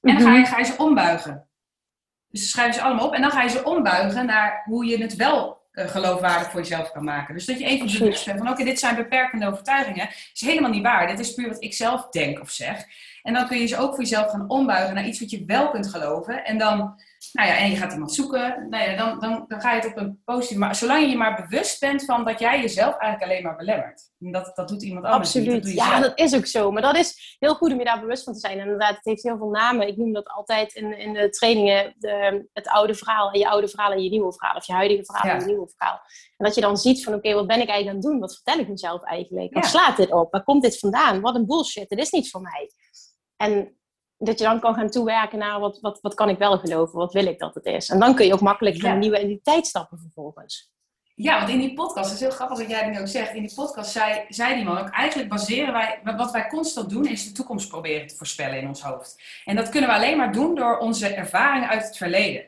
En 0.00 0.18
dan 0.18 0.20
ga 0.20 0.36
je, 0.36 0.44
ga 0.44 0.58
je 0.58 0.64
ze 0.64 0.74
ombuigen. 0.78 1.47
Dus 2.30 2.50
schrijf 2.50 2.74
je 2.74 2.80
ze 2.80 2.86
allemaal 2.86 3.06
op 3.06 3.14
en 3.14 3.20
dan 3.20 3.30
ga 3.30 3.42
je 3.42 3.48
ze 3.48 3.64
ombuigen 3.64 4.26
naar 4.26 4.62
hoe 4.64 4.84
je 4.84 5.02
het 5.02 5.16
wel 5.16 5.58
uh, 5.72 5.88
geloofwaardig 5.88 6.50
voor 6.50 6.60
jezelf 6.60 6.92
kan 6.92 7.04
maken. 7.04 7.34
Dus 7.34 7.46
dat 7.46 7.58
je 7.58 7.64
even 7.64 7.98
bewust 7.98 8.24
bent 8.24 8.38
van 8.38 8.48
oké, 8.48 8.64
dit 8.64 8.78
zijn 8.78 8.96
beperkende 8.96 9.46
overtuigingen. 9.46 10.08
is 10.08 10.40
helemaal 10.40 10.70
niet 10.70 10.82
waar. 10.82 11.06
Dit 11.06 11.18
is 11.18 11.34
puur 11.34 11.48
wat 11.48 11.62
ik 11.62 11.74
zelf 11.74 12.08
denk 12.08 12.40
of 12.40 12.50
zeg. 12.50 12.84
En 13.22 13.34
dan 13.34 13.46
kun 13.46 13.58
je 13.58 13.66
ze 13.66 13.76
ook 13.76 13.94
voor 13.94 14.02
jezelf 14.02 14.30
gaan 14.30 14.48
ombuigen 14.48 14.94
naar 14.94 15.06
iets 15.06 15.20
wat 15.20 15.30
je 15.30 15.44
wel 15.46 15.70
kunt 15.70 15.86
geloven. 15.86 16.44
En 16.44 16.58
dan 16.58 17.00
nou 17.32 17.48
ja, 17.48 17.56
en 17.56 17.70
je 17.70 17.76
gaat 17.76 17.92
iemand 17.92 18.14
zoeken, 18.14 18.66
nou 18.70 18.90
ja, 18.90 18.96
dan, 18.96 19.20
dan, 19.20 19.44
dan 19.48 19.60
ga 19.60 19.72
je 19.72 19.80
het 19.80 19.90
op 19.90 19.96
een 19.96 20.22
positieve... 20.24 20.60
Maar 20.60 20.74
zolang 20.74 21.00
je 21.00 21.08
je 21.08 21.16
maar 21.16 21.46
bewust 21.48 21.80
bent 21.80 22.04
van 22.04 22.24
dat 22.24 22.38
jij 22.38 22.60
jezelf 22.60 22.96
eigenlijk 22.96 23.32
alleen 23.32 23.42
maar 23.42 23.56
belemmert. 23.56 24.10
En 24.20 24.32
dat, 24.32 24.52
dat 24.54 24.68
doet 24.68 24.82
iemand 24.82 25.04
anders 25.04 25.36
Absoluut, 25.36 25.62
dat 25.62 25.72
ja, 25.72 26.00
dat 26.00 26.18
is 26.18 26.34
ook 26.36 26.46
zo. 26.46 26.70
Maar 26.70 26.82
dat 26.82 26.96
is 26.96 27.36
heel 27.38 27.54
goed 27.54 27.72
om 27.72 27.78
je 27.78 27.84
daar 27.84 28.00
bewust 28.00 28.24
van 28.24 28.32
te 28.32 28.38
zijn. 28.38 28.58
En 28.58 28.64
inderdaad, 28.64 28.94
het 28.96 29.04
heeft 29.04 29.22
heel 29.22 29.36
veel 29.36 29.50
namen. 29.50 29.88
Ik 29.88 29.96
noem 29.96 30.12
dat 30.12 30.28
altijd 30.28 30.74
in, 30.74 30.98
in 30.98 31.12
de 31.12 31.28
trainingen 31.28 31.94
de, 31.98 32.48
het 32.52 32.68
oude 32.68 32.94
verhaal. 32.94 33.30
En 33.30 33.38
je 33.38 33.48
oude 33.48 33.68
verhaal 33.68 33.92
en 33.92 34.02
je 34.02 34.10
nieuwe 34.10 34.32
verhaal. 34.32 34.56
Of 34.56 34.66
je 34.66 34.72
huidige 34.72 35.04
verhaal 35.04 35.30
en 35.30 35.40
je 35.40 35.46
nieuwe 35.46 35.72
verhaal. 35.76 36.00
En 36.36 36.44
dat 36.44 36.54
je 36.54 36.60
dan 36.60 36.76
ziet 36.76 37.04
van, 37.04 37.14
oké, 37.14 37.34
wat 37.34 37.46
ben 37.46 37.60
ik 37.60 37.68
eigenlijk 37.68 37.88
aan 37.88 37.94
het 37.94 38.04
doen? 38.04 38.20
Wat 38.20 38.34
vertel 38.34 38.58
ik 38.58 38.68
mezelf 38.68 39.02
eigenlijk? 39.02 39.54
Waar 39.54 39.64
slaat 39.64 39.96
dit 39.96 40.12
op? 40.12 40.32
Waar 40.32 40.44
komt 40.44 40.62
dit 40.62 40.78
vandaan? 40.78 41.20
Wat 41.20 41.34
een 41.34 41.46
bullshit, 41.46 41.88
dit 41.88 41.98
is 41.98 42.10
niet 42.10 42.30
voor 42.30 42.40
mij. 42.40 42.70
En 43.36 43.77
dat 44.18 44.38
je 44.38 44.44
dan 44.44 44.60
kan 44.60 44.74
gaan 44.74 44.90
toewerken 44.90 45.38
naar 45.38 45.60
wat, 45.60 45.80
wat, 45.80 45.98
wat 46.00 46.14
kan 46.14 46.28
ik 46.28 46.38
wel 46.38 46.58
geloven, 46.58 46.98
wat 46.98 47.12
wil 47.12 47.26
ik 47.26 47.38
dat 47.38 47.54
het 47.54 47.64
is. 47.64 47.88
En 47.88 47.98
dan 47.98 48.14
kun 48.14 48.26
je 48.26 48.32
ook 48.32 48.40
makkelijk 48.40 48.82
naar 48.82 48.92
een 48.92 48.98
nieuwe 48.98 49.18
identiteit 49.18 49.66
stappen 49.66 49.98
vervolgens. 49.98 50.70
Ja, 51.14 51.38
want 51.38 51.50
in 51.50 51.58
die 51.58 51.74
podcast, 51.74 52.10
het 52.10 52.14
is 52.14 52.20
heel 52.20 52.30
grappig 52.30 52.58
dat 52.58 52.68
jij 52.70 52.82
dat 52.84 52.92
nu 52.92 53.00
ook 53.00 53.08
zegt, 53.08 53.34
in 53.34 53.42
die 53.42 53.54
podcast 53.54 53.90
zei, 53.90 54.24
zei 54.28 54.54
die 54.54 54.64
man 54.64 54.78
ook, 54.78 54.88
eigenlijk 54.88 55.28
baseren 55.28 55.72
wij, 55.72 56.00
wat 56.16 56.30
wij 56.30 56.48
constant 56.48 56.90
doen, 56.90 57.06
is 57.06 57.24
de 57.24 57.32
toekomst 57.32 57.68
proberen 57.68 58.06
te 58.06 58.16
voorspellen 58.16 58.58
in 58.58 58.68
ons 58.68 58.82
hoofd. 58.82 59.22
En 59.44 59.56
dat 59.56 59.68
kunnen 59.68 59.90
we 59.90 59.96
alleen 59.96 60.16
maar 60.16 60.32
doen 60.32 60.54
door 60.54 60.78
onze 60.78 61.14
ervaringen 61.14 61.68
uit 61.68 61.86
het 61.86 61.96
verleden. 61.96 62.44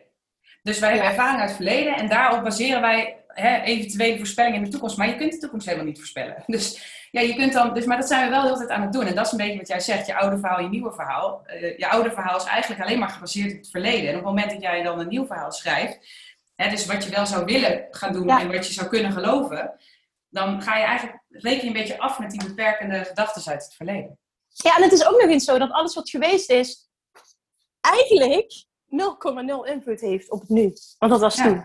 Dus 0.62 0.78
wij 0.78 0.88
hebben 0.90 1.08
ervaringen 1.08 1.40
uit 1.40 1.48
het 1.48 1.56
verleden 1.56 1.96
en 1.96 2.08
daarop 2.08 2.42
baseren 2.42 2.80
wij 2.80 3.16
hè, 3.26 3.60
eventuele 3.60 4.18
voorspellingen 4.18 4.58
in 4.58 4.64
de 4.64 4.70
toekomst. 4.70 4.96
Maar 4.96 5.08
je 5.08 5.16
kunt 5.16 5.32
de 5.32 5.38
toekomst 5.38 5.66
helemaal 5.66 5.86
niet 5.86 5.98
voorspellen. 5.98 6.42
Dus 6.56 6.99
ja, 7.10 7.20
je 7.20 7.34
kunt 7.34 7.52
dan, 7.52 7.74
dus, 7.74 7.84
maar 7.84 7.96
dat 7.96 8.08
zijn 8.08 8.24
we 8.24 8.30
wel 8.30 8.42
heel 8.44 8.56
tijd 8.56 8.68
aan 8.68 8.82
het 8.82 8.92
doen. 8.92 9.06
En 9.06 9.14
dat 9.14 9.26
is 9.26 9.32
een 9.32 9.38
beetje 9.38 9.58
wat 9.58 9.68
jij 9.68 9.80
zegt, 9.80 10.06
je 10.06 10.16
oude 10.16 10.38
verhaal, 10.38 10.60
je 10.60 10.68
nieuwe 10.68 10.92
verhaal. 10.92 11.42
Uh, 11.46 11.78
je 11.78 11.88
oude 11.88 12.10
verhaal 12.10 12.36
is 12.36 12.44
eigenlijk 12.44 12.82
alleen 12.82 12.98
maar 12.98 13.08
gebaseerd 13.08 13.52
op 13.52 13.58
het 13.58 13.70
verleden. 13.70 14.08
En 14.08 14.08
op 14.08 14.14
het 14.14 14.24
moment 14.24 14.50
dat 14.50 14.62
jij 14.62 14.82
dan 14.82 14.98
een 14.98 15.08
nieuw 15.08 15.26
verhaal 15.26 15.52
schrijft, 15.52 15.98
hè, 16.54 16.70
dus 16.70 16.86
wat 16.86 17.04
je 17.04 17.10
wel 17.10 17.26
zou 17.26 17.44
willen 17.44 17.86
gaan 17.90 18.12
doen 18.12 18.28
en 18.28 18.52
wat 18.52 18.66
je 18.66 18.72
zou 18.72 18.88
kunnen 18.88 19.12
geloven, 19.12 19.72
dan 20.28 20.62
ga 20.62 20.76
je 20.76 20.84
eigenlijk, 20.84 21.22
reken 21.28 21.60
je 21.60 21.66
een 21.66 21.72
beetje 21.72 21.98
af 21.98 22.18
met 22.18 22.30
die 22.30 22.44
beperkende 22.44 23.04
gedachten 23.04 23.52
uit 23.52 23.64
het 23.64 23.74
verleden. 23.74 24.18
Ja, 24.48 24.76
en 24.76 24.82
het 24.82 24.92
is 24.92 25.06
ook 25.06 25.20
nog 25.20 25.30
eens 25.30 25.44
zo 25.44 25.58
dat 25.58 25.70
alles 25.70 25.94
wat 25.94 26.10
geweest 26.10 26.50
is, 26.50 26.90
eigenlijk 27.80 28.64
0,0 29.66 29.72
invloed 29.72 30.00
heeft 30.00 30.30
op 30.30 30.40
het 30.40 30.48
nu. 30.48 30.72
Want 30.98 31.12
dat 31.12 31.20
was 31.20 31.34
toen. 31.34 31.64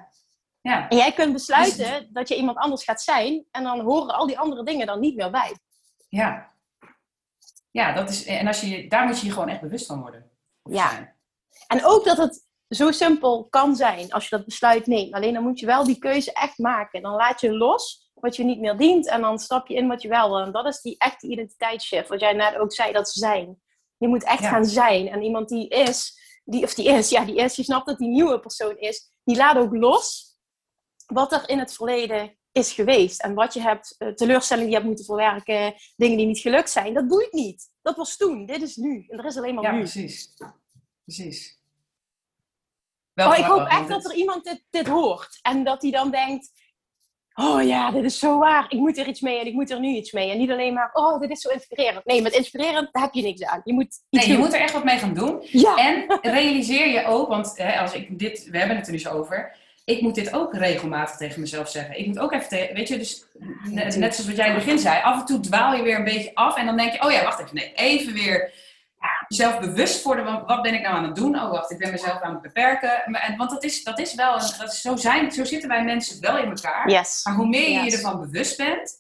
Ja. 0.66 0.90
En 0.90 0.98
jij 0.98 1.12
kunt 1.12 1.34
besluiten 1.34 2.10
dat 2.14 2.28
je 2.28 2.36
iemand 2.36 2.58
anders 2.58 2.84
gaat 2.84 3.02
zijn 3.02 3.46
en 3.52 3.64
dan 3.64 3.80
horen 3.80 4.16
al 4.16 4.28
die 4.28 4.40
andere 4.40 4.64
dingen 4.64 4.88
dan 4.88 5.00
niet 5.00 5.16
meer 5.16 5.32
bij. 5.32 5.56
Ja. 6.10 6.54
Ja, 7.72 7.94
dat 7.94 8.10
is, 8.10 8.26
en 8.26 8.48
als 8.48 8.62
je, 8.62 8.88
daar 8.88 9.06
moet 9.06 9.20
je 9.20 9.26
je 9.26 9.32
gewoon 9.32 9.50
echt 9.50 9.62
bewust 9.62 9.86
van 9.86 10.02
worden. 10.02 10.32
Ja. 10.64 11.16
En 11.68 11.86
ook 11.86 12.06
dat 12.06 12.18
het 12.18 12.46
zo 12.68 12.92
simpel 12.92 13.48
kan 13.50 13.76
zijn 13.76 14.12
als 14.12 14.30
je 14.30 14.36
dat 14.36 14.46
besluit 14.46 14.88
neemt. 14.88 15.14
Alleen 15.14 15.34
dan 15.34 15.44
moet 15.44 15.60
je 15.60 15.66
wel 15.66 15.84
die 15.84 16.00
keuze 16.00 16.34
echt 16.34 16.58
maken. 16.58 17.02
Dan 17.02 17.16
laat 17.16 17.42
je 17.42 17.52
los 17.52 18.12
wat 18.14 18.36
je 18.36 18.44
niet 18.44 18.60
meer 18.60 18.78
dient 18.78 19.08
en 19.08 19.22
dan 19.22 19.40
stap 19.40 19.68
je 19.68 19.76
in 19.76 19.88
wat 19.88 20.02
je 20.02 20.08
wel 20.08 20.30
wil. 20.30 20.40
En 20.40 20.52
dat 20.52 20.66
is 20.66 20.82
die 20.82 20.96
echte 20.98 21.28
identiteitsshift, 21.28 22.10
wat 22.10 22.20
jij 22.20 22.34
net 22.34 22.58
ook 22.58 22.74
zei, 22.74 22.92
dat 22.92 23.10
zijn. 23.10 23.62
Je 23.98 24.08
moet 24.08 24.24
echt 24.24 24.46
gaan 24.46 24.66
zijn. 24.66 25.08
En 25.08 25.22
iemand 25.22 25.50
die 25.50 25.68
is, 25.68 26.20
die, 26.44 26.64
of 26.64 26.74
die 26.74 26.88
is, 26.88 27.10
ja, 27.10 27.26
die 27.26 27.36
is, 27.36 27.56
je 27.56 27.64
snapt 27.64 27.86
dat 27.86 27.98
die 27.98 28.10
nieuwe 28.10 28.40
persoon 28.40 28.78
is, 28.78 29.12
die 29.24 29.36
laat 29.36 29.58
ook 29.58 29.76
los 29.76 30.25
wat 31.06 31.32
er 31.32 31.50
in 31.50 31.60
het 31.60 31.74
verleden 31.74 32.38
is 32.52 32.72
geweest. 32.72 33.22
En 33.22 33.34
wat 33.34 33.54
je 33.54 33.62
hebt, 33.62 33.96
uh, 34.00 34.10
teleurstellingen 34.10 34.70
die 34.70 34.80
je 34.80 34.84
hebt 34.84 34.86
moeten 34.86 35.16
verwerken, 35.16 35.74
dingen 35.96 36.18
die 36.18 36.26
niet 36.26 36.40
gelukt 36.40 36.70
zijn, 36.70 36.94
dat 36.94 37.10
doe 37.10 37.26
ik 37.26 37.32
niet. 37.32 37.70
Dat 37.82 37.96
was 37.96 38.18
toen, 38.18 38.46
dit 38.46 38.62
is 38.62 38.76
nu. 38.76 39.06
En 39.08 39.18
er 39.18 39.26
is 39.26 39.38
alleen 39.38 39.56
maar 39.56 39.64
ja, 39.64 39.72
nu. 39.72 39.80
precies. 39.80 40.34
Precies. 41.04 41.64
Wel, 43.14 43.30
oh, 43.30 43.38
ik 43.38 43.44
hoop 43.44 43.68
echt 43.68 43.88
dat 43.88 44.06
er 44.06 44.16
iemand 44.16 44.44
dit, 44.44 44.64
dit 44.70 44.88
hoort. 44.88 45.40
En 45.42 45.64
dat 45.64 45.82
hij 45.82 45.92
dan 45.92 46.12
denkt, 46.12 46.52
oh 47.34 47.64
ja, 47.64 47.92
dit 47.92 48.04
is 48.04 48.20
zo 48.20 48.40
waar. 48.40 48.66
Ik 48.70 48.80
moet 48.80 48.98
er 48.98 49.08
iets 49.08 49.22
mee 49.22 49.40
en 49.40 49.46
ik 49.46 49.54
moet 49.54 49.72
er 49.72 49.80
nu 49.80 49.96
iets 49.96 50.12
mee. 50.12 50.32
En 50.32 50.38
niet 50.38 50.52
alleen 50.52 50.74
maar, 50.74 50.90
oh, 50.94 51.20
dit 51.20 51.30
is 51.30 51.42
zo 51.42 51.50
inspirerend. 51.50 52.06
Nee, 52.06 52.22
met 52.22 52.34
inspirerend 52.34 52.90
heb 52.92 53.14
je 53.14 53.22
niks 53.22 53.44
aan. 53.44 53.62
Je 53.64 53.74
moet 53.74 53.84
iets 53.84 54.04
nee, 54.10 54.28
je 54.28 54.38
moet 54.38 54.54
er 54.54 54.60
echt 54.60 54.74
wat 54.74 54.84
mee 54.84 54.98
gaan 54.98 55.14
doen. 55.14 55.40
Ja. 55.42 55.76
En 55.76 56.20
realiseer 56.22 56.88
je 56.88 57.06
ook, 57.06 57.28
want 57.28 57.58
hè, 57.58 57.80
als 57.80 57.94
ik 57.94 58.20
dit, 58.20 58.50
we 58.50 58.58
hebben 58.58 58.78
het 58.78 58.88
er 58.88 59.00
zo 59.00 59.12
over 59.12 59.58
ik 59.86 60.02
moet 60.02 60.16
dit 60.16 60.34
ook 60.34 60.54
regelmatig 60.54 61.16
tegen 61.16 61.40
mezelf 61.40 61.70
zeggen. 61.70 62.00
Ik 62.00 62.08
moet 62.08 62.20
ook 62.20 62.34
even 62.34 62.48
tegen, 62.48 62.76
weet 62.76 62.88
je, 62.88 62.98
dus 62.98 63.26
net, 63.64 63.94
zoals 63.94 64.26
wat 64.26 64.36
jij 64.36 64.48
in 64.48 64.54
het 64.54 64.64
begin 64.64 64.80
zei, 64.80 65.02
af 65.04 65.20
en 65.20 65.26
toe 65.26 65.40
dwaal 65.40 65.76
je 65.76 65.84
weer 65.84 65.98
een 65.98 66.04
beetje 66.04 66.36
af 66.36 66.58
en 66.58 66.66
dan 66.66 66.78
denk 66.78 66.92
je, 66.92 67.04
oh 67.04 67.12
ja, 67.12 67.24
wacht 67.24 67.40
even, 67.40 67.56
nee, 67.56 67.74
even 67.74 68.14
weer 68.14 68.54
jezelf 69.28 69.60
bewust 69.60 70.04
worden, 70.04 70.26
van 70.26 70.46
wat 70.46 70.62
ben 70.62 70.74
ik 70.74 70.82
nou 70.82 70.96
aan 70.96 71.04
het 71.04 71.16
doen? 71.16 71.36
Oh 71.36 71.52
wacht, 71.52 71.72
ik 71.72 71.78
ben 71.78 71.92
mezelf 71.92 72.22
aan 72.22 72.34
het 72.34 72.42
beperken. 72.42 73.04
En, 73.06 73.38
want 73.38 73.50
dat 73.50 73.64
is, 73.64 73.84
dat 73.84 74.00
is 74.00 74.16
wel, 74.16 74.34
dat 74.34 74.74
is, 74.74 74.82
zo, 74.82 74.96
zijn, 74.96 75.32
zo 75.32 75.44
zitten 75.44 75.70
wij 75.70 75.84
mensen 75.84 76.22
wel 76.22 76.38
in 76.38 76.50
elkaar. 76.50 76.90
Yes. 76.90 77.24
Maar 77.24 77.36
hoe 77.36 77.48
meer 77.48 77.70
je 77.70 77.80
je 77.80 77.92
ervan 77.92 78.20
bewust 78.20 78.58
bent, 78.58 78.94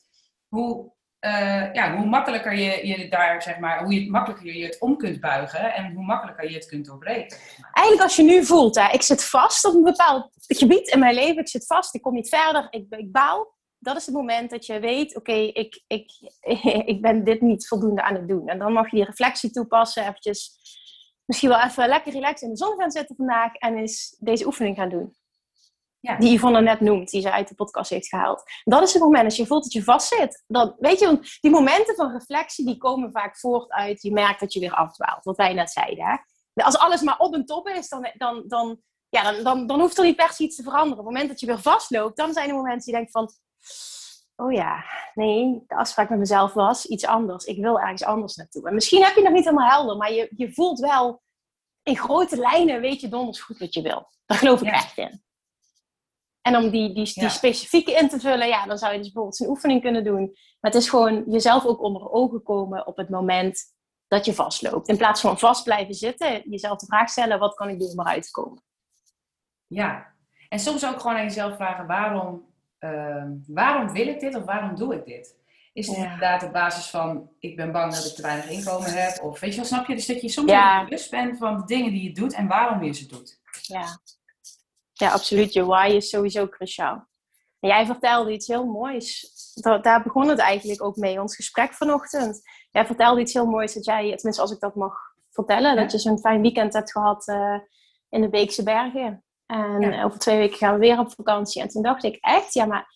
hoe 0.48 0.92
uh, 1.26 1.74
ja, 1.74 1.96
hoe 1.96 2.06
makkelijker 2.06 2.54
je, 2.54 2.88
je 2.88 3.08
daar, 3.10 3.42
zeg 3.42 3.60
maar, 3.60 3.84
hoe 3.84 3.94
je, 3.94 4.10
makkelijker 4.12 4.56
je 4.56 4.66
het 4.66 4.80
om 4.80 4.98
kunt 4.98 5.20
buigen 5.20 5.74
en 5.74 5.94
hoe 5.94 6.06
makkelijker 6.06 6.50
je 6.50 6.56
het 6.56 6.66
kunt 6.66 6.86
doorbreken. 6.86 7.38
Eigenlijk 7.72 8.08
als 8.08 8.16
je 8.16 8.24
nu 8.24 8.46
voelt, 8.46 8.76
hè, 8.76 8.92
ik 8.92 9.02
zit 9.02 9.26
vast 9.26 9.66
op 9.66 9.74
een 9.74 9.84
bepaald 9.84 10.30
gebied 10.48 10.88
in 10.88 11.00
mijn 11.00 11.16
leven, 11.16 11.38
ik 11.38 11.48
zit 11.48 11.66
vast, 11.66 11.96
ik 11.96 12.02
kom 12.02 12.14
niet 12.14 12.30
verder, 12.30 12.68
ik, 12.70 12.86
ik 12.90 13.12
baal. 13.12 13.54
Dat 13.80 13.96
is 13.96 14.06
het 14.06 14.16
moment 14.16 14.50
dat 14.50 14.66
je 14.66 14.80
weet, 14.80 15.16
oké, 15.16 15.34
ik, 15.34 15.84
ik, 15.88 16.12
ik 16.92 17.02
ben 17.02 17.24
dit 17.24 17.42
niet 17.42 17.68
voldoende 17.68 18.02
aan 18.02 18.16
het 18.16 18.28
doen. 18.28 18.48
En 18.48 18.60
dan 18.60 18.74
mag 18.74 18.90
je 18.90 18.96
die 18.96 19.06
reflectie 19.06 19.52
toepassen, 19.52 20.08
eventjes, 20.08 20.58
misschien 21.26 21.50
wel 21.50 21.62
even 21.62 21.88
lekker 21.88 22.12
relaxed 22.12 22.42
in 22.42 22.50
de 22.50 22.58
zon 22.58 22.80
gaan 22.80 22.92
zitten 22.92 23.16
vandaag 23.16 23.56
en 23.56 23.78
eens 23.78 24.16
deze 24.20 24.46
oefening 24.46 24.76
gaan 24.76 24.90
doen. 24.90 25.16
Ja. 26.06 26.18
Die 26.18 26.38
Yvonne 26.38 26.62
net 26.62 26.80
noemt, 26.80 27.10
die 27.10 27.22
ze 27.22 27.32
uit 27.32 27.48
de 27.48 27.56
podcast 27.56 27.90
heeft 27.90 28.08
gehaald. 28.08 28.44
Dat 28.64 28.84
is 28.84 28.94
het 28.94 29.02
moment 29.02 29.24
als 29.24 29.36
je 29.36 29.46
voelt 29.46 29.64
dat 29.64 29.74
je 29.74 29.84
vastzit. 29.84 30.44
Dan, 30.48 30.76
weet 30.80 31.00
je, 31.00 31.38
die 31.42 31.52
momenten 31.52 31.96
van 31.96 32.12
reflectie 32.12 32.66
die 32.66 32.78
komen 32.78 33.12
vaak 33.12 33.38
voort 33.38 33.72
uit, 33.72 34.02
je 34.02 34.12
merkt 34.12 34.40
dat 34.40 34.54
je 34.54 34.60
weer 34.60 34.74
afdwaalt. 34.74 35.24
Wat 35.24 35.38
wij 35.38 35.54
net 35.54 35.72
zeiden. 35.72 36.06
Hè? 36.06 36.16
als 36.64 36.78
alles 36.78 37.02
maar 37.02 37.18
op 37.18 37.34
en 37.34 37.46
top 37.46 37.68
is, 37.68 37.90
dan, 37.90 38.10
dan, 38.14 38.44
dan, 38.48 38.82
ja, 39.10 39.32
dan, 39.32 39.44
dan, 39.44 39.68
dan 39.68 39.80
hoeft 39.80 39.98
er 39.98 40.04
niet 40.04 40.16
per 40.16 40.32
se 40.32 40.44
iets 40.44 40.56
te 40.56 40.64
veranderen. 40.64 41.00
Op 41.00 41.06
het 41.06 41.14
moment 41.14 41.30
dat 41.30 41.40
je 41.40 41.46
weer 41.46 41.62
vastloopt, 41.62 42.18
dan 42.18 42.34
zijn 42.34 42.50
er 42.50 42.56
momenten 42.56 42.86
die 42.86 42.94
je 42.94 43.00
denkt 43.00 43.12
van... 43.12 43.30
Oh 44.36 44.52
ja, 44.52 44.84
nee, 45.14 45.64
de 45.68 45.76
afspraak 45.76 46.10
met 46.10 46.20
mezelf 46.20 46.54
was 46.54 46.86
iets 46.86 47.06
anders. 47.06 47.46
Ik 47.46 47.62
wil 47.62 47.80
ergens 47.80 48.04
anders 48.04 48.36
naartoe. 48.36 48.68
En 48.68 48.74
misschien 48.74 49.04
heb 49.04 49.16
je 49.16 49.22
nog 49.22 49.34
niet 49.34 49.44
helemaal 49.44 49.70
helder, 49.70 49.98
maar 49.98 50.14
je, 50.14 50.32
je 50.36 50.54
voelt 50.54 50.80
wel... 50.80 51.24
In 51.84 51.98
grote 51.98 52.38
lijnen 52.38 52.82
weet 52.82 53.02
je 53.02 53.08
donders 53.08 53.42
goed 53.42 53.60
wat 53.60 53.74
je 53.74 53.82
wil. 53.82 54.08
Daar 54.26 54.38
geloof 54.38 54.62
ik 54.62 54.68
echt 54.68 54.98
in. 54.98 55.25
En 56.46 56.56
om 56.56 56.70
die, 56.70 56.94
die, 56.94 57.14
die 57.14 57.30
specifieke 57.30 57.92
in 57.92 58.10
te 58.10 58.20
vullen, 58.20 58.48
ja, 58.48 58.66
dan 58.66 58.78
zou 58.78 58.92
je 58.92 58.98
dus 58.98 59.12
bijvoorbeeld 59.12 59.40
een 59.40 59.50
oefening 59.50 59.82
kunnen 59.82 60.04
doen. 60.04 60.26
Maar 60.60 60.72
het 60.72 60.76
is 60.76 60.90
gewoon 60.90 61.24
jezelf 61.28 61.66
ook 61.66 61.82
onder 61.82 62.12
ogen 62.12 62.44
komen 62.44 62.88
op 62.88 62.98
het 62.98 63.10
moment 63.10 63.64
dat 64.08 64.26
je 64.26 64.34
vastloopt. 64.34 64.88
In 64.88 64.98
plaats 64.98 65.22
van 65.22 65.40
vast 65.40 65.64
blijven 65.64 65.94
zitten, 65.94 66.50
jezelf 66.50 66.80
de 66.80 66.86
vraag 66.86 67.10
stellen: 67.10 67.40
wat 67.40 67.56
kan 67.56 67.70
ik 67.70 67.80
doen 67.80 67.90
om 67.90 68.00
eruit 68.00 68.24
te 68.24 68.32
komen? 68.32 68.64
Ja, 69.68 70.14
en 70.50 70.60
soms 70.60 70.86
ook 70.86 71.00
gewoon 71.00 71.18
aan 71.18 71.24
jezelf 71.24 71.56
vragen: 71.56 71.88
waarom, 71.88 72.46
uh, 72.80 73.26
waarom 73.48 73.92
wil 73.92 74.08
ik 74.08 74.20
dit 74.20 74.36
of 74.36 74.44
waarom 74.44 74.76
doe 74.76 74.96
ik 74.96 75.06
dit? 75.06 75.38
Is 75.74 75.88
het 75.88 75.98
inderdaad 75.98 76.44
op 76.44 76.52
basis 76.52 76.90
van 76.90 77.30
ik 77.40 77.56
ben 77.56 77.72
bang 77.72 77.94
dat 77.94 78.06
ik 78.06 78.16
te 78.16 78.22
weinig 78.22 78.50
inkomen 78.50 79.04
heb? 79.04 79.24
Of 79.24 79.40
weet 79.40 79.52
je 79.52 79.56
wel, 79.56 79.66
snap 79.66 79.88
je? 79.88 79.96
Dus 79.96 80.06
dat 80.06 80.22
je 80.22 80.30
soms 80.30 80.52
ja. 80.52 80.84
bewust 80.84 81.12
bent 81.12 81.38
van 81.38 81.58
de 81.58 81.66
dingen 81.66 81.92
die 81.92 82.04
je 82.04 82.12
doet 82.12 82.34
en 82.34 82.48
waarom 82.48 82.84
je 82.84 82.94
ze 82.94 83.08
doet. 83.08 83.40
Ja, 83.62 84.00
ja 84.96 85.12
absoluut. 85.12 85.54
Je 85.54 85.66
why 85.66 85.92
is 85.96 86.10
sowieso 86.10 86.48
cruciaal. 86.48 87.08
En 87.60 87.70
jij 87.70 87.86
vertelde 87.86 88.32
iets 88.32 88.48
heel 88.48 88.66
moois. 88.66 89.32
Daar 89.82 90.04
begon 90.04 90.28
het 90.28 90.40
eigenlijk 90.40 90.84
ook 90.84 90.96
mee, 90.96 91.22
ons 91.22 91.36
gesprek 91.36 91.74
vanochtend. 91.74 92.42
Jij 92.72 92.86
vertelde 92.86 93.22
iets 93.22 93.34
heel 93.34 93.46
moois 93.46 93.74
dat 93.74 93.86
jij, 93.86 94.16
tenminste 94.16 94.42
als 94.42 94.52
ik 94.52 94.60
dat 94.60 94.76
mag 94.76 94.94
vertellen, 95.32 95.76
dat 95.76 95.92
je 95.92 95.98
zo'n 95.98 96.20
fijn 96.20 96.42
weekend 96.42 96.74
hebt 96.74 96.92
gehad 96.92 97.28
uh, 97.28 97.60
in 98.10 98.22
de 98.22 98.30
Beekse 98.30 98.64
Bergen. 98.64 99.24
En 99.46 100.04
over 100.04 100.20
twee 100.20 100.38
weken 100.38 100.58
gaan 100.58 100.74
we 100.74 100.80
weer 100.80 101.00
op 101.00 101.12
vakantie. 101.12 101.62
En 101.62 101.68
toen 101.68 101.82
dacht 101.82 102.04
ik 102.04 102.18
echt, 102.22 102.54
ja, 102.54 102.66
maar 102.66 102.88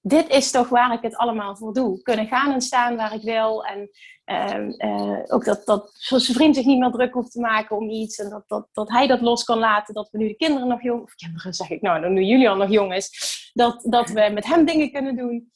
dit 0.00 0.28
is 0.28 0.50
toch 0.50 0.68
waar 0.68 0.92
ik 0.92 1.02
het 1.02 1.16
allemaal 1.16 1.56
voor 1.56 1.72
doe. 1.72 2.02
Kunnen 2.02 2.26
gaan 2.26 2.52
en 2.52 2.60
staan 2.60 2.96
waar 2.96 3.14
ik 3.14 3.22
wil. 3.22 3.64
En 3.64 3.90
ehm, 4.24 4.70
eh, 4.70 5.18
ook 5.26 5.44
dat, 5.44 5.66
dat 5.66 5.90
zijn 5.92 6.22
vriend 6.22 6.56
zich 6.56 6.64
niet 6.64 6.78
meer 6.78 6.90
druk 6.90 7.12
hoeft 7.12 7.32
te 7.32 7.40
maken 7.40 7.76
om 7.76 7.88
iets. 7.88 8.18
En 8.18 8.30
dat, 8.30 8.44
dat, 8.46 8.68
dat 8.72 8.88
hij 8.88 9.06
dat 9.06 9.20
los 9.20 9.44
kan 9.44 9.58
laten. 9.58 9.94
Dat 9.94 10.10
we 10.10 10.18
nu 10.18 10.28
de 10.28 10.36
kinderen 10.36 10.68
nog 10.68 10.82
jong... 10.82 11.02
Of 11.02 11.14
kinderen 11.14 11.54
zeg 11.54 11.70
ik 11.70 11.80
nou, 11.80 12.08
nu 12.08 12.22
Julian 12.22 12.58
nog 12.58 12.70
jong 12.70 12.94
is. 12.94 13.10
Dat, 13.52 13.82
dat 13.82 14.08
we 14.08 14.30
met 14.32 14.46
hem 14.46 14.64
dingen 14.64 14.92
kunnen 14.92 15.16
doen. 15.16 15.52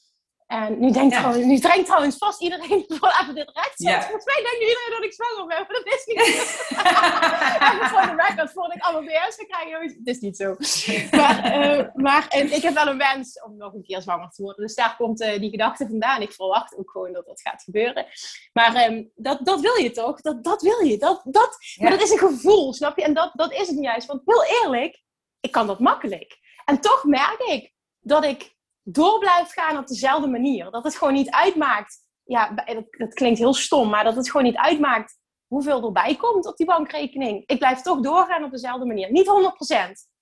En 0.53 0.79
nu 0.79 0.91
denkt, 0.91 1.15
trouwens, 1.15 1.45
nu 1.45 1.59
denkt 1.59 1.87
trouwens 1.87 2.17
vast 2.17 2.41
iedereen 2.41 2.85
even 3.21 3.35
dit 3.35 3.51
recht. 3.55 3.73
Ja. 3.77 4.03
Volgens 4.03 4.25
mij 4.25 4.35
denkt 4.35 4.61
iedereen 4.61 4.91
dat 4.91 5.05
ik 5.05 5.13
zwanger 5.13 5.47
ben, 5.47 5.59
maar 5.59 5.83
dat 5.83 5.87
is 5.87 6.05
niet 6.07 6.21
zo. 6.21 6.33
even 7.69 7.89
voor 7.89 8.01
de 8.01 8.23
record, 8.29 8.53
voordat 8.53 8.75
ik 8.75 8.83
allemaal 8.83 9.03
BS 9.03 9.37
ga 9.37 9.45
krijgen. 9.45 9.83
Het 9.83 10.07
is 10.07 10.19
niet 10.19 10.37
zo. 10.37 10.57
maar 11.19 11.37
uh, 11.59 11.89
maar 11.95 12.29
en 12.29 12.53
ik 12.53 12.63
heb 12.63 12.75
wel 12.75 12.87
een 12.87 12.99
wens 12.99 13.43
om 13.43 13.57
nog 13.57 13.75
een 13.75 13.83
keer 13.83 14.01
zwanger 14.01 14.31
te 14.31 14.43
worden. 14.43 14.67
Dus 14.67 14.75
daar 14.75 14.97
komt 14.97 15.21
uh, 15.21 15.39
die 15.39 15.51
gedachte 15.51 15.87
vandaan. 15.87 16.23
Ik 16.23 16.33
verwacht 16.33 16.77
ook 16.79 16.91
gewoon 16.91 17.13
dat 17.13 17.27
dat 17.27 17.41
gaat 17.41 17.63
gebeuren. 17.63 18.07
Maar 18.53 18.91
um, 18.91 19.11
dat, 19.15 19.39
dat 19.47 19.61
wil 19.61 19.77
je 19.77 19.91
toch? 19.91 20.21
Dat, 20.21 20.45
dat 20.45 20.63
wil 20.63 20.81
je. 20.81 20.99
Dat, 20.99 21.21
dat, 21.25 21.57
ja. 21.59 21.83
Maar 21.83 21.99
dat 21.99 22.03
is 22.03 22.11
een 22.11 22.29
gevoel, 22.29 22.73
snap 22.73 22.97
je? 22.99 23.05
En 23.05 23.15
dat, 23.15 23.31
dat 23.35 23.53
is 23.53 23.69
het 23.69 23.79
juist. 23.81 24.07
Want 24.07 24.23
heel 24.25 24.45
eerlijk, 24.45 25.03
ik 25.41 25.51
kan 25.51 25.67
dat 25.67 25.79
makkelijk. 25.79 26.39
En 26.65 26.81
toch 26.81 27.05
merk 27.05 27.41
ik 27.41 27.73
dat 28.01 28.25
ik 28.25 28.61
door 28.83 29.19
blijft 29.19 29.53
gaan 29.53 29.79
op 29.79 29.87
dezelfde 29.87 30.29
manier. 30.29 30.71
Dat 30.71 30.85
het 30.85 30.97
gewoon 30.97 31.13
niet 31.13 31.31
uitmaakt. 31.31 32.01
Ja, 32.25 32.55
dat, 32.97 33.15
klinkt 33.15 33.39
heel 33.39 33.55
stom, 33.55 33.89
maar 33.89 34.05
dat 34.05 34.17
het 34.17 34.31
gewoon 34.31 34.47
niet 34.47 34.57
uitmaakt 34.57 35.21
hoeveel 35.47 35.85
erbij 35.85 36.17
komt 36.17 36.47
op 36.47 36.57
die 36.57 36.67
bankrekening. 36.67 37.43
Ik 37.47 37.59
blijf 37.59 37.81
toch 37.81 38.01
doorgaan 38.01 38.45
op 38.45 38.51
dezelfde 38.51 38.87
manier. 38.87 39.13
Niet 39.13 39.27
100%, 39.27 39.73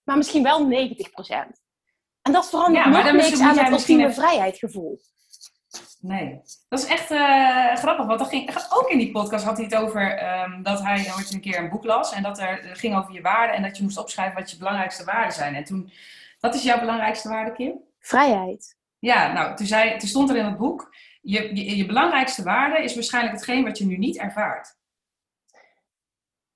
maar 0.02 0.16
misschien 0.16 0.42
wel 0.42 0.68
90%. 0.68 0.68
En 2.22 2.32
dat 2.32 2.48
verandert 2.48 2.84
ja, 2.84 2.90
nog 2.90 3.12
niks 3.12 3.40
aan 3.40 3.58
het 3.58 3.70
ultieme 3.70 4.12
vrijheidsgevoel. 4.12 5.00
Nee, 6.00 6.40
dat 6.68 6.78
is 6.78 6.86
echt 6.86 7.10
uh, 7.10 7.74
grappig. 7.74 8.06
Want 8.06 8.18
dat 8.18 8.28
ging, 8.28 8.56
ook 8.70 8.88
in 8.88 8.98
die 8.98 9.10
podcast 9.10 9.44
had 9.44 9.56
hij 9.56 9.64
het 9.64 9.74
over 9.74 10.32
um, 10.42 10.62
dat 10.62 10.82
hij 10.82 11.12
ooit 11.16 11.32
een 11.32 11.40
keer 11.40 11.58
een 11.58 11.68
boek 11.68 11.84
las. 11.84 12.12
En 12.12 12.22
dat 12.22 12.38
er 12.38 12.70
ging 12.72 12.96
over 12.96 13.12
je 13.12 13.20
waarden. 13.20 13.56
En 13.56 13.62
dat 13.62 13.76
je 13.76 13.82
moest 13.82 13.98
opschrijven 13.98 14.38
wat 14.38 14.50
je 14.50 14.56
belangrijkste 14.56 15.04
waarden 15.04 15.32
zijn. 15.32 15.54
En 15.54 15.64
toen, 15.64 15.92
wat 16.40 16.54
is 16.54 16.62
jouw 16.62 16.78
belangrijkste 16.78 17.28
waarde, 17.28 17.52
Kim? 17.52 17.88
Vrijheid. 18.00 18.76
Ja, 18.98 19.32
nou, 19.32 19.56
toen, 19.56 19.66
zei, 19.66 19.98
toen 19.98 20.08
stond 20.08 20.30
er 20.30 20.36
in 20.36 20.44
het 20.44 20.56
boek, 20.56 20.94
je, 21.20 21.56
je, 21.56 21.76
je 21.76 21.86
belangrijkste 21.86 22.42
waarde 22.42 22.82
is 22.82 22.94
waarschijnlijk 22.94 23.34
hetgeen 23.34 23.64
wat 23.64 23.78
je 23.78 23.86
nu 23.86 23.96
niet 23.96 24.18
ervaart. 24.18 24.78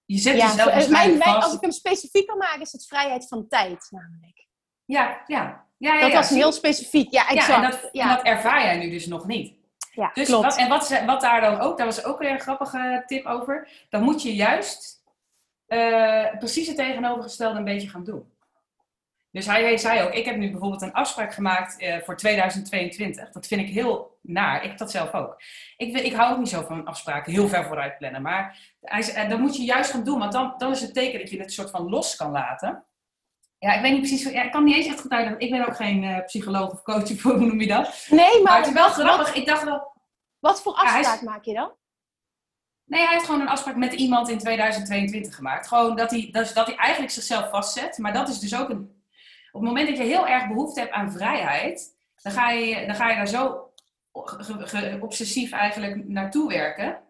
Je 0.05 0.19
zet 0.19 0.37
ja, 0.37 0.47
jezelf 0.47 0.75
dus 0.75 0.89
mijn, 0.89 1.19
mijn, 1.19 1.35
Als 1.35 1.55
ik 1.55 1.61
hem 1.61 1.71
specifiek 1.71 2.27
kan 2.27 2.39
maken, 2.39 2.61
is 2.61 2.73
het 2.73 2.87
vrijheid 2.87 3.29
van 3.29 3.49
tijd 3.49 3.87
namelijk. 3.91 4.47
Ja, 4.85 5.23
ja. 5.27 5.67
ja, 5.77 5.95
ja 5.95 6.01
dat 6.01 6.13
was 6.13 6.29
heel 6.29 6.53
specifiek. 6.53 7.13
Ja, 7.13 7.29
exact. 7.29 7.49
Ja, 7.93 8.03
en 8.03 8.09
dat, 8.09 8.17
dat 8.17 8.27
ervaar 8.27 8.63
jij 8.63 8.77
nu 8.79 8.91
dus 8.91 9.07
nog 9.07 9.27
niet. 9.27 9.55
Ja, 9.93 10.11
dus 10.15 10.29
klopt. 10.29 10.45
Wat, 10.45 10.57
en 10.57 10.69
wat, 10.69 11.03
wat 11.07 11.21
daar 11.21 11.41
dan 11.41 11.61
ook, 11.61 11.77
daar 11.77 11.87
was 11.87 12.05
ook 12.05 12.19
weer 12.19 12.31
een 12.31 12.41
grappige 12.41 13.03
tip 13.07 13.27
over. 13.27 13.69
Dan 13.89 14.03
moet 14.03 14.23
je 14.23 14.35
juist 14.35 15.03
uh, 15.69 16.39
precies 16.39 16.67
het 16.67 16.77
tegenovergestelde 16.77 17.59
een 17.59 17.65
beetje 17.65 17.89
gaan 17.89 18.05
doen. 18.05 18.33
Dus 19.35 19.47
hij 19.47 19.77
zei 19.77 20.03
ook, 20.03 20.13
ik 20.13 20.25
heb 20.25 20.37
nu 20.37 20.51
bijvoorbeeld 20.51 20.83
een 20.83 20.93
afspraak 20.93 21.35
gemaakt 21.35 21.83
uh, 21.83 21.97
voor 22.05 22.17
2022. 22.17 23.31
Dat 23.31 23.47
vind 23.47 23.61
ik 23.61 23.69
heel 23.69 24.19
naar. 24.23 24.63
Ik 24.63 24.69
heb 24.69 24.79
dat 24.79 24.91
zelf 24.91 25.13
ook. 25.13 25.43
Ik, 25.77 25.97
ik 25.97 26.13
hou 26.13 26.33
ook 26.33 26.39
niet 26.39 26.49
zo 26.49 26.63
van 26.63 26.85
afspraken 26.85 27.33
heel 27.33 27.49
ver 27.49 27.65
vooruit 27.65 27.99
plannen. 27.99 28.23
Maar 28.23 28.59
hij, 28.81 29.25
uh, 29.25 29.29
dat 29.29 29.39
moet 29.39 29.57
je 29.57 29.65
juist 29.65 29.91
gaan 29.91 30.05
doen, 30.05 30.19
want 30.19 30.33
dan, 30.33 30.55
dan 30.57 30.71
is 30.71 30.81
het 30.81 30.95
teken 30.95 31.19
dat 31.19 31.31
je 31.31 31.39
het 31.39 31.53
soort 31.53 31.71
van 31.71 31.89
los 31.89 32.17
kan 32.17 32.31
laten. 32.31 32.85
Ja, 33.59 33.73
ik 33.73 33.81
weet 33.81 33.93
niet 33.93 34.01
precies. 34.01 34.33
Ja, 34.33 34.43
ik 34.43 34.53
kan 34.53 34.65
niet 34.65 34.77
eens 34.77 34.87
echt 34.87 35.01
goed 35.01 35.11
uitleggen. 35.11 35.41
Ik 35.41 35.51
ben 35.51 35.67
ook 35.69 35.77
geen 35.77 36.03
uh, 36.03 36.25
psycholoog 36.25 36.73
of 36.73 36.83
coach, 36.83 37.09
hoe 37.23 37.37
noem 37.37 37.61
je 37.61 37.67
dat? 37.67 38.07
Nee, 38.11 38.19
maar, 38.19 38.43
maar 38.43 38.57
het 38.57 38.67
is 38.67 38.73
wel 38.73 38.89
grappig. 38.89 39.35
ik 39.35 39.47
dacht 39.47 39.65
wel. 39.65 39.93
Wat 40.39 40.63
voor 40.63 40.73
afspraak 40.73 41.21
ja, 41.21 41.31
maak 41.31 41.45
je 41.45 41.55
dan? 41.55 41.73
Nee, 42.85 43.03
hij 43.03 43.13
heeft 43.13 43.25
gewoon 43.25 43.41
een 43.41 43.49
afspraak 43.49 43.77
met 43.77 43.93
iemand 43.93 44.29
in 44.29 44.39
2022 44.39 45.35
gemaakt. 45.35 45.69
Gewoon 45.69 45.97
dat 45.97 46.11
hij, 46.11 46.29
dat, 46.33 46.51
dat 46.55 46.67
hij 46.67 46.77
eigenlijk 46.77 47.13
zichzelf 47.13 47.51
vastzet. 47.51 47.99
Maar 47.99 48.13
dat 48.13 48.29
is 48.29 48.39
dus 48.39 48.57
ook 48.57 48.69
een 48.69 49.04
op 49.55 49.61
het 49.61 49.69
moment 49.71 49.89
dat 49.89 49.97
je 49.97 50.05
heel 50.05 50.27
erg 50.27 50.49
behoefte 50.49 50.81
hebt 50.81 50.93
aan 50.93 51.13
vrijheid, 51.13 51.97
dan 52.23 52.33
ga 52.33 52.51
je, 52.51 52.87
dan 52.87 52.95
ga 52.95 53.11
je 53.11 53.17
daar 53.17 53.29
zo 53.29 53.73
obsessief 55.01 55.53
eigenlijk 55.53 56.09
naartoe 56.09 56.49
werken, 56.49 57.03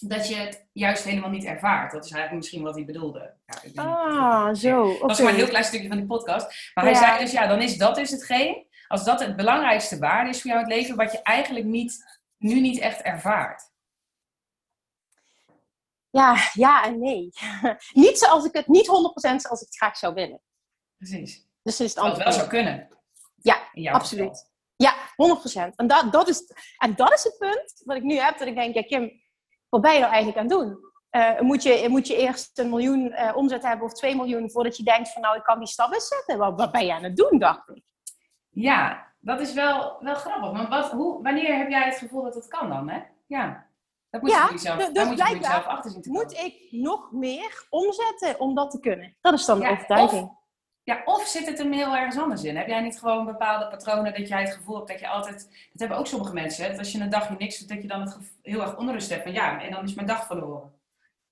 dat 0.00 0.28
je 0.28 0.34
het 0.34 0.66
juist 0.72 1.04
helemaal 1.04 1.30
niet 1.30 1.44
ervaart. 1.44 1.92
Dat 1.92 2.04
is 2.04 2.10
eigenlijk 2.10 2.42
misschien 2.42 2.62
wat 2.62 2.74
hij 2.74 2.84
bedoelde. 2.84 3.34
Ja, 3.72 3.82
ah, 3.84 4.54
zo. 4.54 4.86
Okay. 4.86 4.98
Dat 5.00 5.10
is 5.10 5.18
maar 5.18 5.32
een 5.32 5.38
heel 5.38 5.48
klein 5.48 5.64
stukje 5.64 5.88
van 5.88 5.96
die 5.96 6.06
podcast. 6.06 6.70
Maar 6.74 6.84
hij 6.84 6.94
zei 6.94 7.18
dus, 7.18 7.32
ja, 7.32 7.46
dan 7.46 7.62
is 7.62 7.76
dat 7.76 7.98
is 7.98 8.10
hetgeen, 8.10 8.66
als 8.88 9.04
dat 9.04 9.20
het 9.20 9.36
belangrijkste 9.36 9.98
waarde 9.98 10.30
is 10.30 10.40
voor 10.40 10.50
jou 10.50 10.62
in 10.62 10.70
het 10.70 10.78
leven, 10.78 10.96
wat 10.96 11.12
je 11.12 11.22
eigenlijk 11.22 11.66
niet, 11.66 12.20
nu 12.38 12.60
niet 12.60 12.78
echt 12.78 13.00
ervaart. 13.00 13.72
Ja, 16.10 16.36
ja 16.52 16.84
en 16.84 16.98
nee. 16.98 17.28
niet 18.04 18.18
zoals 18.18 18.44
ik 18.44 18.54
het, 18.54 18.66
niet 18.66 18.86
100% 18.86 18.90
zoals 19.36 19.60
ik 19.60 19.66
het 19.66 19.76
graag 19.76 19.96
zou 19.96 20.14
willen. 20.14 20.40
Precies. 20.96 21.43
Dus 21.64 21.80
is 21.80 21.88
het 21.88 21.98
antwoord. 21.98 22.24
Dat 22.24 22.34
wel 22.34 22.44
zou 22.44 22.48
kunnen. 22.48 22.88
Ja, 23.72 23.92
absoluut. 23.92 24.52
Ja, 24.76 24.94
100%. 25.70 25.74
En 25.76 25.86
dat, 25.86 26.12
dat 26.12 26.28
is, 26.28 26.52
en 26.78 26.94
dat 26.94 27.12
is 27.12 27.24
het 27.24 27.38
punt 27.38 27.82
wat 27.84 27.96
ik 27.96 28.02
nu 28.02 28.14
heb. 28.14 28.38
Dat 28.38 28.48
ik 28.48 28.54
denk, 28.54 28.74
ja 28.74 28.82
Kim, 28.82 29.22
wat 29.68 29.80
ben 29.80 29.92
je 29.92 29.98
nou 29.98 30.12
eigenlijk 30.12 30.38
aan 30.38 30.58
het 30.58 30.58
doen? 30.58 30.92
Uh, 31.10 31.40
moet, 31.40 31.62
je, 31.62 31.86
moet 31.88 32.06
je 32.06 32.16
eerst 32.16 32.58
een 32.58 32.68
miljoen 32.68 33.06
uh, 33.06 33.36
omzet 33.36 33.62
hebben 33.62 33.86
of 33.86 33.92
twee 33.92 34.16
miljoen 34.16 34.50
voordat 34.50 34.76
je 34.76 34.82
denkt 34.82 35.12
van 35.12 35.22
nou, 35.22 35.36
ik 35.36 35.42
kan 35.42 35.58
die 35.58 35.68
stap 35.68 35.92
eens 35.92 36.08
zetten. 36.08 36.38
Wat, 36.38 36.58
wat 36.58 36.72
ben 36.72 36.86
je 36.86 36.94
aan 36.94 37.02
het 37.02 37.16
doen, 37.16 37.38
dacht 37.38 37.68
ik. 37.68 37.82
Ja, 38.50 39.12
dat 39.18 39.40
is 39.40 39.52
wel, 39.52 39.96
wel 40.00 40.14
grappig. 40.14 40.52
Maar 40.52 40.68
wat, 40.68 40.90
hoe, 40.90 41.22
wanneer 41.22 41.56
heb 41.56 41.70
jij 41.70 41.84
het 41.84 41.98
gevoel 41.98 42.22
dat 42.22 42.34
het 42.34 42.48
kan 42.48 42.68
dan, 42.68 42.88
hè? 42.88 43.00
Ja. 43.26 43.66
Dat 44.10 44.20
moet 44.20 44.30
je 44.30 44.48
jezelf, 44.50 44.92
dus 44.92 45.04
moet 45.04 45.18
je 45.18 45.36
jezelf 45.38 45.64
achter 45.64 45.90
zien 45.90 46.02
Moet 46.12 46.32
ik 46.32 46.68
nog 46.70 47.12
meer 47.12 47.66
omzetten 47.70 48.40
om 48.40 48.54
dat 48.54 48.70
te 48.70 48.80
kunnen? 48.80 49.16
Dat 49.20 49.34
is 49.34 49.44
dan 49.44 49.60
de 49.60 49.68
overtuiging. 49.68 50.38
Ja, 50.84 51.02
of 51.04 51.26
zit 51.26 51.46
het 51.46 51.58
er 51.58 51.72
heel 51.72 51.96
ergens 51.96 52.18
anders 52.18 52.44
in? 52.44 52.56
Heb 52.56 52.66
jij 52.66 52.80
niet 52.80 52.98
gewoon 52.98 53.24
bepaalde 53.24 53.68
patronen 53.68 54.14
dat 54.14 54.28
jij 54.28 54.40
het 54.40 54.54
gevoel 54.54 54.76
hebt 54.76 54.88
dat 54.88 55.00
je 55.00 55.08
altijd... 55.08 55.48
Dat 55.70 55.80
hebben 55.80 55.98
ook 55.98 56.06
sommige 56.06 56.32
mensen, 56.32 56.68
dat 56.68 56.78
als 56.78 56.92
je 56.92 57.00
een 57.00 57.10
dagje 57.10 57.34
niks 57.38 57.58
doet, 57.58 57.68
dat 57.68 57.82
je 57.82 57.88
dan 57.88 58.00
het 58.00 58.18
heel 58.42 58.60
erg 58.60 58.76
onrust 58.76 59.10
hebt. 59.10 59.22
Van 59.22 59.32
ja, 59.32 59.62
en 59.62 59.70
dan 59.70 59.84
is 59.84 59.94
mijn 59.94 60.06
dag 60.06 60.26
verloren. 60.26 60.72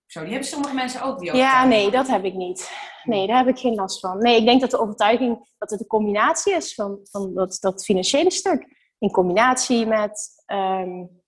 Zo, 0.07 0.21
die 0.21 0.31
hebben 0.31 0.49
sommige 0.49 0.75
mensen 0.75 1.03
ook. 1.03 1.19
Die 1.19 1.31
ook 1.31 1.37
ja, 1.37 1.65
nee, 1.65 1.91
dat 1.91 2.09
heb 2.09 2.25
ik 2.25 2.35
niet. 2.35 2.71
Nee, 3.05 3.27
daar 3.27 3.37
heb 3.37 3.47
ik 3.47 3.59
geen 3.59 3.75
last 3.75 4.01
van. 4.01 4.19
Nee, 4.19 4.39
ik 4.39 4.45
denk 4.45 4.61
dat 4.61 4.71
de 4.71 4.81
overtuiging 4.81 5.55
dat 5.59 5.71
het 5.71 5.81
een 5.81 5.87
combinatie 5.87 6.55
is 6.55 6.75
van, 6.75 6.99
van 7.03 7.35
dat, 7.35 7.59
dat 7.61 7.85
financiële 7.85 8.31
stuk. 8.31 8.67
In 8.99 9.11
combinatie 9.11 9.87
met, 9.87 10.29
um, 10.47 11.23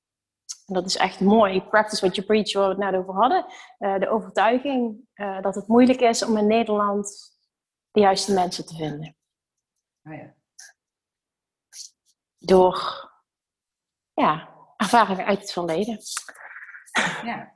dat 0.67 0.87
is 0.87 0.97
echt 0.97 1.21
mooi, 1.21 1.63
practice 1.63 2.01
what 2.01 2.15
you 2.17 2.27
preach, 2.27 2.53
waar 2.53 2.63
we 2.63 2.83
het 2.83 2.93
net 2.93 3.01
over 3.01 3.15
hadden. 3.15 3.47
Uh, 3.79 3.99
de 3.99 4.09
overtuiging 4.09 4.97
uh, 5.15 5.43
dat 5.43 5.55
het 5.55 5.69
moeilijk 5.69 6.01
is 6.01 6.25
om 6.25 6.37
in 6.37 6.47
Nederland 6.47 7.34
de 7.95 8.01
juiste 8.01 8.33
mensen 8.33 8.67
te 8.67 8.75
vinden. 8.75 9.17
Oh 10.03 10.15
ja. 10.15 10.35
Door 12.39 13.11
ja, 14.15 14.49
ervaringen 14.77 15.25
uit 15.27 15.41
het 15.41 15.53
verleden. 15.53 15.99
Ja. 17.25 17.53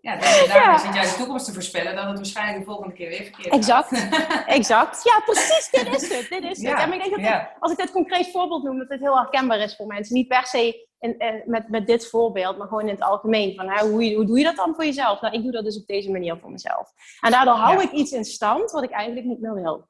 Ja, 0.00 0.16
daarmee 0.16 0.78
zit 0.78 0.94
jij 0.94 1.04
de 1.10 1.14
toekomst 1.16 1.44
te 1.46 1.52
voorspellen 1.52 1.96
dat 1.96 2.04
het 2.06 2.16
waarschijnlijk 2.16 2.58
de 2.58 2.64
volgende 2.64 2.94
keer 2.94 3.08
weer 3.08 3.22
verkeerd 3.22 3.54
Exact, 3.54 3.88
gaat. 3.98 4.46
exact. 4.58 5.04
Ja, 5.04 5.20
precies, 5.20 5.70
dit 5.70 5.86
is 5.94 6.08
het. 6.16 6.28
Dit 6.28 6.44
is 6.44 6.60
Ja, 6.60 6.70
het. 6.70 6.78
En 6.80 6.92
ik 6.92 6.98
denk 7.00 7.10
dat 7.10 7.20
ja. 7.24 7.38
dit- 7.38 7.60
als 7.60 7.72
ik 7.72 7.78
dit 7.78 7.90
concreet 7.90 8.30
voorbeeld 8.30 8.62
noem, 8.62 8.78
dat 8.78 8.88
dit 8.88 9.00
heel 9.00 9.16
herkenbaar 9.16 9.58
is 9.58 9.76
voor 9.76 9.86
mensen. 9.86 10.14
Niet 10.14 10.28
per 10.28 10.46
se 10.46 10.88
in, 11.02 11.18
in- 11.18 11.42
met, 11.46 11.68
met 11.68 11.86
dit 11.86 12.08
voorbeeld, 12.08 12.58
maar 12.58 12.66
gewoon 12.68 12.82
in 12.82 12.94
het 12.94 13.00
algemeen. 13.02 13.54
Van, 13.56 13.68
hè, 13.68 13.86
hoe, 13.88 14.14
hoe 14.14 14.26
doe 14.26 14.38
je 14.38 14.44
dat 14.44 14.56
dan 14.56 14.74
voor 14.74 14.84
jezelf? 14.84 15.20
Nou, 15.20 15.34
ik 15.34 15.42
doe 15.42 15.52
dat 15.52 15.64
dus 15.64 15.80
op 15.80 15.86
deze 15.86 16.10
manier 16.10 16.36
voor 16.38 16.50
mezelf. 16.50 16.92
En 17.20 17.30
daardoor 17.30 17.54
hou 17.54 17.76
Ja. 17.76 17.82
ik 17.82 17.90
iets 17.92 18.12
in 18.12 18.24
stand 18.24 18.70
wat 18.70 18.82
ik 18.82 18.90
eigenlijk 18.90 19.26
niet 19.26 19.40
meer 19.40 19.54
wil. 19.54 19.88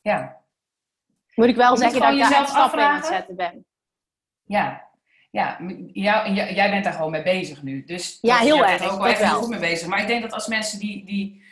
Ja, 0.00 0.42
Moet 1.34 1.46
ik 1.48 1.56
wel 1.56 1.76
zeggen 1.76 2.00
dat 2.00 2.12
ik 2.12 2.18
daar 2.18 2.32
echt 2.32 2.48
stappen 2.48 2.78
in 2.78 2.84
aan 2.84 2.96
het 2.96 3.06
zetten 3.06 3.36
ben. 3.36 3.66
ja. 4.44 4.92
Ja, 5.30 5.58
jou, 5.92 6.32
jij 6.32 6.70
bent 6.70 6.84
daar 6.84 6.92
gewoon 6.92 7.10
mee 7.10 7.22
bezig 7.22 7.62
nu. 7.62 7.84
Dus 7.84 8.18
Ja, 8.20 8.36
heel 8.38 8.64
erg, 8.64 8.84
er 8.84 8.90
ook 8.92 9.04
echt 9.06 9.20
wel. 9.20 9.40
goed 9.40 9.48
mee 9.48 9.58
bezig. 9.60 9.88
Maar 9.88 10.00
ik 10.00 10.06
denk 10.06 10.22
dat 10.22 10.32
als 10.32 10.46
mensen 10.46 10.78
die, 10.78 11.04
die 11.04 11.43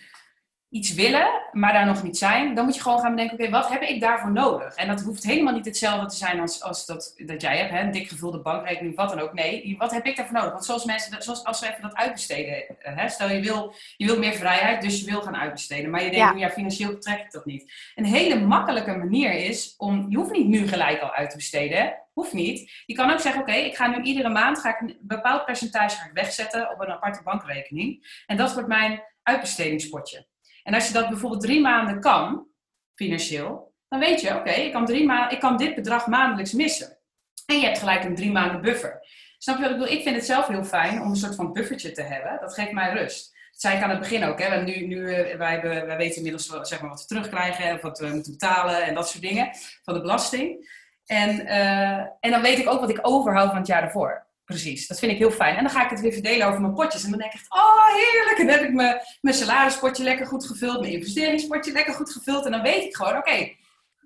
iets 0.73 0.95
willen, 0.95 1.29
maar 1.53 1.73
daar 1.73 1.87
nog 1.87 2.03
niet 2.03 2.19
zijn, 2.19 2.55
dan 2.55 2.65
moet 2.65 2.75
je 2.75 2.81
gewoon 2.81 3.01
gaan 3.01 3.11
bedenken, 3.11 3.39
oké, 3.39 3.51
wat 3.51 3.69
heb 3.69 3.83
ik 3.83 4.01
daarvoor 4.01 4.33
nodig? 4.33 4.75
En 4.75 4.87
dat 4.87 5.01
hoeft 5.01 5.23
helemaal 5.25 5.55
niet 5.55 5.65
hetzelfde 5.65 6.07
te 6.07 6.17
zijn 6.17 6.41
als, 6.41 6.63
als 6.63 6.87
dat, 6.87 7.15
dat 7.17 7.41
jij 7.41 7.59
hebt, 7.59 7.71
hè? 7.71 7.81
een 7.81 7.91
dik 7.91 8.09
gevulde 8.09 8.39
bankrekening, 8.39 8.97
wat 8.97 9.09
dan 9.09 9.21
ook. 9.21 9.33
Nee, 9.33 9.75
wat 9.79 9.91
heb 9.91 10.07
ik 10.07 10.17
daarvoor 10.17 10.35
nodig? 10.35 10.53
Want 10.53 10.65
zoals 10.65 10.85
mensen, 10.85 11.23
zoals 11.23 11.45
als 11.45 11.61
we 11.61 11.69
even 11.69 11.83
dat 11.83 11.95
uitbesteden, 11.95 12.79
eh, 12.79 12.97
hè? 12.97 13.09
stel 13.09 13.31
je 13.31 13.41
wil, 13.41 13.75
je 13.97 14.07
wil 14.07 14.19
meer 14.19 14.33
vrijheid, 14.33 14.83
dus 14.83 15.01
je 15.01 15.11
wil 15.11 15.23
gaan 15.23 15.37
uitbesteden. 15.37 15.91
Maar 15.91 16.05
je 16.05 16.11
denkt, 16.11 16.33
Ja. 16.33 16.47
ja, 16.47 16.51
financieel 16.51 16.99
trek 16.99 17.19
ik 17.21 17.31
dat 17.31 17.45
niet. 17.45 17.73
Een 17.95 18.05
hele 18.05 18.41
makkelijke 18.41 18.97
manier 18.97 19.33
is 19.33 19.75
om, 19.77 20.07
je 20.09 20.17
hoeft 20.17 20.33
niet 20.33 20.49
nu 20.49 20.69
gelijk 20.69 21.01
al 21.01 21.13
uit 21.13 21.31
te 21.31 21.37
besteden, 21.37 21.79
hè? 21.79 21.91
hoeft 22.13 22.33
niet. 22.33 22.83
Je 22.87 22.95
kan 22.95 23.11
ook 23.11 23.21
zeggen, 23.21 23.41
oké, 23.41 23.53
ik 23.53 23.77
ga 23.77 23.87
nu 23.87 24.03
iedere 24.03 24.29
maand 24.29 24.59
ga 24.59 24.69
ik 24.69 24.81
een 24.81 24.99
bepaald 25.01 25.45
percentage 25.45 25.97
ga 25.97 26.07
ik 26.07 26.13
wegzetten 26.13 26.71
op 26.71 26.81
een 26.81 26.91
aparte 26.93 27.23
bankrekening. 27.23 28.23
En 28.27 28.37
dat 28.37 28.53
wordt 28.53 28.69
mijn 28.69 29.03
uitbestedingspotje. 29.23 30.27
En 30.63 30.75
als 30.75 30.87
je 30.87 30.93
dat 30.93 31.09
bijvoorbeeld 31.09 31.43
drie 31.43 31.61
maanden 31.61 32.01
kan, 32.01 32.47
financieel, 32.95 33.75
dan 33.89 34.01
weet 34.01 34.21
je, 34.21 34.37
oké, 34.37 34.51
ik 34.51 34.73
kan 34.73 34.89
ik 35.31 35.41
kan 35.41 35.57
dit 35.57 35.75
bedrag 35.75 36.07
maandelijks 36.07 36.53
missen. 36.53 36.99
En 37.47 37.59
je 37.59 37.65
hebt 37.65 37.79
gelijk 37.79 38.05
een 38.05 38.15
drie 38.15 38.33
maanden 38.33 38.61
buffer. 38.61 39.01
Snap 39.39 39.57
je 39.57 39.63
wat 39.63 39.71
ik 39.71 39.79
bedoel? 39.79 39.95
Ik 39.95 40.03
vind 40.03 40.17
het 40.17 40.27
zelf 40.27 40.47
heel 40.47 40.65
fijn 40.65 41.01
om 41.01 41.09
een 41.11 41.17
soort 41.17 41.35
van 41.35 41.53
buffertje 41.53 41.93
te 41.93 42.03
hebben. 42.03 42.39
Dat 42.41 42.55
geeft 42.55 42.73
mij 42.73 42.93
rust. 42.93 43.31
Dat 43.51 43.61
zei 43.61 43.77
ik 43.77 43.83
aan 43.83 43.91
het 43.91 43.99
begin 43.99 44.25
ook. 44.25 44.39
Hè. 44.39 44.63
Nu, 44.63 44.87
nu, 44.87 45.15
eh, 45.15 45.37
wij, 45.37 45.51
hebben- 45.53 45.87
wij 45.87 45.97
weten 45.97 46.17
inmiddels 46.17 46.47
zeg 46.69 46.81
maar, 46.81 46.91
wat 46.91 47.01
we 47.01 47.07
terugkrijgen, 47.07 47.75
of 47.75 47.81
wat 47.81 47.99
we 47.99 48.07
moeten 48.07 48.33
betalen 48.33 48.85
en 48.85 48.95
dat 48.95 49.09
soort 49.09 49.23
dingen 49.23 49.51
van 49.83 49.95
de 49.95 50.01
belasting. 50.01 50.81
En, 51.07 51.47
eh, 51.47 51.99
en 52.21 52.31
dan 52.31 52.43
weet 52.43 52.59
ik 52.59 52.69
ook 52.69 52.81
wat 52.81 52.91
ik 52.91 52.99
overhoud 53.03 53.49
van 53.49 53.59
het 53.59 53.67
jaar 53.67 53.83
ervoor. 53.83 54.27
Precies, 54.45 54.87
dat 54.87 54.99
vind 54.99 55.13
ik 55.13 55.19
heel 55.19 55.31
fijn. 55.31 55.57
En 55.57 55.63
dan 55.63 55.73
ga 55.73 55.85
ik 55.85 55.91
het 55.91 56.01
weer 56.01 56.13
verdelen 56.13 56.47
over 56.47 56.61
mijn 56.61 56.75
potjes. 56.75 57.05
En 57.05 57.11
dan 57.11 57.19
denk 57.19 57.33
ik 57.33 57.41
echt, 57.41 57.53
oh 57.53 57.87
heerlijk. 57.87 58.39
En 58.39 58.47
dan 58.47 58.57
heb 58.57 58.65
ik 58.65 58.75
mijn, 58.75 59.01
mijn 59.21 59.37
salarispotje 59.37 60.05
lekker 60.05 60.27
goed 60.27 60.47
gevuld, 60.47 60.81
mijn 60.81 60.93
investeringspotje 60.93 61.73
lekker 61.73 61.95
goed 61.95 62.13
gevuld. 62.13 62.45
En 62.45 62.51
dan 62.51 62.63
weet 62.63 62.85
ik 62.85 62.97
gewoon, 62.97 63.17
oké, 63.17 63.55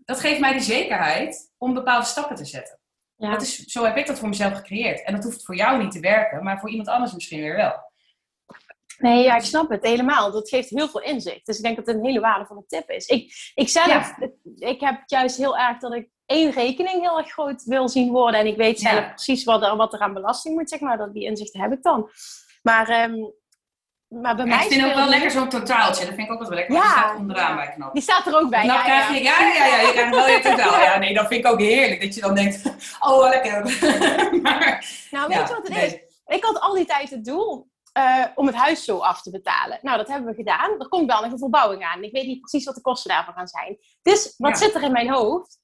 dat 0.05 0.20
geeft 0.20 0.40
mij 0.40 0.53
de 0.53 0.61
zekerheid 0.61 1.53
om 1.59 1.75
bepaalde 1.75 2.07
stappen 2.07 2.37
te 2.37 2.44
zetten. 2.44 2.79
Ja. 3.16 3.31
Dat 3.31 3.42
is, 3.42 3.57
zo 3.57 3.85
heb 3.85 3.96
ik 3.96 4.07
dat 4.07 4.18
voor 4.18 4.29
mezelf 4.29 4.55
gecreëerd. 4.55 5.03
En 5.03 5.14
dat 5.14 5.25
hoeft 5.25 5.44
voor 5.44 5.57
jou 5.57 5.83
niet 5.83 5.92
te 5.92 6.01
werken, 6.01 6.44
maar 6.44 6.59
voor 6.59 6.70
iemand 6.70 6.88
anders 6.88 7.12
misschien 7.12 7.40
weer 7.40 7.57
wel. 7.57 7.86
Nee, 8.99 9.23
ja, 9.23 9.37
ik 9.37 9.43
snap 9.43 9.71
het 9.71 9.83
helemaal. 9.83 10.33
Dat 10.33 10.49
geeft 10.49 10.71
heel 10.71 10.89
veel 10.89 11.01
inzicht. 11.03 11.47
Dus 11.47 11.57
ik 11.57 11.63
denk 11.63 11.77
dat 11.77 11.87
het 11.87 11.97
een 11.97 12.05
hele 12.05 12.21
waardevolle 12.21 12.65
tip 12.67 12.91
is. 12.91 13.07
Ik, 13.07 13.53
ik 13.55 13.69
zelf, 13.69 14.15
ik 14.55 14.81
heb 14.81 15.03
juist 15.07 15.37
heel 15.37 15.57
erg 15.59 15.79
dat 15.79 15.95
ik 15.95 16.09
één 16.27 16.51
rekening 16.51 17.01
heel 17.01 17.19
erg 17.19 17.33
groot 17.33 17.63
wil 17.65 17.89
zien 17.89 18.13
worden. 18.13 18.41
En 18.41 18.47
ik 18.47 18.57
weet 18.57 18.81
zelf 18.81 18.95
Ja. 18.95 19.09
precies 19.09 19.45
wat 19.45 19.63
er, 19.63 19.77
wat 19.77 19.93
er 19.93 20.01
aan 20.01 20.15
belasting 20.15 20.55
moet, 20.55 20.69
zeg 20.69 20.81
maar. 20.81 20.99
Dat, 20.99 21.13
die 21.15 21.25
inzichten 21.25 21.61
heb 21.61 21.73
ik 21.73 21.83
dan. 21.83 22.11
Maar, 22.63 22.89
ehm, 22.89 23.15
maar 24.09 24.37
bij 24.37 24.45
Ja, 24.45 24.55
mij 24.57 24.65
ik 24.67 24.73
vind 24.73 24.85
ook 24.85 24.95
wel 24.95 25.09
lekker 25.09 25.31
zo'n 25.31 25.49
totaaltje. 25.49 26.05
Dat 26.05 26.15
vind 26.15 26.29
ik 26.29 26.33
ook 26.35 26.41
wel 26.41 26.51
lekker. 26.51 26.75
Ja. 26.75 26.81
Die 26.83 26.91
staat 26.91 27.17
onderaan 27.19 27.57
bij 27.57 27.73
knap. 27.75 27.93
Die 27.93 28.03
staat 28.03 28.27
er 28.27 28.39
ook 28.41 28.51
bij. 28.51 28.65
Nou 28.67 28.79
ja, 28.79 28.85
krijg 28.85 29.09
ja. 29.09 29.15
je, 29.15 29.23
ja, 29.23 29.41
ja, 29.41 29.67
ja, 29.67 29.81
je 29.81 29.93
krijgt 29.93 30.15
wel 30.15 30.29
je 30.29 30.41
totaal. 30.41 30.81
Ja, 30.89 30.99
nee, 30.99 31.15
dat 31.15 31.27
vind 31.27 31.45
ik 31.45 31.53
ook 31.53 31.61
heerlijk. 31.61 32.01
Dat 32.01 32.15
je 32.15 32.21
dan 32.21 32.35
denkt, 32.35 32.63
oh, 33.09 33.29
lekker. 33.29 33.63
maar, 34.43 34.85
Nou, 35.11 35.29
weet 35.29 35.37
ja, 35.37 35.43
je 35.43 35.55
wat 35.55 35.63
het 35.63 35.69
nee. 35.69 35.87
is? 35.87 35.93
Ik 36.27 36.45
had 36.45 36.61
al 36.61 36.75
die 36.75 36.85
tijd 36.87 37.11
het 37.11 37.25
doel 37.25 37.69
eh, 37.97 38.25
om 38.35 38.47
het 38.47 38.55
huis 38.55 38.85
zo 38.85 38.99
af 38.99 39.23
te 39.23 39.31
betalen. 39.31 39.79
Nou, 39.83 39.97
dat 39.97 40.09
hebben 40.09 40.31
we 40.31 40.35
gedaan. 40.37 40.81
Er 40.81 40.89
komt 40.89 41.07
wel 41.07 41.21
nog 41.23 41.33
een 41.33 41.39
verbouwing 41.39 41.85
aan. 41.85 42.03
Ik 42.03 42.13
weet 42.13 42.27
niet 42.27 42.41
precies 42.41 42.65
wat 42.65 42.75
de 42.75 42.81
kosten 42.81 43.11
daarvoor 43.11 43.35
gaan 43.35 43.49
zijn. 43.49 43.79
Dus 44.03 44.35
wat 44.37 44.51
Ja. 44.59 44.65
zit 44.67 44.75
er 44.75 44.83
in 44.83 44.93
mijn 44.93 45.11
hoofd? 45.11 45.59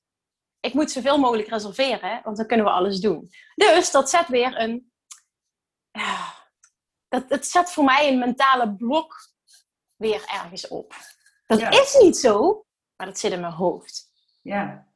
Ik 0.60 0.74
moet 0.74 0.90
zoveel 0.90 1.18
mogelijk 1.18 1.48
reserveren, 1.48 2.20
want 2.24 2.36
dan 2.36 2.46
kunnen 2.46 2.66
we 2.66 2.72
alles 2.72 3.00
doen. 3.00 3.30
Dus 3.54 3.90
dat 3.90 4.10
zet 4.10 4.28
weer 4.28 4.58
een. 4.60 4.92
ja, 5.90 6.34
dat, 7.08 7.24
het 7.28 7.46
zet 7.46 7.70
voor 7.72 7.84
mij 7.84 8.08
een 8.12 8.18
mentale 8.18 8.74
blok 8.74 9.16
weer 9.96 10.24
ergens 10.26 10.68
op. 10.68 10.94
Dat 11.46 11.60
Ja. 11.60 11.70
is 11.70 11.96
niet 12.00 12.16
zo, 12.16 12.64
maar 12.96 13.06
dat 13.06 13.18
zit 13.18 13.32
in 13.32 13.40
mijn 13.40 13.52
hoofd. 13.52 14.10
Ja, 14.42 14.91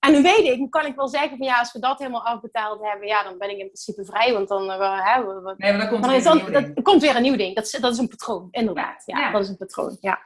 En 0.00 0.12
nu 0.12 0.22
weet 0.22 0.38
ik, 0.44 0.58
nu 0.58 0.68
kan 0.68 0.86
ik 0.86 0.94
wel 0.96 1.08
zeggen 1.08 1.36
van 1.36 1.46
ja, 1.46 1.58
als 1.58 1.72
we 1.72 1.78
dat 1.78 1.98
helemaal 1.98 2.26
afbetaald 2.26 2.80
hebben, 2.82 3.08
ja, 3.08 3.22
dan 3.22 3.38
ben 3.38 3.50
ik 3.50 3.56
in 3.58 3.66
principe 3.66 4.04
vrij. 4.04 4.32
Want 4.32 4.48
dan, 4.48 4.70
eh, 4.70 5.14
hè, 5.14 5.24
we- 5.26 5.54
nee, 5.56 5.70
maar 5.72 5.80
dan 5.80 5.88
komt 5.88 6.04
er 6.06 6.22
dan, 6.22 6.36
weer 6.36 6.46
een 6.46 6.52
nieuw 6.52 6.52
dat, 6.60 6.74
ding. 6.74 6.82
komt 6.84 7.02
weer 7.02 7.16
een 7.16 7.22
nieuw 7.22 7.36
ding. 7.36 7.54
Dat 7.54 7.64
is, 7.64 7.70
dat 7.70 7.92
is 7.92 7.98
een 7.98 8.08
patroon, 8.08 8.48
inderdaad. 8.50 9.02
Ja, 9.06 9.18
Ja. 9.18 9.30
dat 9.32 9.42
is 9.42 9.48
een 9.48 9.56
patroon, 9.56 9.96
ja. 10.00 10.18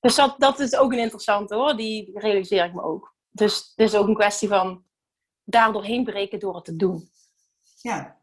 Dus 0.00 0.14
dat, 0.14 0.34
dat 0.38 0.58
is 0.58 0.76
ook 0.76 0.92
een 0.92 0.98
interessante 0.98 1.54
hoor, 1.54 1.76
die, 1.76 2.04
die 2.04 2.18
realiseer 2.18 2.64
ik 2.64 2.74
me 2.74 2.82
ook. 2.82 3.14
Dus 3.30 3.56
het 3.76 3.86
is 3.88 3.94
ook 3.94 4.06
een 4.06 4.14
kwestie 4.14 4.48
van 4.48 4.84
daar 5.44 5.72
doorheen 5.72 6.04
breken 6.04 6.38
door 6.38 6.54
het 6.54 6.64
te 6.64 6.76
doen. 6.76 7.10
Ja. 7.82 8.19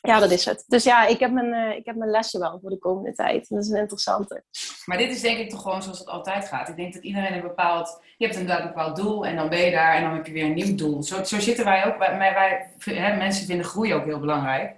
Ja, 0.00 0.18
dat 0.18 0.30
is 0.30 0.44
het. 0.44 0.64
Dus 0.66 0.84
ja, 0.84 1.06
ik 1.06 1.18
heb 1.18 1.32
mijn, 1.32 1.52
eh, 1.52 1.76
ik 1.76 1.86
heb 1.86 1.96
mijn 1.96 2.10
lessen 2.10 2.40
wel 2.40 2.58
voor 2.60 2.70
de 2.70 2.78
komende 2.78 3.12
tijd. 3.12 3.48
Dat 3.48 3.62
is 3.64 3.68
een 3.68 3.80
interessante. 3.80 4.44
Maar 4.84 4.98
dit 4.98 5.10
is 5.10 5.20
denk 5.20 5.38
ik 5.38 5.50
toch 5.50 5.62
gewoon 5.62 5.82
zoals 5.82 5.98
het 5.98 6.08
altijd 6.08 6.48
gaat. 6.48 6.68
Ik 6.68 6.76
denk 6.76 6.94
dat 6.94 7.02
iedereen 7.02 7.34
een 7.34 7.42
bepaald... 7.42 8.02
Je 8.16 8.24
hebt 8.24 8.38
inderdaad 8.38 8.62
een 8.62 8.72
bepaald 8.72 8.96
doel 8.96 9.26
en 9.26 9.36
dan 9.36 9.48
ben 9.48 9.60
je 9.60 9.70
daar 9.70 9.94
en 9.94 10.02
dan 10.02 10.14
heb 10.14 10.26
je 10.26 10.32
weer 10.32 10.44
een 10.44 10.54
nieuw 10.54 10.74
doel. 10.74 11.02
Zo, 11.02 11.24
zo 11.24 11.40
zitten 11.40 11.64
wij 11.64 11.86
ook. 11.86 11.98
Wij, 11.98 12.18
wij, 12.18 12.70
hè, 12.78 13.16
mensen 13.16 13.46
vinden 13.46 13.66
groei 13.66 13.94
ook 13.94 14.04
heel 14.04 14.20
belangrijk. 14.20 14.76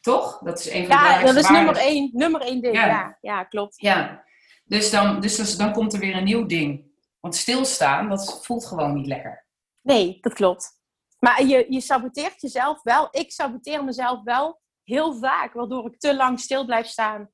Toch? 0.00 0.38
Dat 0.38 0.58
is 0.58 0.70
een 0.70 0.86
van 0.86 0.96
de 0.96 1.02
Ja, 1.02 1.22
dat 1.22 1.36
is 1.36 1.48
nummer 1.48 1.76
één, 1.76 2.10
nummer 2.12 2.40
één 2.40 2.60
ding. 2.60 2.74
Ja. 2.74 2.86
Ja, 2.86 3.18
ja, 3.20 3.44
klopt. 3.44 3.74
Ja. 3.76 4.24
Dus 4.64 4.90
dan, 4.90 5.20
dus 5.20 5.36
dus 5.36 5.56
dan 5.56 5.72
komt 5.72 5.92
er 5.92 5.98
weer 5.98 6.16
een 6.16 6.24
nieuw 6.24 6.46
ding. 6.46 6.88
Want 7.20 7.36
stilstaan, 7.36 8.08
dat 8.08 8.40
voelt 8.44 8.66
gewoon 8.66 8.94
niet 8.94 9.06
lekker. 9.06 9.46
Nee, 9.82 10.18
dat 10.20 10.32
klopt. 10.32 10.79
Maar 11.20 11.44
je, 11.44 11.66
je 11.68 11.80
saboteert 11.80 12.40
jezelf 12.40 12.82
wel. 12.82 13.08
Ik 13.10 13.32
saboteer 13.32 13.84
mezelf 13.84 14.22
wel 14.22 14.60
heel 14.84 15.14
vaak, 15.14 15.52
waardoor 15.52 15.86
ik 15.86 15.98
te 15.98 16.16
lang 16.16 16.40
stil 16.40 16.64
blijf 16.64 16.86
staan. 16.86 17.30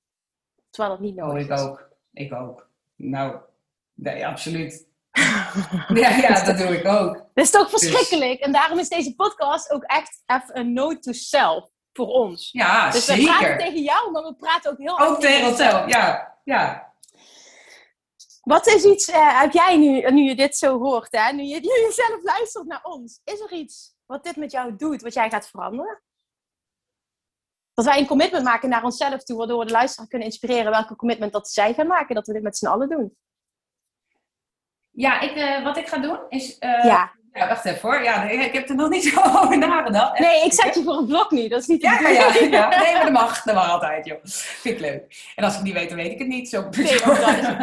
Terwijl 0.71 0.95
het 0.95 1.05
niet 1.05 1.21
Oh, 1.21 1.27
nodig 1.27 1.45
ik 1.45 1.51
is. 1.51 1.61
ook. 1.61 1.89
Ik 2.13 2.33
ook. 2.33 2.69
Nou, 2.97 3.37
nee, 3.95 4.27
absoluut. 4.27 4.87
ja, 5.95 6.09
ja, 6.09 6.45
dat 6.45 6.59
doe 6.59 6.79
ik 6.79 6.87
ook. 6.87 7.13
Dat 7.15 7.45
is 7.45 7.51
toch 7.51 7.71
Dus- 7.71 7.81
verschrikkelijk? 7.81 8.41
En 8.41 8.53
daarom 8.53 8.79
is 8.79 8.89
deze 8.89 9.15
podcast 9.15 9.71
ook 9.71 9.83
echt 9.83 10.23
even 10.27 10.59
een 10.59 10.73
note 10.73 10.99
to 10.99 11.13
self 11.13 11.69
voor 11.93 12.07
ons. 12.07 12.49
Ja, 12.53 12.91
Dus 12.91 13.07
we 13.07 13.23
praten 13.23 13.39
zeker. 13.47 13.59
tegen 13.59 13.83
jou, 13.83 14.11
maar 14.13 14.23
we 14.23 14.35
praten 14.35 14.71
ook 14.71 14.79
heel 14.79 15.01
Ook 15.01 15.21
tegen 15.21 15.49
onszelf, 15.49 15.89
ja. 15.91 16.39
ja. 16.45 16.86
Wat 18.47 18.67
is 18.67 18.85
iets, 18.85 19.09
eh, 19.09 19.41
heb 19.41 19.53
jij 19.53 19.77
nu, 19.77 20.11
nu 20.11 20.23
je 20.23 20.35
dit 20.37 20.57
zo 20.57 20.79
hoort, 20.79 21.09
hè? 21.11 21.33
Nu, 21.33 21.43
je, 21.43 21.55
nu 21.61 21.69
je 21.87 21.93
zelf 21.95 22.23
luistert 22.23 22.67
naar 22.67 22.85
ons, 22.85 23.21
is 23.25 23.41
er 23.41 23.53
iets 23.53 23.95
wat 24.05 24.25
dit 24.25 24.37
met 24.37 24.51
jou 24.51 24.77
doet, 24.77 25.03
wat 25.03 25.15
jij 25.15 25.31
gaat 25.31 25.49
veranderen? 25.49 26.03
Dat 27.75 27.85
wij 27.85 27.99
een 27.99 28.07
commitment 28.07 28.45
maken 28.45 28.69
naar 28.69 28.85
onszelf 28.85 29.23
toe, 29.23 29.37
waardoor 29.37 29.59
we 29.59 29.65
de 29.67 29.73
luisteraar 29.73 30.09
kunnen 30.09 30.29
inspireren 30.29 30.71
welke 30.71 30.97
commitment 30.97 31.33
dat 31.33 31.49
zij 31.49 31.75
gaan 31.75 31.87
maken, 31.87 32.15
dat 32.15 32.27
we 32.27 32.33
dit 32.33 32.43
met 32.43 32.57
z'n 32.57 32.67
allen 32.67 32.89
doen. 32.89 33.17
Ja, 34.91 35.21
ik, 35.21 35.37
eh, 35.37 35.65
wat 35.65 35.77
ik 35.77 35.89
ga 35.89 35.99
doen 35.99 36.19
is... 36.29 36.59
eh, 36.59 36.85
ja. 36.85 37.15
Ja, 37.37 37.49
wacht 37.49 37.65
even 37.65 37.89
hoor. 37.89 38.03
Ja, 38.03 38.25
nee, 38.25 38.37
ik 38.39 38.53
heb 38.53 38.69
er 38.69 38.75
nog 38.75 38.89
niet 38.89 39.05
zo 39.05 39.21
over 39.41 39.59
nagedacht. 39.59 40.19
Nee, 40.19 40.45
ik 40.45 40.53
zet 40.53 40.75
je 40.75 40.83
voor 40.83 40.97
een 40.97 41.07
blok 41.07 41.31
nu, 41.31 41.49
dat 41.49 41.61
is 41.61 41.67
niet 41.67 41.83
Ja, 41.83 42.01
ja, 42.01 42.09
ja. 42.51 42.69
Nee, 42.83 42.93
maar 42.93 43.03
dat 43.03 43.13
mag. 43.13 43.43
Dat 43.43 43.55
mag 43.55 43.71
altijd, 43.71 44.07
joh. 44.07 44.19
Vind 44.23 44.75
ik 44.75 44.81
leuk. 44.81 45.33
En 45.35 45.45
als 45.45 45.53
ik 45.53 45.59
het 45.59 45.67
niet 45.67 45.77
weet, 45.77 45.89
dan 45.89 45.99
weet 45.99 46.13
ik 46.13 46.19
het 46.19 46.29
niet. 46.29 46.49
Zo. 46.49 46.69
Nee. 46.71 46.89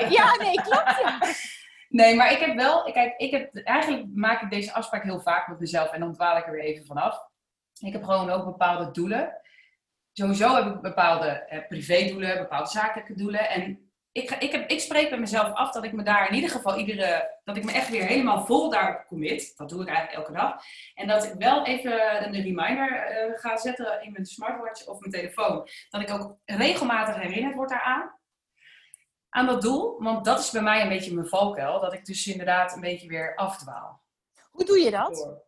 Ja, 0.10 0.36
nee, 0.40 0.62
klopt. 0.62 1.00
Ja. 1.04 1.18
Nee, 1.90 2.16
maar 2.16 2.32
ik 2.32 2.40
heb 2.40 2.56
wel... 2.56 2.92
Kijk, 2.92 3.14
ik 3.18 3.32
heb, 3.32 3.56
eigenlijk 3.56 4.06
maak 4.14 4.42
ik 4.42 4.50
deze 4.50 4.74
afspraak 4.74 5.04
heel 5.04 5.20
vaak 5.20 5.48
met 5.48 5.60
mezelf. 5.60 5.92
En 5.92 6.00
dan 6.00 6.14
dwaal 6.14 6.38
ik 6.38 6.46
er 6.46 6.52
weer 6.52 6.64
even 6.64 6.86
vanaf. 6.86 7.20
Ik 7.80 7.94
heb 7.94 8.04
gewoon 8.04 8.30
ook 8.30 8.46
bepaalde 8.46 8.92
doelen. 8.92 9.38
Sowieso 10.14 10.56
heb 10.56 10.66
ik 10.66 10.82
bepaalde 10.82 11.28
eh, 11.28 11.68
privédoelen, 11.68 12.38
bepaalde 12.38 12.70
zakelijke 12.70 13.16
doelen. 13.16 13.50
En 13.50 13.92
ik, 14.14 14.32
ik, 14.32 14.52
heb, 14.52 14.70
ik 14.70 14.80
spreek 14.80 15.10
met 15.10 15.20
mezelf 15.20 15.54
af 15.54 15.72
dat 15.72 15.84
ik 15.84 15.94
me 15.94 16.04
daar 16.04 16.28
in 16.28 16.36
ieder 16.36 16.50
geval 16.50 16.78
iedere... 16.78 17.40
Dat 17.44 17.58
ik 17.58 17.64
me 17.64 17.72
echt 17.72 17.90
weer 17.90 18.04
helemaal 18.04 18.46
vol 18.46 18.70
daarop 18.70 19.06
commit. 19.08 19.58
Dat 19.58 19.70
doe 19.70 19.82
ik 19.82 19.88
eigenlijk 19.88 20.18
elke 20.18 20.32
dag. 20.40 20.64
En 20.94 21.08
dat 21.08 21.24
ik 21.24 21.34
wel 21.34 21.66
even 21.66 22.24
een 22.24 22.42
reminder 22.42 22.92
eh, 22.92 23.40
ga 23.40 23.58
zetten 23.58 24.04
in 24.04 24.12
mijn 24.12 24.26
smartwatch 24.26 24.88
of 24.88 25.00
mijn 25.00 25.12
telefoon. 25.12 25.68
Dat 25.90 26.02
ik 26.02 26.12
ook 26.12 26.38
regelmatig 26.46 27.16
herinnerd 27.16 27.56
word 27.56 27.70
daaraan. 27.70 28.20
Aan 29.30 29.46
dat 29.46 29.62
doel. 29.62 30.04
Want 30.04 30.26
dat 30.26 30.40
is 30.40 30.52
bij 30.52 30.62
mij 30.62 30.82
een 30.82 30.90
beetje 30.90 31.14
mijn 31.14 31.28
valkuil. 31.28 31.80
Dat 31.80 31.94
ik 31.94 32.06
dus 32.06 32.28
inderdaad 32.28 32.76
een 32.76 32.82
beetje 32.82 33.08
weer 33.08 33.36
afdwaal. 33.36 34.04
Hoe 34.52 34.66
doe 34.66 34.80
je 34.80 34.92
dat? 34.92 35.42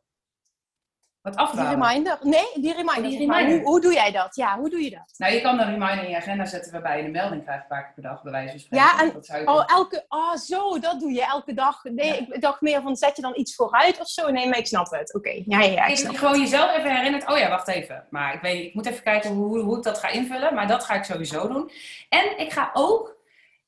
Wat 1.25 1.33
Die 1.33 1.41
afdwalen. 1.43 1.71
reminder? 1.81 2.17
Nee, 2.21 2.45
die 2.55 2.73
reminder. 2.73 3.03
Die 3.09 3.17
zeg 3.17 3.27
maar. 3.27 3.37
reminder. 3.37 3.61
Hoe, 3.61 3.71
hoe 3.71 3.81
doe 3.81 3.93
jij 3.93 4.11
dat? 4.11 4.35
Ja, 4.35 4.57
hoe 4.57 4.69
doe 4.69 4.83
je 4.83 4.89
dat? 4.89 5.13
Nou, 5.17 5.33
je 5.33 5.41
kan 5.41 5.59
een 5.59 5.65
reminder 5.71 6.03
in 6.03 6.09
je 6.09 6.15
agenda 6.15 6.45
zetten 6.45 6.71
waarbij 6.71 6.97
je 6.97 7.03
een 7.03 7.11
melding 7.11 7.43
krijgt 7.43 7.61
een 7.61 7.67
paar 7.67 7.83
keer 7.83 7.93
per 7.93 8.03
dag, 8.03 8.21
bij 8.23 8.31
wijze 8.31 8.49
van 8.49 8.59
spreken. 8.59 8.85
Ja, 8.85 8.99
en- 9.01 9.13
dat 9.13 9.25
zou 9.25 9.39
je 9.41 9.47
Oh, 9.47 9.63
elke... 9.67 10.05
Oh, 10.07 10.33
zo, 10.35 10.79
dat 10.79 10.99
doe 10.99 11.11
je 11.11 11.25
elke 11.25 11.53
dag. 11.53 11.83
Nee, 11.83 12.07
Ja. 12.07 12.33
ik 12.33 12.41
dacht 12.41 12.61
meer 12.61 12.81
van, 12.81 12.95
zet 12.95 13.15
je 13.15 13.21
dan 13.21 13.33
iets 13.35 13.55
vooruit 13.55 13.99
of 13.99 14.07
zo? 14.07 14.29
Nee, 14.31 14.49
maar 14.49 14.57
ik 14.57 14.67
snap 14.67 14.89
het. 14.91 15.13
Oké, 15.13 15.29
ja, 15.45 15.59
ja, 15.59 15.71
ja, 15.71 15.85
ik 15.85 15.97
snap 15.97 16.15
gewoon 16.15 16.39
jezelf 16.39 16.75
even 16.77 16.95
herinnert, 16.95 17.29
oh 17.29 17.37
ja, 17.37 17.49
wacht 17.49 17.67
even. 17.67 18.07
Maar 18.09 18.33
ik, 18.33 18.41
weet, 18.41 18.65
ik 18.65 18.73
moet 18.73 18.85
even 18.85 19.03
kijken 19.03 19.29
hoe, 19.29 19.59
hoe 19.59 19.77
ik 19.77 19.83
dat 19.83 19.97
ga 19.99 20.07
invullen. 20.07 20.53
Maar 20.53 20.67
dat 20.67 20.83
ga 20.83 20.93
ik 20.93 21.03
sowieso 21.03 21.47
doen. 21.47 21.71
En 22.09 22.37
ik 22.39 22.51
ga 22.51 22.69
ook 22.73 23.15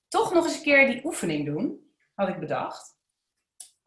toch 0.07 0.33
nog 0.33 0.43
eens 0.45 0.55
een 0.55 0.61
keer 0.63 0.87
die 0.87 1.05
oefening 1.05 1.45
doen, 1.45 1.91
had 2.15 2.27
ik 2.27 2.39
bedacht. 2.39 2.95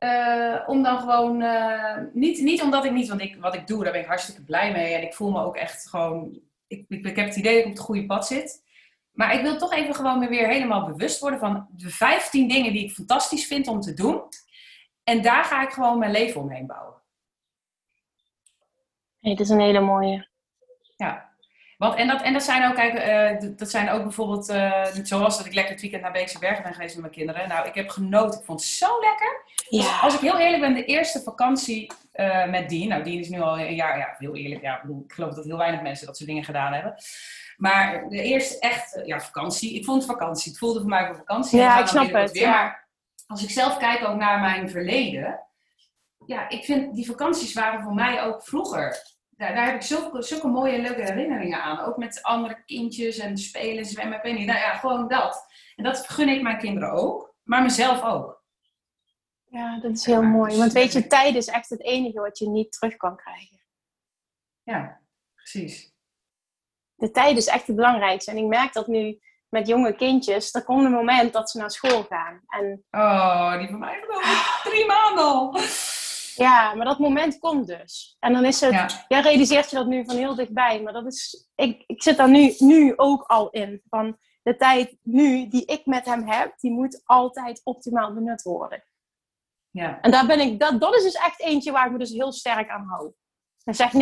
Eh, 0.01 0.57
om 0.67 0.83
dan 0.83 0.99
gewoon, 0.99 1.43
eh, 1.43 1.97
niet, 2.13 2.41
niet 2.41 2.63
omdat 2.63 2.85
ik 2.85 2.93
niet, 2.93 3.09
want 3.09 3.21
ik, 3.21 3.37
wat 3.41 3.55
ik 3.55 3.67
doe, 3.67 3.83
daar 3.83 3.93
ben 3.93 4.01
ik 4.01 4.07
hartstikke 4.07 4.43
blij 4.43 4.73
mee. 4.73 4.95
En 4.95 5.03
ik 5.03 5.15
voel 5.15 5.31
me 5.31 5.43
ook 5.43 5.57
echt 5.57 5.89
gewoon, 5.89 6.41
ik, 6.67 6.85
ik, 6.89 7.07
ik 7.07 7.17
heb 7.17 7.27
het 7.27 7.37
idee 7.37 7.53
dat 7.53 7.61
ik 7.61 7.69
op 7.69 7.77
het 7.77 7.85
goede 7.85 8.07
pad 8.07 8.27
zit. 8.27 8.63
Maar 9.11 9.35
ik 9.35 9.43
wil 9.43 9.59
toch 9.59 9.73
even 9.73 9.95
gewoon 9.95 10.19
me 10.19 10.29
weer 10.29 10.49
helemaal 10.49 10.87
bewust 10.87 11.21
worden 11.21 11.39
van 11.39 11.69
de 11.71 11.91
15 11.91 12.49
dingen 12.49 12.73
die 12.73 12.85
ik 12.85 12.93
fantastisch 12.93 13.47
vind 13.47 13.69
om 13.69 13.81
te 13.81 13.95
doen. 13.95 14.23
En 15.05 15.23
daar 15.23 15.45
ga 15.45 15.63
ik 15.63 15.71
gewoon 15.71 15.99
mijn 15.99 16.11
leven 16.11 16.41
omheen 16.41 16.67
bouwen. 16.67 17.03
Dit 19.21 19.41
is 19.41 19.49
een 19.49 19.61
hele 19.61 19.81
mooie. 19.81 20.29
Ja. 20.97 21.30
Want, 21.81 21.95
en, 21.95 22.09
dat, 22.09 22.23
en 22.23 22.33
dat 22.33 22.43
zijn 22.43 22.69
ook, 22.69 22.75
kijk, 22.75 22.95
eh, 22.95 23.51
dat 23.57 23.71
zijn 23.71 23.91
ook 23.91 24.03
bijvoorbeeld, 24.03 24.49
eh, 24.49 24.87
zoals 25.03 25.37
dat 25.37 25.47
ik 25.47 25.55
lekker 25.55 25.73
het 25.73 25.81
weekend 25.81 26.03
naar 26.03 26.13
Beekse 26.13 26.39
Bergen 26.39 26.63
ben 26.63 26.73
geweest 26.73 26.95
met 26.95 27.03
mijn 27.03 27.15
kinderen. 27.15 27.49
Nou, 27.49 27.69
ik 27.69 27.75
heb 27.75 27.89
genoten. 27.89 28.39
Ik 28.39 28.45
vond 28.45 28.61
het 28.61 28.69
zo 28.69 29.01
lekker. 29.01 29.43
Ja. 29.69 29.99
Als 30.01 30.15
ik 30.15 30.21
heel 30.21 30.39
eerlijk 30.39 30.61
ben, 30.61 30.75
de 30.75 30.85
eerste 30.85 31.23
vakantie 31.23 31.93
eh, 32.13 32.49
met 32.49 32.69
Dien. 32.69 32.89
Nou, 32.89 33.03
Dien 33.03 33.19
is 33.19 33.29
nu 33.29 33.41
al 33.41 33.59
een 33.59 33.75
jaar, 33.75 33.99
ja, 33.99 34.15
heel 34.19 34.37
eerlijk. 34.37 34.63
Ja, 34.63 34.77
ik, 34.77 34.83
bedoel, 34.83 35.03
ik 35.07 35.13
geloof 35.13 35.35
dat 35.35 35.45
heel 35.45 35.57
weinig 35.57 35.83
mensen 35.83 36.07
dat 36.07 36.17
soort 36.17 36.29
dingen 36.29 36.45
gedaan 36.45 36.73
hebben. 36.73 36.95
Maar 37.57 38.09
de 38.09 38.23
eerste 38.23 38.59
echt, 38.59 39.01
ja, 39.05 39.21
vakantie. 39.21 39.75
Ik 39.75 39.85
vond 39.85 40.03
het 40.03 40.11
vakantie. 40.11 40.51
Het 40.51 40.61
voelde 40.61 40.81
voor 40.81 40.89
mij 40.89 41.07
voor 41.07 41.17
vakantie. 41.17 41.59
Ja, 41.59 41.81
ik 41.81 41.87
snap 41.87 42.13
het, 42.13 42.33
Weer. 42.33 42.43
ja. 42.43 42.63
Maar 42.63 42.89
als 43.27 43.43
ik 43.43 43.51
zelf 43.51 43.77
kijk 43.77 44.09
ook 44.09 44.17
naar 44.17 44.41
mijn 44.41 44.71
verleden. 44.71 45.41
Ja, 46.27 46.49
ik 46.49 46.65
vind 46.65 46.95
die 46.95 47.07
vakanties 47.07 47.53
waren 47.53 47.83
voor 47.83 47.95
mij 47.95 48.23
ook 48.23 48.43
vroeger 48.43 49.19
daar, 49.41 49.55
daar 49.55 49.67
heb 49.67 49.75
ik 49.75 49.83
zulke, 49.83 50.23
zulke 50.23 50.47
mooie 50.49 50.73
en 50.73 50.81
leuke 50.83 51.03
herinneringen 51.03 51.63
aan. 51.63 51.81
Ook 51.81 51.97
met 51.97 52.23
andere 52.23 52.63
kindjes 52.65 53.19
en 53.19 53.39
spelen, 53.39 53.85
zwemmen, 53.85 54.17
ik 54.17 54.23
weet 54.23 54.35
niet. 54.39 54.47
Nou 54.47 54.59
ja, 54.59 54.75
gewoon 54.75 55.09
dat. 55.09 55.45
En 55.77 55.85
dat 55.85 56.09
gun 56.09 56.29
ik 56.29 56.43
mijn 56.43 56.59
kinderen 56.59 56.91
ook, 56.93 57.35
maar 57.43 57.63
mezelf 57.63 58.03
ook. 58.03 58.45
Ja, 59.45 59.79
dat 59.81 59.91
is 59.93 60.07
heel 60.07 60.21
Ja, 60.23 60.29
mooi. 60.29 60.51
dus- 60.51 60.59
Want 60.59 60.73
weet 60.73 60.93
je, 60.93 61.07
tijd 61.07 61.35
is 61.35 61.47
echt 61.47 61.69
het 61.71 61.83
enige 61.83 62.21
wat 62.21 62.39
je 62.39 62.49
niet 62.49 62.73
terug 62.73 62.97
kan 62.97 63.17
krijgen. 63.17 63.61
Ja, 64.63 65.01
precies. 65.35 65.93
De 66.95 67.11
tijd 67.11 67.37
is 67.37 67.47
echt 67.47 67.67
het 67.67 67.77
belangrijkste. 67.77 68.31
En 68.31 68.37
ik 68.37 68.45
merk 68.47 68.73
dat 68.73 68.87
nu 68.87 69.19
met 69.49 69.67
jonge 69.67 69.95
kindjes, 69.95 70.55
er 70.55 70.65
komt 70.65 70.85
een 70.85 70.91
moment 70.93 71.33
dat 71.33 71.51
ze 71.51 71.59
naar 71.59 71.71
school 71.71 72.03
gaan. 72.03 72.41
En 72.49 72.85
Oh, 72.91 73.59
die 73.59 73.69
van 73.69 73.79
mij 73.79 74.05
over 74.09 74.61
drie 74.71 74.87
maanden 74.87 75.25
al. 75.25 75.57
Ja, 76.41 76.75
maar 76.75 76.87
dat 76.87 76.99
moment 76.99 77.39
komt 77.39 77.67
dus. 77.67 78.17
En 78.21 78.33
dan 78.33 78.45
is 78.45 78.61
het, 78.61 78.71
Ja, 78.73 79.05
ja, 79.09 79.21
realiseert 79.21 79.71
je 79.71 79.77
dat 79.77 79.87
nu 79.87 80.05
van 80.05 80.17
heel 80.17 80.35
dichtbij. 80.35 80.83
Maar 80.83 80.93
dat 80.93 81.07
is, 81.07 81.49
ik, 81.55 81.85
ik 81.87 82.03
zit 82.03 82.17
daar 82.17 82.31
nu, 82.31 82.55
nu 82.59 82.93
ook 82.97 83.23
al 83.23 83.51
in. 83.51 83.83
Van 83.89 84.19
de 84.43 84.57
tijd 84.57 84.97
nu 85.03 85.49
die 85.49 85.65
ik 85.67 85.87
met 85.87 86.05
hem 86.05 86.29
heb, 86.29 86.59
die 86.59 86.71
moet 86.71 87.01
altijd 87.05 87.61
optimaal 87.65 88.15
benut 88.15 88.43
worden. 88.43 88.85
ja, 89.71 90.01
En 90.01 90.11
daar 90.11 90.27
ben 90.27 90.41
ik, 90.41 90.59
dat, 90.61 90.81
dat 90.81 90.95
is 90.95 91.03
dus 91.03 91.15
echt 91.15 91.41
eentje 91.41 91.73
waar 91.73 91.87
ik 91.87 91.93
me 91.93 91.99
dus 91.99 92.11
heel 92.13 92.33
sterk 92.33 92.69
aan 92.71 92.87
hou. 92.87 93.13
Dat 93.65 93.75
is 93.75 93.81
echt 93.81 93.95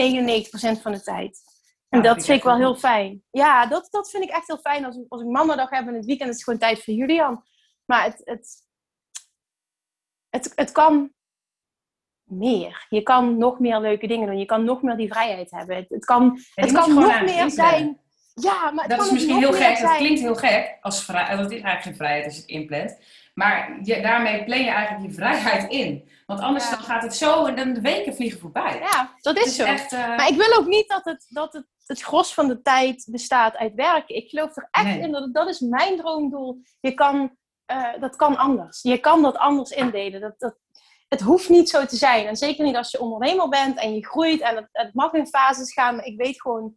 99% 0.79 0.83
van 0.83 0.93
de 0.93 1.03
tijd. 1.03 1.41
En 1.89 1.99
Ja, 1.99 2.05
dat 2.05 2.15
vind 2.15 2.19
ik 2.19 2.25
vind 2.25 2.29
ik 2.29 2.35
echt 2.35 2.45
wel 2.45 2.57
heel 2.57 2.77
fijn. 2.77 3.23
Ja, 3.31 3.67
dat, 3.67 3.89
dat 3.91 4.11
vind 4.11 4.25
ik 4.25 4.31
echt 4.31 4.47
heel 4.47 4.59
fijn. 4.59 4.85
Als, 4.85 4.97
ik- 4.97 5.07
als 5.09 5.21
ik 5.21 5.27
mamadag 5.27 5.71
heb 5.71 5.87
en 5.87 5.95
het 5.95 6.05
weekend 6.05 6.29
is 6.29 6.35
het 6.35 6.45
gewoon 6.45 6.59
tijd 6.59 6.85
voor 6.85 6.95
Julian. 6.95 7.45
Maar 7.85 8.05
het, 8.05 8.21
het, 8.25 8.67
het, 10.29 10.53
het 10.55 10.73
kan 10.73 11.13
meer. 12.29 12.87
Je 12.89 13.03
kan 13.03 13.39
nog 13.39 13.59
meer 13.59 13.81
leuke 13.81 14.07
dingen 14.07 14.27
doen. 14.27 14.39
Je 14.39 14.45
kan 14.45 14.65
nog 14.65 14.83
meer 14.83 14.97
die 14.97 15.09
vrijheid 15.13 15.51
hebben. 15.51 15.77
Het, 15.77 15.87
het 15.89 16.05
kan, 16.05 16.39
het 16.55 16.73
kan 16.73 16.95
nog 16.95 17.23
meer 17.23 17.51
zijn. 17.51 18.01
Ja, 18.35 18.71
maar 18.71 18.85
het 18.85 18.89
Dat 18.89 18.99
kan 18.99 19.07
is 19.07 19.13
misschien 19.13 19.39
heel 19.39 19.53
gek, 19.53 19.69
dat 19.69 19.77
zijn. 19.79 19.97
klinkt 19.99 20.21
heel 20.21 20.35
gek, 20.35 20.79
als 20.81 21.05
vrij, 21.05 21.37
dat 21.37 21.39
is 21.45 21.51
eigenlijk 21.51 21.83
geen 21.83 21.97
vrijheid 21.97 22.25
als 22.25 22.35
je 22.35 22.41
het 22.41 22.51
inplant. 22.51 22.99
Maar 23.35 23.79
je, 23.83 24.01
daarmee 24.03 24.45
plan 24.45 24.59
je 24.65 24.71
eigenlijk 24.71 25.07
je 25.09 25.15
vrijheid 25.15 25.71
in. 25.71 26.09
Want 26.27 26.41
anders 26.41 26.65
Ja. 26.65 26.71
dan 26.71 26.81
gaat 26.85 27.03
het 27.03 27.15
zo 27.17 27.45
en 27.47 27.57
dan 27.57 27.73
de 27.73 27.81
weken 27.81 28.15
vliegen 28.15 28.41
voorbij. 28.41 28.79
Ja, 28.81 29.15
dat 29.21 29.37
is 29.37 29.55
zo. 29.57 29.65
echt, 29.65 29.93
eh, 29.93 30.07
Maar 30.07 30.29
ik 30.29 30.37
wil 30.37 30.59
ook 30.59 30.67
niet 30.67 30.89
dat 30.89 31.05
het, 31.05 31.27
dat 31.29 31.53
het, 31.53 31.67
het 31.87 32.03
gros 32.03 32.35
van 32.35 32.49
de 32.49 32.63
tijd 32.63 33.07
bestaat 33.11 33.57
uit 33.57 33.75
werken. 33.75 34.15
Ik 34.17 34.29
geloof 34.29 34.57
er 34.57 34.69
echt 34.71 34.85
Nee. 34.85 35.01
in 35.01 35.13
dat 35.13 35.35
dat 35.35 35.49
is 35.49 35.61
mijn 35.61 35.97
droomdoel. 35.97 36.61
Je 36.81 36.93
kan, 36.95 37.37
eh, 37.67 37.85
dat 38.01 38.17
kan 38.17 38.37
anders. 38.37 38.83
Je 38.83 38.99
kan 38.99 39.23
dat 39.23 39.37
anders 39.37 39.71
indelen. 39.71 40.21
Dat, 40.21 40.35
dat, 40.39 40.55
het 41.09 41.21
hoeft 41.21 41.49
niet 41.49 41.69
zo 41.71 41.85
te 41.87 41.97
zijn. 41.97 42.27
En 42.27 42.37
zeker 42.37 42.65
niet 42.65 42.77
als 42.77 42.91
je 42.91 43.01
ondernemer 43.01 43.49
bent 43.49 43.79
en 43.79 43.95
je 43.95 44.07
groeit. 44.07 44.41
En 44.41 44.57
het, 44.57 44.69
het 44.73 44.95
mag 44.95 45.13
in 45.13 45.27
fases 45.27 45.73
gaan. 45.73 45.97
Maar 45.97 46.05
ik 46.05 46.19
weet 46.19 46.41
gewoon 46.41 46.77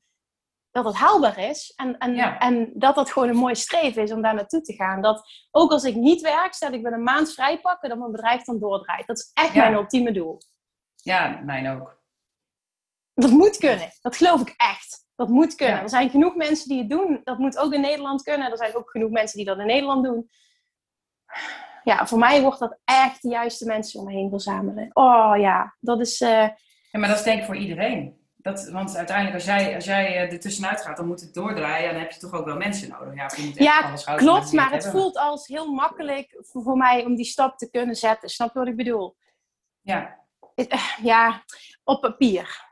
dat 0.71 0.85
het 0.85 0.95
haalbaar 0.95 1.37
is. 1.37 1.73
En, 1.75 1.97
en, 1.97 2.15
Ja. 2.15 2.39
en 2.39 2.71
dat 2.73 2.95
dat 2.95 3.11
gewoon 3.11 3.29
een 3.29 3.35
mooi 3.35 3.55
streven 3.55 4.01
is 4.03 4.11
om 4.11 4.21
daar 4.21 4.33
naartoe 4.33 4.61
te 4.61 4.73
gaan. 4.73 5.01
Dat 5.01 5.27
ook 5.51 5.71
als 5.71 5.83
ik 5.83 5.95
niet 5.95 6.21
werk, 6.21 6.53
stel 6.53 6.71
ik 6.71 6.83
ben 6.83 6.93
een 6.93 7.03
maand 7.03 7.33
vrij 7.33 7.59
pakken, 7.59 7.89
dat 7.89 7.97
mijn 7.97 8.11
bedrijf 8.11 8.43
dan 8.43 8.59
doordraait. 8.59 9.07
Dat 9.07 9.17
is 9.17 9.31
echt 9.33 9.53
Ja. 9.53 9.61
mijn 9.61 9.73
ultieme 9.73 10.11
doel. 10.11 10.37
Ja, 10.95 11.41
mijn 11.43 11.67
ook. 11.69 11.99
Dat 13.13 13.29
moet 13.31 13.57
kunnen. 13.57 13.89
Dat 14.01 14.15
geloof 14.15 14.41
ik 14.41 14.53
echt. 14.57 15.05
Dat 15.15 15.29
moet 15.29 15.55
kunnen. 15.55 15.75
Ja. 15.75 15.81
Er 15.81 15.89
zijn 15.89 16.09
genoeg 16.09 16.35
mensen 16.35 16.67
die 16.69 16.77
het 16.79 16.89
doen. 16.89 17.21
Dat 17.23 17.37
moet 17.37 17.57
ook 17.57 17.73
in 17.73 17.81
Nederland 17.81 18.21
kunnen. 18.23 18.51
Er 18.51 18.57
zijn 18.57 18.75
ook 18.75 18.89
genoeg 18.89 19.09
mensen 19.09 19.37
die 19.37 19.45
dat 19.45 19.59
in 19.59 19.65
Nederland 19.65 20.03
doen. 20.03 20.29
Ja, 21.83 22.07
voor 22.07 22.17
mij 22.19 22.41
wordt 22.41 22.59
dat 22.59 22.77
echt 22.83 23.21
de 23.21 23.29
juiste 23.29 23.65
mensen 23.65 23.99
om 23.99 24.05
me 24.05 24.11
heen 24.11 24.29
verzamelen. 24.29 24.89
Oh 24.93 25.33
ja, 25.37 25.75
dat 25.79 25.99
is... 25.99 26.21
eh, 26.21 26.29
Ja, 26.91 26.99
maar 26.99 27.09
dat 27.09 27.17
is 27.17 27.23
denk 27.23 27.39
ik 27.39 27.45
voor 27.45 27.55
iedereen. 27.57 28.19
Dat, 28.35 28.69
want 28.69 28.95
uiteindelijk, 28.95 29.35
als 29.35 29.45
jij, 29.45 29.75
als 29.75 29.85
jij 29.85 30.05
eh, 30.15 30.31
er 30.33 30.39
tussenuit 30.39 30.81
gaat, 30.81 30.97
dan 30.97 31.07
moet 31.07 31.21
het 31.21 31.33
doordraaien. 31.33 31.87
En 31.87 31.93
dan 31.93 32.01
heb 32.01 32.11
je 32.11 32.19
toch 32.19 32.33
ook 32.33 32.45
wel 32.45 32.55
mensen 32.57 32.89
nodig. 32.89 33.15
Ja, 33.15 33.31
je 33.35 33.43
moet 33.45 33.55
Ja, 33.57 33.79
alles 33.81 34.03
klopt, 34.03 34.51
maar 34.51 34.71
het 34.71 34.83
hebben. 34.83 35.01
voelt 35.01 35.17
als 35.17 35.47
heel 35.47 35.71
makkelijk 35.73 36.37
voor 36.39 36.61
voor 36.63 36.77
mij 36.77 37.05
om 37.05 37.15
die 37.15 37.25
stap 37.25 37.57
te 37.57 37.69
kunnen 37.69 37.95
zetten. 37.95 38.29
Snap 38.29 38.53
je 38.53 38.59
wat 38.59 38.67
ik 38.67 38.75
bedoel? 38.75 39.15
Ja, 39.81 40.19
Eh, 40.55 40.97
Ja, 41.01 41.43
op 41.83 42.01
papier. 42.01 42.69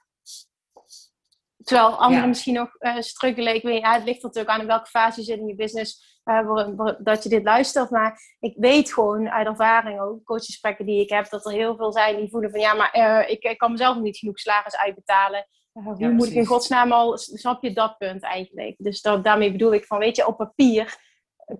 Terwijl 1.64 1.88
anderen 1.98 2.22
Ja. 2.22 2.28
misschien 2.28 2.54
nog 2.54 2.76
eh 2.76 2.96
struggelen. 3.00 3.56
Ik 3.56 3.64
weet, 3.64 3.82
ja, 3.82 3.94
het 3.94 4.04
ligt 4.04 4.24
natuurlijk 4.24 4.54
aan 4.54 4.62
in 4.62 4.68
welke 4.68 4.90
fase 4.90 5.20
je 5.20 5.26
zit 5.26 5.40
in 5.40 5.48
je 5.48 5.56
business 5.56 6.19
eh, 6.30 6.94
dat 7.00 7.24
je 7.24 7.30
dit 7.30 7.44
luistert. 7.44 7.90
Maar 7.90 8.36
ik 8.40 8.54
weet 8.58 8.94
gewoon 8.94 9.30
uit 9.30 9.48
ervaring, 9.48 10.00
ook 10.00 10.24
coachgesprekken 10.24 10.86
die 10.86 11.02
ik 11.02 11.10
heb, 11.10 11.30
dat 11.30 11.46
er 11.46 11.52
heel 11.52 11.76
veel 11.76 11.92
zijn 11.92 12.18
die 12.18 12.30
voelen 12.30 12.52
van 12.52 12.60
ja, 12.60 12.74
maar 12.74 12.92
eh, 12.92 13.30
ik, 13.32 13.44
ik 13.44 13.58
kan 13.58 13.72
mezelf 13.72 13.98
niet 14.00 14.18
genoeg 14.18 14.40
salaris 14.40 14.78
uitbetalen. 14.78 15.48
Eh, 15.74 15.84
hoe 15.84 15.96
Ja, 15.98 16.10
moet 16.10 16.28
ik 16.28 16.34
in 16.34 16.46
godsnaam 16.46 16.92
al, 16.92 17.18
snap 17.18 17.64
je 17.64 17.74
dat 17.74 17.98
punt 17.98 18.24
eigenlijk? 18.24 18.76
Dus 18.78 19.02
dat, 19.02 19.24
daarmee 19.24 19.52
bedoel 19.52 19.74
ik 19.74 19.86
van, 19.86 20.00
weet 20.00 20.16
je, 20.16 20.28
op 20.28 20.38
papier 20.38 20.98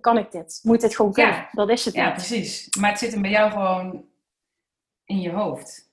kan 0.00 0.18
ik 0.18 0.30
dit. 0.30 0.60
Moet 0.62 0.80
dit 0.80 0.96
gewoon 0.96 1.12
kunnen. 1.12 1.34
Ja. 1.34 1.48
Dat 1.52 1.70
is 1.70 1.84
het 1.84 1.94
ja, 1.94 2.04
niet. 2.04 2.14
precies. 2.14 2.76
Maar 2.80 2.90
het 2.90 2.98
zit 2.98 3.12
hem 3.12 3.22
bij 3.22 3.30
jou 3.30 3.50
gewoon 3.50 4.04
in 5.04 5.20
je 5.20 5.30
hoofd. 5.30 5.89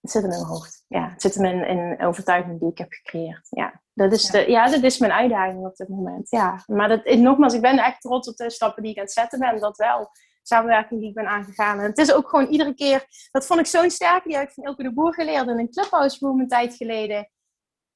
Het 0.00 0.10
zit 0.10 0.22
hem 0.22 0.30
in 0.30 0.38
mijn 0.38 0.50
hoofd. 0.50 0.84
Ja, 0.88 1.08
het 1.08 1.22
zit 1.22 1.34
hem 1.34 1.44
in, 1.44 1.66
in 1.66 1.78
een 1.78 2.02
overtuiging 2.06 2.60
die 2.60 2.70
ik 2.70 2.78
heb 2.78 2.92
gecreëerd. 2.92 3.46
Ja, 3.50 3.80
dat 3.92 4.12
is, 4.12 4.26
De, 4.26 4.50
ja, 4.50 4.68
dat 4.70 4.82
is 4.82 4.98
mijn 4.98 5.12
uitdaging 5.12 5.66
op 5.66 5.76
dit 5.76 5.88
moment. 5.88 6.30
Ja, 6.30 6.62
maar 6.66 6.88
dat, 6.88 7.04
nogmaals, 7.04 7.54
ik 7.54 7.60
ben 7.60 7.78
echt 7.78 8.00
trots 8.00 8.28
op 8.28 8.36
de 8.36 8.50
stappen 8.50 8.82
die 8.82 8.92
ik 8.92 8.98
aan 8.98 9.04
het 9.04 9.12
zetten 9.12 9.38
ben. 9.38 9.60
Dat 9.60 9.76
wel. 9.76 10.10
Samenwerking 10.42 11.00
die 11.00 11.08
ik 11.08 11.14
ben 11.14 11.26
aangegaan. 11.28 11.78
En 11.78 11.84
het 11.84 11.98
is 11.98 12.12
ook 12.12 12.28
gewoon 12.28 12.46
iedere 12.46 12.74
keer... 12.74 13.04
Dat 13.30 13.46
vond 13.46 13.60
ik 13.60 13.66
zo'n 13.66 13.90
sterke. 13.90 14.28
Die 14.28 14.36
heb 14.36 14.48
ik 14.48 14.54
van 14.54 14.64
Ilke 14.64 14.82
de 14.82 14.92
Boer 14.92 15.14
geleerd 15.14 15.48
in 15.48 15.58
een 15.58 15.70
clubhouse 15.70 16.26
room 16.26 16.40
een 16.40 16.48
tijd 16.48 16.74
geleden. 16.74 17.30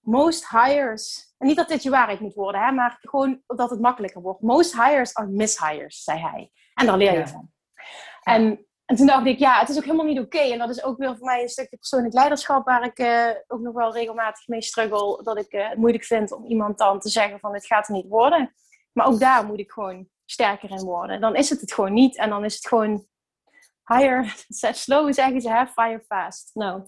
Most 0.01 0.49
hires. 0.49 1.35
En 1.39 1.47
niet 1.47 1.57
dat 1.57 1.69
dit 1.69 1.83
je 1.83 1.91
waarheid 1.91 2.21
moet 2.21 2.35
worden, 2.35 2.61
hè, 2.65 2.73
maar 2.73 2.99
gewoon 3.01 3.43
dat 3.47 3.71
het 3.71 3.81
makkelijker 3.81 4.23
wordt. 4.23 4.41
Most 4.43 4.83
hires 4.83 5.15
are 5.15 5.29
mishires, 5.29 6.03
zei 6.05 6.21
hij. 6.21 6.51
En 6.75 6.87
daar 6.87 6.97
leer 6.97 7.13
je 7.13 7.19
Ja. 7.19 7.27
van. 7.27 7.51
En, 8.23 8.67
en 8.85 8.97
toen 8.97 9.07
dacht 9.07 9.27
ik, 9.27 9.39
ja, 9.39 9.59
het 9.59 9.69
is 9.69 9.77
ook 9.77 9.85
helemaal 9.85 10.07
niet 10.07 10.19
oké. 10.19 10.39
En 10.39 10.59
dat 10.59 10.71
is 10.71 10.83
ook 10.83 10.99
weer 10.99 11.17
voor 11.17 11.27
mij 11.27 11.43
een 11.43 11.49
stukje 11.49 11.77
persoonlijk 11.77 12.15
leiderschap 12.15 12.65
waar 12.67 12.85
ik 12.85 12.99
eh, 12.99 13.31
ook 13.47 13.61
nog 13.61 13.75
wel 13.75 13.93
regelmatig 13.93 14.47
mee 14.47 14.63
struggle. 14.63 15.23
Dat 15.23 15.39
ik 15.39 15.53
eh, 15.53 15.69
het 15.69 15.79
moeilijk 15.79 16.05
vind 16.05 16.33
om 16.33 16.45
iemand 16.45 16.79
dan 16.79 17.01
te 17.01 17.09
zeggen 17.09 17.41
van 17.41 17.55
het 17.55 17.67
gaat 17.67 17.89
er 17.89 17.95
niet 17.95 18.09
worden. 18.09 18.55
Maar 18.93 19.07
ook 19.07 19.19
daar 19.19 19.47
moet 19.47 19.59
ik 19.59 19.71
gewoon 19.71 20.09
sterker 20.25 20.71
in 20.71 20.85
worden. 20.85 21.21
Dan 21.21 21.37
is 21.37 21.51
het 21.51 21.61
het 21.61 21.73
gewoon 21.73 21.93
niet. 21.93 22.17
En 22.17 22.31
dan 22.31 22.45
is 22.45 22.55
het 22.55 22.67
gewoon 22.67 23.07
higher, 23.85 24.45
slow 24.85 25.13
zeggen 25.13 25.41
ze, 25.41 25.51
hè, 25.51 25.67
fire 25.67 26.05
fast. 26.07 26.51
Nou, 26.55 26.83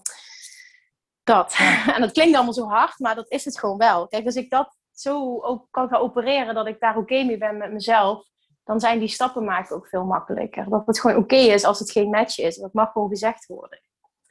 dat. 1.23 1.55
En 1.95 2.01
dat 2.01 2.11
klinkt 2.11 2.35
allemaal 2.35 2.53
zo 2.53 2.67
hard, 2.67 2.99
maar 2.99 3.15
dat 3.15 3.31
is 3.31 3.45
het 3.45 3.59
gewoon 3.59 3.77
wel. 3.77 4.07
Kijk, 4.07 4.25
als 4.25 4.35
ik 4.35 4.49
dat 4.49 4.75
zo 4.91 5.41
ook 5.41 5.67
kan 5.71 5.87
gaan 5.87 6.01
opereren, 6.01 6.55
dat 6.55 6.67
ik 6.67 6.79
daar 6.79 6.97
oké 6.97 7.23
mee 7.23 7.37
ben 7.37 7.57
met 7.57 7.71
mezelf, 7.71 8.27
dan 8.67 8.79
zijn 8.79 8.99
die 8.99 9.07
stappen 9.07 9.43
maken 9.43 9.75
ook 9.75 9.87
veel 9.87 10.05
makkelijker. 10.05 10.69
Dat 10.69 10.83
het 10.85 10.99
gewoon 10.99 11.17
oké 11.17 11.35
is 11.35 11.63
als 11.63 11.79
het 11.79 11.91
geen 11.91 12.09
match 12.09 12.37
is. 12.39 12.55
Dat 12.57 12.73
mag 12.73 12.91
gewoon 12.91 13.09
gezegd 13.09 13.45
worden. 13.45 13.79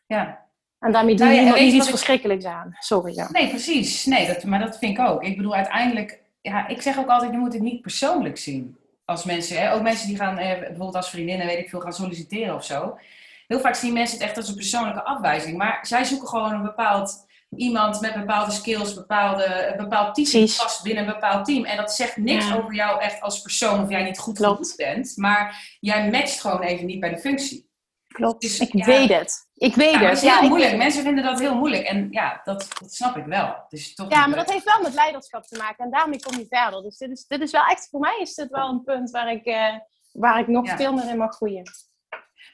Ja, 0.06 0.44
En 0.78 0.92
daarmee 0.92 1.14
doe 1.14 1.26
Nou 1.26 1.38
ja, 1.38 1.44
niet 1.44 1.54
je 1.58 1.64
iets 1.64 1.74
wat 1.76 1.84
ik- 1.84 1.90
verschrikkelijks 1.90 2.44
aan. 2.44 2.76
Sorry, 2.78 3.14
ja. 3.14 3.28
Nee, 3.32 3.48
precies. 3.48 4.04
Nee, 4.04 4.26
dat, 4.26 4.44
maar 4.44 4.58
dat 4.58 4.78
vind 4.78 4.98
ik 4.98 5.06
ook. 5.06 5.22
Ik 5.22 5.36
bedoel, 5.36 5.54
uiteindelijk, 5.54 6.20
ja, 6.40 6.66
ik 6.68 6.82
zeg 6.82 6.98
ook 6.98 7.08
altijd, 7.08 7.32
je 7.32 7.38
moet 7.38 7.52
het 7.52 7.62
niet 7.62 7.80
persoonlijk 7.82 8.36
zien. 8.38 8.76
Als 9.04 9.24
mensen, 9.24 9.60
hè, 9.60 9.72
ook 9.74 9.82
mensen 9.82 10.08
die 10.08 10.16
gaan, 10.16 10.38
eh, 10.38 10.58
bijvoorbeeld 10.58 10.94
als 10.94 11.10
vriendinnen, 11.10 11.46
weet 11.46 11.58
ik 11.58 11.68
veel, 11.68 11.80
gaan 11.80 11.92
solliciteren 11.92 12.54
of 12.54 12.64
zo. 12.64 12.98
Heel 13.46 13.60
vaak 13.60 13.74
zien 13.74 13.92
mensen 13.92 14.18
het 14.18 14.26
echt 14.26 14.36
als 14.36 14.48
een 14.48 14.54
persoonlijke 14.54 15.04
afwijzing. 15.04 15.56
Maar 15.58 15.78
zij 15.82 16.04
zoeken 16.04 16.28
gewoon 16.28 16.52
een 16.52 16.62
bepaald 16.62 17.25
iemand 17.56 18.00
met 18.00 18.14
bepaalde 18.14 18.50
skills, 18.50 18.94
bepaalde, 18.94 19.66
een 19.70 19.76
bepaald 19.76 20.14
type 20.14 20.38
past 20.56 20.82
binnen 20.82 21.06
een 21.06 21.12
bepaald 21.12 21.44
team. 21.44 21.64
En 21.64 21.76
dat 21.76 21.92
zegt 21.92 22.16
niks 22.16 22.48
Ja. 22.48 22.56
over 22.56 22.74
jou 22.74 23.00
echt 23.00 23.20
als 23.20 23.40
persoon 23.42 23.82
of 23.82 23.90
jij 23.90 24.02
niet 24.02 24.18
goed 24.18 24.36
Klopt. 24.38 24.56
genoeg 24.70 24.76
bent. 24.76 25.12
Maar 25.16 25.76
jij 25.80 26.10
matcht 26.10 26.40
gewoon 26.40 26.60
even 26.62 26.86
niet 26.86 27.00
bij 27.00 27.10
de 27.10 27.18
functie. 27.18 27.64
Klopt. 28.08 28.40
Dus, 28.40 28.58
ik 28.60 28.72
ja. 28.72 28.84
weet 28.84 29.08
het. 29.08 29.48
Ik 29.54 29.74
weet 29.74 29.90
Ja, 29.92 29.98
het. 29.98 30.08
het 30.08 30.22
is 30.22 30.30
heel 30.30 30.42
ik- 30.42 30.48
moeilijk. 30.48 30.76
Mensen 30.76 31.02
vinden 31.02 31.24
dat 31.24 31.38
heel 31.38 31.54
moeilijk. 31.54 31.84
En 31.84 32.08
ja, 32.10 32.40
dat, 32.44 32.68
dat 32.80 32.92
snap 32.94 33.16
ik 33.16 33.24
wel. 33.24 33.64
Dus 33.68 33.94
toch 33.94 34.10
Ja, 34.10 34.18
maar 34.18 34.28
leuk. 34.28 34.36
dat 34.36 34.50
heeft 34.52 34.64
wel 34.64 34.82
met 34.82 34.94
leiderschap 34.94 35.42
te 35.44 35.56
maken 35.58 35.84
en 35.84 35.90
daarmee 35.90 36.22
kom 36.22 36.38
je 36.38 36.46
verder. 36.48 36.82
Dus 36.82 36.96
dit 36.96 37.10
is, 37.10 37.26
dit 37.26 37.40
is 37.40 37.50
wel 37.50 37.64
echt, 37.64 37.88
voor 37.90 38.00
mij 38.00 38.18
is 38.20 38.34
dit 38.34 38.48
wel 38.50 38.68
een 38.68 38.82
punt 38.84 39.10
waar 39.10 39.30
ik, 39.32 39.44
eh, 39.44 39.74
waar 40.12 40.38
ik 40.40 40.46
nog 40.46 40.66
Ja. 40.66 40.76
veel 40.76 40.92
meer 40.92 41.08
in 41.08 41.16
mag 41.16 41.34
groeien. 41.34 41.62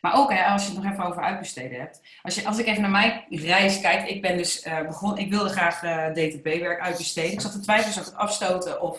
Maar 0.02 0.14
ook 0.16 0.32
hè, 0.32 0.44
als 0.44 0.66
je 0.66 0.72
het 0.72 0.82
nog 0.82 0.92
even 0.92 1.04
over 1.04 1.22
uitbesteden 1.22 1.78
hebt. 1.80 2.00
Als, 2.22 2.34
je, 2.34 2.46
als 2.46 2.58
ik 2.58 2.66
even 2.66 2.82
naar 2.82 2.90
mijn 2.90 3.24
reis 3.30 3.80
kijk. 3.80 4.08
Ik 4.08 4.22
ben 4.22 4.36
dus 4.36 4.62
eh, 4.62 4.80
begonnen. 4.86 5.18
Ik 5.18 5.30
wilde 5.30 5.48
graag 5.48 5.82
eh, 5.82 6.06
DTP-werk 6.06 6.80
uitbesteden. 6.80 7.32
Ik 7.32 7.40
zat 7.40 7.52
te 7.52 7.60
twijfelen, 7.60 7.92
zou 7.92 8.06
ik 8.06 8.12
het 8.12 8.20
afstoten 8.20 8.80
of 8.80 8.98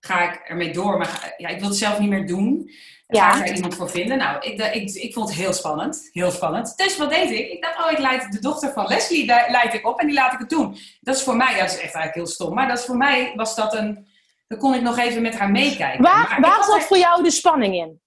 ga 0.00 0.32
ik 0.32 0.40
ermee 0.48 0.72
door? 0.72 0.98
Maar 0.98 1.06
ga- 1.06 1.32
ja, 1.36 1.48
ik 1.48 1.58
wil 1.60 1.68
het 1.68 1.76
zelf 1.78 1.98
niet 1.98 2.08
meer 2.10 2.26
doen. 2.26 2.70
Ja. 3.08 3.30
Ga 3.30 3.38
ik 3.38 3.46
daar 3.46 3.54
iemand 3.54 3.74
voor 3.74 3.90
vinden? 3.90 4.18
Nou, 4.18 4.38
ik, 4.50 4.58
eh, 4.60 4.74
ik, 4.74 4.90
ik 4.90 5.12
vond 5.14 5.28
het 5.28 5.38
heel 5.38 5.52
spannend. 5.52 6.08
Heel 6.12 6.30
spannend. 6.30 6.76
Dus 6.76 6.96
wat 6.96 7.10
deed 7.10 7.30
ik? 7.30 7.50
Ik 7.52 7.62
dacht, 7.62 7.84
oh, 7.84 7.90
ik 7.92 7.98
leid 7.98 8.32
de 8.32 8.40
dochter 8.40 8.72
van 8.72 8.86
Leslie 8.86 9.26
le- 9.26 9.46
leid 9.50 9.74
ik 9.74 9.86
op 9.86 10.00
en 10.00 10.06
die 10.06 10.14
laat 10.16 10.32
ik 10.32 10.38
het 10.38 10.50
doen. 10.50 10.76
Dat 11.00 11.16
is 11.16 11.22
voor 11.22 11.36
mij, 11.36 11.54
dat 11.58 11.66
is 11.66 11.72
echt 11.72 11.80
eigenlijk 11.94 12.14
heel 12.14 12.26
stom. 12.26 12.54
Maar 12.54 12.68
dat 12.68 12.78
is 12.78 12.84
voor 12.84 12.96
mij 12.96 13.32
was 13.36 13.54
dat 13.54 13.74
een... 13.74 14.06
Dan 14.48 14.58
kon 14.58 14.74
ik 14.74 14.82
nog 14.82 14.98
even 14.98 15.22
met 15.22 15.38
haar 15.38 15.50
meekijken. 15.50 16.02
Waar, 16.02 16.26
Maar 16.28 16.40
waar 16.40 16.64
zat 16.64 16.82
voor 16.84 16.98
jou 16.98 17.22
de 17.22 17.30
spanning 17.30 17.74
in? 17.74 18.00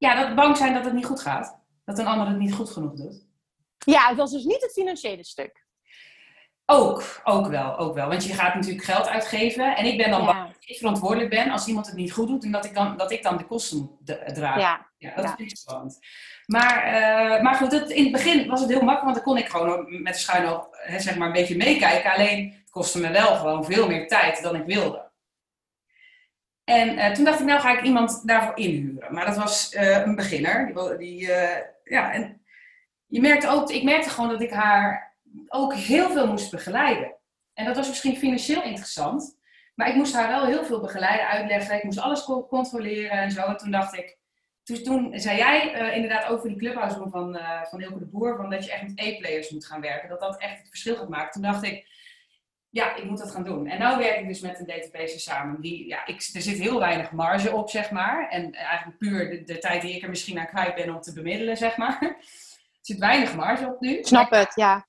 Ja, 0.00 0.14
dat 0.26 0.34
bang 0.34 0.56
zijn 0.56 0.74
dat 0.74 0.84
het 0.84 0.92
niet 0.94 1.04
goed 1.06 1.20
gaat. 1.20 1.58
Dat 1.84 1.98
een 1.98 2.06
ander 2.06 2.26
het 2.28 2.38
niet 2.38 2.54
goed 2.54 2.70
genoeg 2.70 2.92
doet. 2.94 3.26
Ja, 3.78 4.08
het 4.08 4.16
was 4.16 4.30
dus 4.30 4.44
niet 4.44 4.62
het 4.62 4.72
financiële 4.72 5.24
stuk. 5.24 5.64
Ook, 6.66 7.20
ook 7.24 7.46
wel, 7.46 7.78
ook 7.78 7.94
wel. 7.94 8.08
Want 8.08 8.24
je 8.24 8.32
gaat 8.34 8.54
natuurlijk 8.54 8.84
geld 8.84 9.06
uitgeven. 9.08 9.76
En 9.76 9.84
ik 9.84 9.96
ben 9.96 10.10
dan 10.10 10.24
bang 10.24 10.46
dat 10.46 10.56
ik 10.60 10.76
verantwoordelijk 10.76 11.30
ben 11.30 11.50
als 11.50 11.66
iemand 11.66 11.86
het 11.86 11.94
niet 11.96 12.12
goed 12.12 12.28
doet. 12.28 12.44
En 12.44 12.50
dat 12.52 12.64
ik 12.64 12.74
dan, 12.74 12.96
dat 12.96 13.10
ik 13.10 13.22
dan 13.22 13.36
de 13.36 13.46
kosten 13.46 13.78
moet 13.78 14.06
d- 14.06 14.34
dragen. 14.34 14.60
Ja, 14.60 14.86
ja. 14.98 15.14
dat 15.14 15.24
Ja. 15.24 15.34
ik 15.36 15.56
spannend. 15.56 15.98
Maar, 16.46 16.82
eh, 16.82 17.42
maar 17.42 17.54
goed, 17.54 17.72
het, 17.72 17.90
in 17.90 18.02
het 18.02 18.12
begin 18.12 18.48
was 18.48 18.60
het 18.60 18.68
heel 18.68 18.82
makkelijk. 18.82 19.02
Want 19.04 19.14
dan 19.14 19.24
kon 19.24 19.36
ik 19.36 19.48
gewoon 19.48 20.02
met 20.02 20.12
de 20.14 20.18
schuin 20.20 20.48
oog, 20.48 20.66
hè, 20.70 20.98
zeg 21.00 21.16
maar 21.16 21.26
een 21.26 21.32
beetje 21.32 21.56
meekijken. 21.56 22.12
Alleen 22.12 22.52
het 22.60 22.70
kostte 22.70 23.00
me 23.00 23.10
wel 23.10 23.36
gewoon 23.36 23.64
veel 23.64 23.86
meer 23.86 24.08
tijd 24.08 24.42
dan 24.42 24.54
ik 24.56 24.64
wilde. 24.66 25.09
En 26.70 26.98
eh, 26.98 27.12
toen 27.12 27.24
dacht 27.24 27.40
ik, 27.40 27.46
nou 27.46 27.60
ga 27.60 27.78
ik 27.78 27.84
iemand 27.84 28.26
daarvoor 28.26 28.56
inhuren. 28.56 29.14
Maar 29.14 29.26
dat 29.26 29.36
was 29.36 29.72
eh, 29.72 30.00
een 30.04 30.14
beginner. 30.14 30.66
Die, 30.74 30.96
die, 30.96 31.32
eh, 31.32 31.66
ja, 31.84 32.12
en 32.12 32.42
je 33.06 33.20
merkte 33.20 33.48
ook, 33.48 33.70
ik 33.70 33.82
merkte 33.82 34.10
gewoon 34.10 34.30
dat 34.30 34.42
ik 34.42 34.50
haar 34.50 35.14
ook 35.48 35.74
heel 35.74 36.10
veel 36.10 36.26
moest 36.26 36.50
begeleiden. 36.50 37.14
En 37.54 37.64
dat 37.64 37.76
was 37.76 37.88
misschien 37.88 38.16
financieel 38.16 38.62
interessant. 38.62 39.38
Maar 39.74 39.88
ik 39.88 39.94
moest 39.94 40.14
haar 40.14 40.28
wel 40.28 40.44
heel 40.46 40.64
veel 40.64 40.80
begeleiden, 40.80 41.28
uitleggen. 41.28 41.76
Ik 41.76 41.84
moest 41.84 41.98
alles 41.98 42.24
co- 42.24 42.46
controleren 42.46 43.10
en 43.10 43.30
zo. 43.30 43.42
En 43.42 43.56
toen 43.56 43.70
dacht 43.70 43.96
ik... 43.96 44.18
Toen, 44.84 45.10
zei 45.14 45.36
jij 45.36 45.92
inderdaad 45.94 46.26
over 46.28 46.48
die 46.48 46.58
clubhouse 46.58 46.96
van, 46.96 47.10
van 47.70 47.80
Hilke 47.80 47.98
de 47.98 48.06
Boer... 48.06 48.36
Van 48.36 48.50
dat 48.50 48.64
je 48.64 48.72
echt 48.72 48.82
met 48.82 48.98
E-players 48.98 49.50
moet 49.50 49.66
gaan 49.66 49.80
werken. 49.80 50.08
Dat 50.08 50.20
dat 50.20 50.40
echt 50.40 50.58
het 50.58 50.68
verschil 50.68 50.96
gaat 50.96 51.08
maken. 51.08 51.30
Toen 51.30 51.42
dacht 51.42 51.62
ik... 51.62 51.86
Ja, 52.70 52.94
ik 52.94 53.04
moet 53.04 53.18
dat 53.18 53.30
gaan 53.30 53.44
doen. 53.44 53.66
En 53.66 53.78
nu 53.78 54.02
werk 54.02 54.20
ik 54.20 54.28
dus 54.28 54.40
met 54.40 54.58
een 54.58 54.66
databaser 54.66 55.20
samen. 55.20 55.60
Die, 55.60 55.86
ja, 55.86 56.06
ik, 56.06 56.30
er 56.32 56.42
zit 56.42 56.58
heel 56.58 56.78
weinig 56.78 57.12
marge 57.12 57.52
op, 57.52 57.70
zeg 57.70 57.90
maar. 57.90 58.28
En 58.28 58.54
eigenlijk 58.54 58.98
puur 58.98 59.30
de, 59.30 59.42
de 59.42 59.58
tijd 59.58 59.82
die 59.82 59.96
ik 59.96 60.02
er 60.02 60.08
misschien 60.08 60.38
aan 60.38 60.46
kwijt 60.46 60.74
ben 60.74 60.94
om 60.94 61.00
te 61.00 61.12
bemiddelen, 61.12 61.56
zeg 61.56 61.76
maar. 61.76 61.98
Er 62.00 62.86
zit 62.86 62.98
weinig 62.98 63.34
marge 63.34 63.66
op 63.66 63.80
nu. 63.80 63.98
Snap 64.02 64.30
het, 64.30 64.52
ja. 64.54 64.86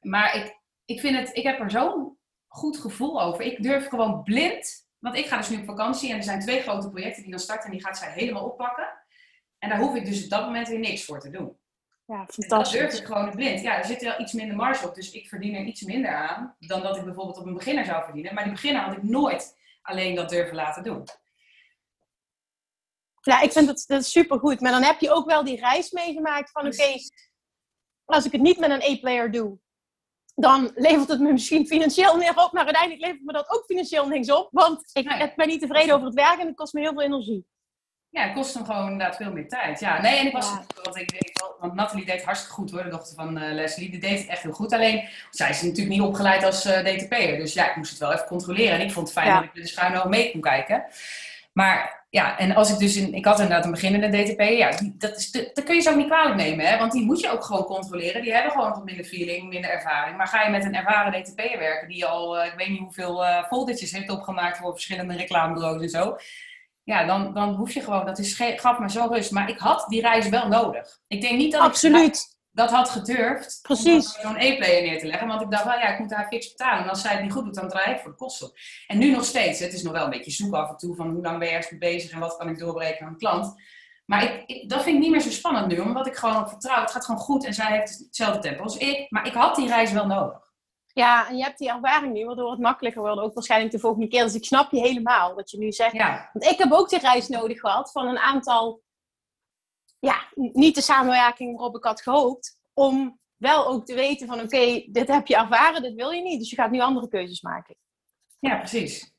Maar 0.00 0.36
ik, 0.36 0.58
ik, 0.84 1.00
vind 1.00 1.16
het, 1.16 1.36
ik 1.36 1.42
heb 1.42 1.60
er 1.60 1.70
zo'n 1.70 2.18
goed 2.46 2.76
gevoel 2.76 3.22
over. 3.22 3.44
Ik 3.44 3.62
durf 3.62 3.88
gewoon 3.88 4.22
blind. 4.22 4.86
Want 4.98 5.16
ik 5.16 5.26
ga 5.26 5.36
dus 5.36 5.48
nu 5.48 5.58
op 5.58 5.64
vakantie 5.64 6.10
en 6.10 6.16
er 6.16 6.22
zijn 6.22 6.40
twee 6.40 6.60
grote 6.60 6.90
projecten 6.90 7.22
die 7.22 7.30
dan 7.30 7.40
starten 7.40 7.64
en 7.64 7.70
die 7.70 7.84
gaat 7.84 7.98
zij 7.98 8.12
helemaal 8.12 8.44
oppakken. 8.44 8.88
En 9.58 9.68
daar 9.68 9.78
hoef 9.78 9.94
ik 9.94 10.04
dus 10.04 10.24
op 10.24 10.30
dat 10.30 10.44
moment 10.44 10.68
weer 10.68 10.78
niks 10.78 11.04
voor 11.04 11.20
te 11.20 11.30
doen. 11.30 11.58
Ja, 12.06 12.14
En 12.18 12.24
dat 12.26 12.34
durf 12.36 12.48
fantastisch. 12.48 13.00
ik 13.00 13.06
gewoon 13.06 13.30
blind. 13.30 13.60
Ja, 13.60 13.76
er 13.78 13.84
zit 13.84 14.02
wel 14.02 14.20
iets 14.20 14.32
minder 14.32 14.56
marge 14.56 14.88
op, 14.88 14.94
dus 14.94 15.10
ik 15.10 15.28
verdien 15.28 15.54
er 15.54 15.64
iets 15.64 15.82
minder 15.82 16.14
aan 16.14 16.56
dan 16.58 16.82
dat 16.82 16.96
ik 16.96 17.04
bijvoorbeeld 17.04 17.38
op 17.38 17.46
een 17.46 17.54
beginner 17.54 17.84
zou 17.84 18.04
verdienen. 18.04 18.34
Maar 18.34 18.44
die 18.44 18.52
beginner 18.52 18.82
had 18.82 18.96
ik 18.96 19.02
nooit 19.02 19.56
alleen 19.82 20.14
dat 20.14 20.28
durven 20.28 20.54
laten 20.54 20.82
doen. 20.82 21.04
Ja, 23.20 23.40
ik 23.40 23.52
vind 23.52 23.68
het, 23.68 23.84
dat 23.86 24.04
super 24.06 24.38
goed. 24.38 24.60
Maar 24.60 24.72
dan 24.72 24.82
heb 24.82 25.00
je 25.00 25.10
ook 25.12 25.26
wel 25.26 25.44
die 25.44 25.60
reis 25.60 25.90
meegemaakt 25.90 26.50
van 26.50 26.66
oké, 26.66 26.92
als 28.04 28.24
ik 28.24 28.32
het 28.32 28.40
niet 28.40 28.58
met 28.58 28.70
een 28.70 28.80
E-player 28.82 29.30
doe, 29.30 29.58
dan 30.34 30.70
levert 30.74 31.08
het 31.08 31.20
me 31.20 31.32
misschien 31.32 31.66
financieel 31.66 32.16
meer 32.16 32.36
op, 32.44 32.52
maar 32.52 32.64
uiteindelijk 32.64 33.02
levert 33.04 33.24
me 33.24 33.32
dat 33.32 33.50
ook 33.50 33.64
financieel 33.64 34.08
niks 34.08 34.30
op, 34.30 34.48
want 34.52 34.90
ik 34.92 35.04
Nee. 35.04 35.32
ben 35.36 35.48
niet 35.48 35.60
tevreden 35.60 35.94
over 35.94 36.06
het 36.06 36.14
werk 36.14 36.38
en 36.40 36.46
het 36.46 36.56
kost 36.56 36.72
me 36.72 36.80
heel 36.80 36.92
veel 36.92 37.02
energie. 37.02 37.46
Ja, 38.14 38.22
het 38.22 38.32
kost 38.32 38.54
hem 38.54 38.64
gewoon 38.64 38.90
inderdaad 38.90 39.16
veel 39.16 39.32
meer 39.32 39.48
tijd. 39.48 39.80
Ja, 39.80 40.00
nee, 40.00 40.18
en 40.18 40.26
ik 40.26 40.32
was, 40.32 40.48
Ja. 40.48 40.64
want 40.82 40.96
ik 40.96 41.10
weet 41.10 41.30
wel, 41.40 41.56
want 41.60 41.74
Nathalie 41.74 42.04
deed 42.06 42.24
hartstikke 42.24 42.54
goed 42.54 42.70
hoor, 42.70 42.82
de 42.82 42.88
dochter 42.88 43.14
van 43.14 43.38
eh, 43.38 43.52
Leslie, 43.52 43.90
die 43.90 44.00
deed 44.00 44.18
het 44.18 44.28
echt 44.28 44.42
heel 44.42 44.52
goed. 44.52 44.72
Alleen, 44.72 45.08
zij 45.30 45.50
is 45.50 45.62
natuurlijk 45.62 45.88
niet 45.88 46.00
opgeleid 46.00 46.44
als 46.44 46.64
eh, 46.64 46.78
DTP'er, 46.96 47.36
dus 47.36 47.52
ja, 47.52 47.70
ik 47.70 47.76
moest 47.76 47.90
het 47.90 47.98
wel 47.98 48.12
even 48.12 48.26
controleren. 48.26 48.74
En 48.74 48.80
ik 48.80 48.92
vond 48.92 49.08
het 49.08 49.16
fijn 49.18 49.28
Ja. 49.28 49.34
dat 49.34 49.44
ik 49.44 49.54
de 49.54 49.66
schuine 49.66 49.98
oog 49.98 50.08
mee 50.08 50.30
kon 50.32 50.40
kijken. 50.40 50.84
Maar 51.52 52.04
ja, 52.10 52.38
en 52.38 52.54
als 52.54 52.70
ik 52.72 52.78
dus 52.78 52.96
in, 52.96 53.14
ik 53.14 53.24
had 53.24 53.38
inderdaad 53.40 53.64
een 53.64 53.70
beginnende 53.70 54.22
DTP'er, 54.22 54.56
ja, 54.56 54.70
die, 54.70 54.94
dat, 54.98 55.16
is, 55.16 55.30
dat, 55.30 55.50
dat 55.54 55.64
kun 55.64 55.74
je 55.74 55.80
ze 55.80 55.90
ook 55.90 55.96
niet 55.96 56.06
kwalijk 56.06 56.34
nemen, 56.36 56.66
hè, 56.66 56.78
want 56.78 56.92
die 56.92 57.04
moet 57.04 57.20
je 57.20 57.30
ook 57.30 57.44
gewoon 57.44 57.64
controleren. 57.64 58.22
Die 58.22 58.32
hebben 58.32 58.52
gewoon 58.52 58.70
wat 58.70 58.84
minder 58.84 59.04
feeling, 59.04 59.48
minder 59.48 59.70
ervaring. 59.70 60.16
Maar 60.16 60.26
ga 60.28 60.42
je 60.42 60.50
met 60.50 60.64
een 60.64 60.74
ervaren 60.74 61.22
DTP'er 61.22 61.58
werken, 61.58 61.88
die 61.88 62.06
al, 62.06 62.38
eh, 62.38 62.46
ik 62.46 62.52
weet 62.56 62.68
niet 62.68 62.78
hoeveel 62.78 63.24
eh 63.26 63.44
foldertjes 63.44 63.92
heeft 63.92 64.10
opgemaakt 64.10 64.56
voor 64.58 64.72
verschillende 64.72 65.16
reclamebureaus 65.16 65.82
en 65.82 65.88
zo 65.88 66.16
ja, 66.84 67.04
dan, 67.04 67.34
dan 67.34 67.54
hoef 67.54 67.72
je 67.72 67.80
gewoon, 67.80 68.04
dat 68.06 68.18
is, 68.18 68.34
gaf 68.56 68.78
me 68.78 68.90
zo 68.90 69.06
rust. 69.10 69.30
Maar 69.30 69.48
ik 69.48 69.58
had 69.58 69.84
die 69.88 70.00
reis 70.00 70.28
wel 70.28 70.48
nodig. 70.48 70.98
Ik 71.06 71.20
denk 71.20 71.36
niet 71.38 71.52
dat 71.52 71.60
ik 71.60 71.66
Absoluut. 71.66 72.36
dat 72.50 72.70
had 72.70 72.88
gedurfd 72.90 73.58
Precies. 73.62 74.16
om 74.16 74.22
zo'n 74.22 74.36
e-player 74.36 74.82
neer 74.82 74.98
te 74.98 75.06
leggen. 75.06 75.28
Want 75.28 75.40
ik 75.40 75.50
dacht 75.50 75.64
wel, 75.64 75.78
ja, 75.78 75.88
ik 75.88 75.98
moet 75.98 76.14
haar 76.14 76.26
fix 76.26 76.48
betalen. 76.48 76.82
En 76.84 76.88
als 76.88 77.00
zij 77.00 77.12
het 77.12 77.22
niet 77.22 77.32
goed 77.32 77.44
doet, 77.44 77.54
dan 77.54 77.68
draai 77.68 77.94
ik 77.94 78.00
voor 78.00 78.10
de 78.10 78.16
kosten. 78.16 78.50
En 78.86 78.98
nu 78.98 79.10
nog 79.10 79.24
steeds. 79.24 79.58
Het 79.60 79.72
is 79.72 79.82
nog 79.82 79.92
wel 79.92 80.04
een 80.04 80.10
beetje 80.10 80.30
zoeken 80.30 80.58
af 80.58 80.70
en 80.70 80.76
toe 80.76 80.96
van 80.96 81.10
hoe 81.10 81.22
lang 81.22 81.38
ben 81.38 81.48
je 81.48 81.54
ergens 81.54 81.70
mee 81.70 81.92
bezig 81.92 82.10
en 82.10 82.18
wat 82.18 82.36
kan 82.36 82.48
ik 82.48 82.58
doorbreken 82.58 83.06
aan 83.06 83.12
een 83.12 83.18
klant. 83.18 83.54
Maar 84.06 84.22
ik, 84.22 84.42
ik- 84.46 84.68
dat 84.68 84.82
vind 84.82 84.96
ik 84.96 85.02
niet 85.02 85.10
meer 85.10 85.20
zo 85.20 85.30
spannend 85.30 85.66
nu, 85.66 85.78
omdat 85.78 86.06
ik 86.06 86.16
gewoon 86.16 86.36
op 86.36 86.48
vertrouw. 86.48 86.80
Het 86.80 86.90
gaat 86.90 87.04
gewoon 87.04 87.20
goed 87.20 87.44
en 87.44 87.54
zij 87.54 87.72
heeft 87.78 87.98
hetzelfde 87.98 88.38
tempo 88.40 88.62
als 88.62 88.76
ik. 88.76 89.10
Maar 89.10 89.26
ik 89.26 89.32
had 89.34 89.56
die 89.56 89.68
reis 89.68 89.92
wel 89.92 90.06
nodig. 90.06 90.43
Ja, 90.94 91.28
en 91.28 91.36
je 91.36 91.42
hebt 91.42 91.58
die 91.58 91.70
ervaring 91.70 92.12
nu, 92.12 92.24
waardoor 92.24 92.50
het 92.50 92.60
makkelijker 92.60 93.02
wordt, 93.02 93.20
ook 93.20 93.34
waarschijnlijk 93.34 93.72
de 93.72 93.78
volgende 93.78 94.08
keer. 94.08 94.22
Dus 94.22 94.34
ik 94.34 94.44
snap 94.44 94.70
je 94.70 94.80
helemaal 94.80 95.34
wat 95.34 95.50
je 95.50 95.58
nu 95.58 95.72
zegt. 95.72 95.92
Ja, 95.92 96.30
Want 96.32 96.44
ik 96.44 96.58
heb 96.58 96.72
ook 96.72 96.88
die 96.88 96.98
reis 96.98 97.28
nodig 97.28 97.60
gehad 97.60 97.90
van 97.90 98.06
een 98.06 98.18
aantal, 98.18 98.82
ja, 99.98 100.28
niet 100.34 100.74
de 100.74 100.80
samenwerking 100.80 101.56
waarop 101.56 101.76
ik 101.76 101.84
had 101.84 102.02
gehoopt, 102.02 102.60
om 102.72 103.18
wel 103.36 103.66
ook 103.66 103.86
te 103.86 103.94
weten 103.94 104.26
van 104.26 104.40
oké, 104.40 104.84
dit 104.90 105.08
heb 105.08 105.26
je 105.26 105.36
ervaren, 105.36 105.82
dit 105.82 105.94
wil 105.94 106.10
je 106.10 106.22
niet. 106.22 106.38
Dus 106.38 106.50
je 106.50 106.56
gaat 106.56 106.70
nu 106.70 106.80
andere 106.80 107.08
keuzes 107.08 107.40
maken. 107.40 107.76
ja 108.38 108.56
precies. 108.56 109.12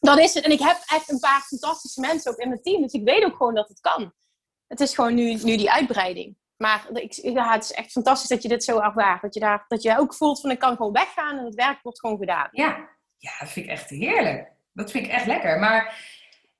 Dat 0.00 0.18
is 0.18 0.34
het. 0.34 0.44
En 0.44 0.50
ik 0.50 0.60
heb 0.60 0.82
echt 0.86 1.10
een 1.10 1.18
paar 1.18 1.40
fantastische 1.40 2.00
mensen 2.00 2.32
ook 2.32 2.38
in 2.38 2.48
mijn 2.48 2.62
team. 2.62 2.82
Dus 2.82 2.92
ik 2.92 3.04
weet 3.04 3.24
ook 3.24 3.36
gewoon 3.36 3.54
dat 3.54 3.68
het 3.68 3.80
kan. 3.80 4.12
Het 4.66 4.80
is 4.80 4.94
gewoon 4.94 5.14
nu, 5.14 5.34
nu 5.34 5.56
die 5.56 5.70
uitbreiding. 5.70 6.36
Maar 6.62 6.86
ik, 6.92 7.12
ja, 7.12 7.52
het 7.52 7.64
is 7.64 7.72
echt 7.72 7.92
fantastisch 7.92 8.28
dat 8.28 8.42
je 8.42 8.48
dit 8.48 8.64
zo 8.64 8.78
ervaart. 8.78 9.22
Dat 9.22 9.34
je, 9.34 9.40
daar, 9.40 9.64
dat 9.68 9.82
je 9.82 9.98
ook 9.98 10.14
voelt 10.14 10.40
van 10.40 10.50
ik 10.50 10.58
kan 10.58 10.76
gewoon 10.76 10.92
weggaan 10.92 11.38
en 11.38 11.44
het 11.44 11.54
werk 11.54 11.82
wordt 11.82 12.00
gewoon 12.00 12.18
gedaan. 12.18 12.48
Ja, 12.50 12.88
ja, 13.16 13.30
dat 13.38 13.48
vind 13.48 13.66
ik 13.66 13.72
echt 13.72 13.90
heerlijk. 13.90 14.52
Dat 14.72 14.90
vind 14.90 15.04
ik 15.06 15.10
echt 15.10 15.26
lekker. 15.26 15.58
Maar 15.58 15.98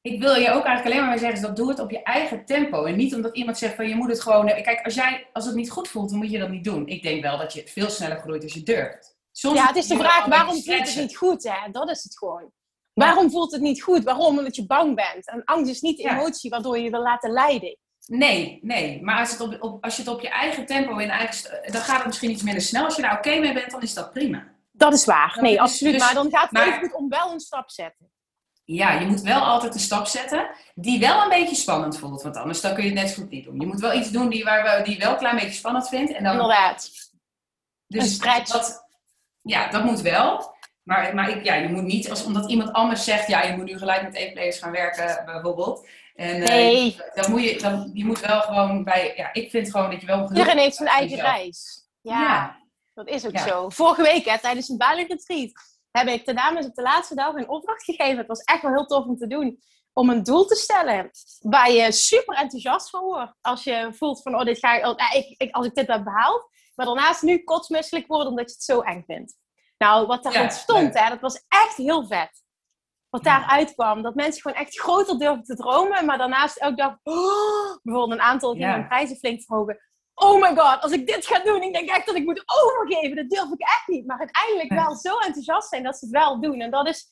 ik 0.00 0.20
wil 0.20 0.34
je 0.34 0.50
ook 0.50 0.64
eigenlijk 0.64 0.96
alleen 0.96 1.08
maar 1.08 1.18
zeggen, 1.18 1.42
dat 1.42 1.56
doe 1.56 1.68
het 1.68 1.78
op 1.78 1.90
je 1.90 2.02
eigen 2.02 2.44
tempo. 2.44 2.84
En 2.84 2.96
niet 2.96 3.14
omdat 3.14 3.36
iemand 3.36 3.58
zegt 3.58 3.74
van 3.74 3.88
je 3.88 3.94
moet 3.94 4.10
het 4.10 4.20
gewoon. 4.20 4.46
Kijk, 4.46 4.80
als, 4.84 4.94
jij, 4.94 5.26
als 5.32 5.44
het 5.46 5.54
niet 5.54 5.70
goed 5.70 5.88
voelt, 5.88 6.10
dan 6.10 6.18
moet 6.18 6.30
je 6.30 6.38
dat 6.38 6.50
niet 6.50 6.64
doen. 6.64 6.86
Ik 6.86 7.02
denk 7.02 7.22
wel 7.22 7.38
dat 7.38 7.52
je 7.52 7.62
veel 7.66 7.90
sneller 7.90 8.18
groeit 8.18 8.42
als 8.42 8.54
je 8.54 8.62
durft. 8.62 9.16
Soms 9.32 9.58
Ja, 9.58 9.66
het 9.66 9.76
is 9.76 9.86
de 9.86 9.96
vraag 9.96 10.26
waarom 10.26 10.62
voelt 10.62 10.86
het 10.86 10.96
niet 10.96 11.16
goed? 11.16 11.42
Hè? 11.42 11.70
Dat 11.70 11.90
is 11.90 12.02
het 12.02 12.18
gewoon. 12.18 12.52
Waarom 12.92 13.30
voelt 13.30 13.52
het 13.52 13.60
niet 13.60 13.82
goed? 13.82 14.04
Waarom? 14.04 14.38
Omdat 14.38 14.56
je 14.56 14.66
bang 14.66 14.94
bent. 14.94 15.28
En 15.28 15.44
angst 15.44 15.70
is 15.70 15.80
niet 15.80 15.96
de 15.96 16.08
emotie 16.08 16.50
waardoor 16.50 16.76
je 16.76 16.84
je 16.84 16.90
wil 16.90 17.02
laten 17.02 17.30
leiden. 17.30 17.78
Nee, 18.10 18.58
nee. 18.62 19.02
Maar 19.02 19.18
als, 19.18 19.30
het 19.30 19.40
op, 19.40 19.56
op- 19.62 19.84
als 19.84 19.96
je 19.96 20.02
het 20.02 20.10
op 20.10 20.20
je 20.20 20.28
eigen 20.28 20.66
tempo 20.66 20.96
in 20.96 21.10
eigen, 21.10 21.72
dan 21.72 21.80
gaat 21.82 21.96
het 21.96 22.06
misschien 22.06 22.30
iets 22.30 22.42
minder 22.42 22.62
snel. 22.62 22.84
Als 22.84 22.96
je 22.96 23.02
daar 23.02 23.16
oké 23.16 23.34
mee 23.38 23.52
bent, 23.52 23.70
dan 23.70 23.82
is 23.82 23.94
dat 23.94 24.12
prima. 24.12 24.44
Dat 24.72 24.92
is 24.92 25.04
waar. 25.04 25.32
Dat 25.34 25.42
Nee, 25.42 25.52
is 25.52 25.58
absoluut. 25.58 25.92
dus- 25.92 26.02
maar 26.02 26.14
dan 26.14 26.30
gaat 26.30 26.42
het 26.42 26.50
maar- 26.52 26.66
even 26.66 26.80
goed 26.80 26.92
om 26.94 27.08
wel 27.08 27.32
een 27.32 27.40
stap 27.40 27.68
te 27.68 27.74
zetten. 27.74 28.10
ja, 28.64 28.92
je 28.92 29.06
moet 29.06 29.20
wel 29.20 29.40
altijd 29.40 29.74
een 29.74 29.80
stap 29.80 30.06
zetten 30.06 30.50
die 30.74 30.98
wel 31.00 31.22
een 31.22 31.28
beetje 31.28 31.54
spannend 31.56 31.98
voelt. 31.98 32.22
Want 32.22 32.36
anders 32.36 32.60
dan 32.60 32.74
kun 32.74 32.82
je 32.84 32.90
het 32.90 32.98
net 32.98 33.08
zo 33.10 33.22
goed 33.22 33.30
niet 33.30 33.44
doen. 33.44 33.60
Je 33.60 33.66
moet 33.66 33.80
wel 33.80 33.92
iets 33.94 34.10
doen 34.10 34.28
die, 34.28 34.44
waar 34.44 34.78
we, 34.78 34.84
die 34.84 34.98
wel 34.98 35.10
een 35.12 35.18
klein 35.18 35.36
beetje 35.36 35.52
spannend 35.52 35.88
vindt. 35.88 36.12
En 36.12 36.24
dan, 36.24 36.32
Inderdaad. 36.32 36.90
dus 37.86 38.02
Een 38.02 38.08
stretch. 38.10 38.52
Dat, 38.52 38.86
ja, 39.42 39.68
dat 39.68 39.84
moet 39.84 40.00
wel. 40.00 40.54
Maar, 40.82 41.14
maar 41.14 41.28
ik, 41.30 41.44
ja, 41.44 41.54
je 41.54 41.68
moet 41.68 41.82
niet, 41.82 42.10
als, 42.10 42.24
omdat 42.24 42.50
iemand 42.50 42.72
anders 42.72 43.04
zegt, 43.04 43.26
ja, 43.28 43.42
je 43.42 43.56
moet 43.56 43.64
nu 43.66 43.78
gelijk 43.78 44.02
met 44.02 44.14
e-players 44.14 44.58
gaan 44.58 44.70
werken, 44.72 45.22
bijvoorbeeld. 45.24 45.86
En, 46.20 46.42
eh, 46.42 46.48
Nee. 46.48 46.96
dan 47.14 47.30
moet 47.30 47.42
je, 47.42 47.58
dan, 47.58 47.90
je 47.94 48.04
moet 48.04 48.20
wel 48.20 48.40
gewoon 48.40 48.84
bij, 48.84 49.12
ja, 49.16 49.32
ik 49.32 49.50
vind 49.50 49.70
gewoon 49.70 49.90
dat 49.90 50.00
je 50.00 50.06
wel. 50.06 50.28
Iedereen 50.28 50.58
heeft 50.58 50.76
zijn 50.76 50.88
eigen 50.88 51.08
jezelf. 51.16 51.30
reis. 51.30 51.88
Ja, 52.00 52.20
Ja. 52.20 52.60
dat 52.94 53.08
is 53.08 53.26
ook 53.26 53.32
Ja. 53.32 53.46
zo. 53.46 53.68
Vorige 53.68 54.02
week, 54.02 54.24
hè, 54.24 54.38
tijdens 54.38 54.68
een 54.68 54.76
Bali 54.76 55.06
retreat, 55.06 55.50
heb 55.90 56.06
ik 56.08 56.26
de 56.26 56.34
dames 56.34 56.66
op 56.66 56.74
de 56.74 56.82
laatste 56.82 57.14
dag 57.14 57.34
een 57.34 57.48
opdracht 57.48 57.84
gegeven. 57.84 58.16
Het 58.18 58.26
was 58.26 58.40
echt 58.40 58.62
wel 58.62 58.72
heel 58.72 58.86
tof 58.86 59.04
om 59.04 59.16
te 59.16 59.26
doen. 59.26 59.58
Om 59.92 60.10
een 60.10 60.22
doel 60.22 60.44
te 60.44 60.54
stellen 60.54 61.10
waar 61.40 61.70
je 61.70 61.92
super 61.92 62.34
enthousiast 62.36 62.90
van 62.90 63.02
wordt. 63.04 63.32
Als 63.40 63.64
je 63.64 63.88
voelt 63.92 64.22
van, 64.22 64.34
oh, 64.34 64.44
dit 64.44 64.58
ga 64.58 64.74
ik, 64.74 64.86
oh, 64.86 64.94
eh, 64.96 65.18
ik, 65.18 65.34
ik, 65.40 65.54
als 65.54 65.66
ik 65.66 65.74
dit 65.74 65.86
heb 65.86 66.04
behaald. 66.04 66.48
Maar 66.74 66.86
daarnaast 66.86 67.22
nu 67.22 67.38
kotsmisselijk 67.44 68.06
worden 68.06 68.28
omdat 68.28 68.48
je 68.48 68.54
het 68.54 68.64
zo 68.64 68.80
eng 68.80 69.02
vindt. 69.06 69.36
Nou, 69.78 70.06
wat 70.06 70.22
daar 70.22 70.32
Ja, 70.32 70.42
ontstond, 70.42 70.98
hè, 70.98 71.08
dat 71.08 71.20
was 71.20 71.44
echt 71.48 71.76
heel 71.76 72.06
vet. 72.06 72.42
Wat 73.10 73.24
daaruit 73.24 73.74
kwam. 73.74 74.02
Dat 74.02 74.14
mensen 74.14 74.42
gewoon 74.42 74.56
echt 74.56 74.78
groter 74.80 75.18
durven 75.18 75.42
te 75.44 75.54
dromen. 75.56 76.04
Maar 76.04 76.18
daarnaast 76.18 76.62
ook 76.62 76.76
dacht, 76.76 76.98
oh, 77.02 77.76
bijvoorbeeld 77.82 78.18
een 78.20 78.24
aantal 78.26 78.54
Ja. 78.56 78.72
hun 78.74 78.86
prijzen 78.86 79.16
flink 79.16 79.42
verhogen. 79.42 79.78
Oh 80.14 80.40
my 80.40 80.56
god, 80.56 80.80
als 80.82 80.92
ik 80.92 81.06
dit 81.06 81.26
ga 81.26 81.38
doen, 81.38 81.62
ik 81.62 81.72
denk 81.72 81.88
echt 81.88 82.06
dat 82.06 82.14
ik 82.16 82.24
moet 82.24 82.42
overgeven. 82.62 83.16
Dat 83.16 83.28
durf 83.30 83.50
ik 83.52 83.60
echt 83.60 83.84
niet. 83.86 84.06
Maar 84.06 84.18
uiteindelijk 84.18 84.72
wel 84.72 84.96
zo 84.96 85.18
enthousiast 85.18 85.68
zijn 85.68 85.82
dat 85.82 85.96
ze 85.98 86.04
het 86.04 86.14
wel 86.14 86.40
doen. 86.40 86.60
En 86.60 86.70
dat 86.70 86.86
is, 86.88 87.08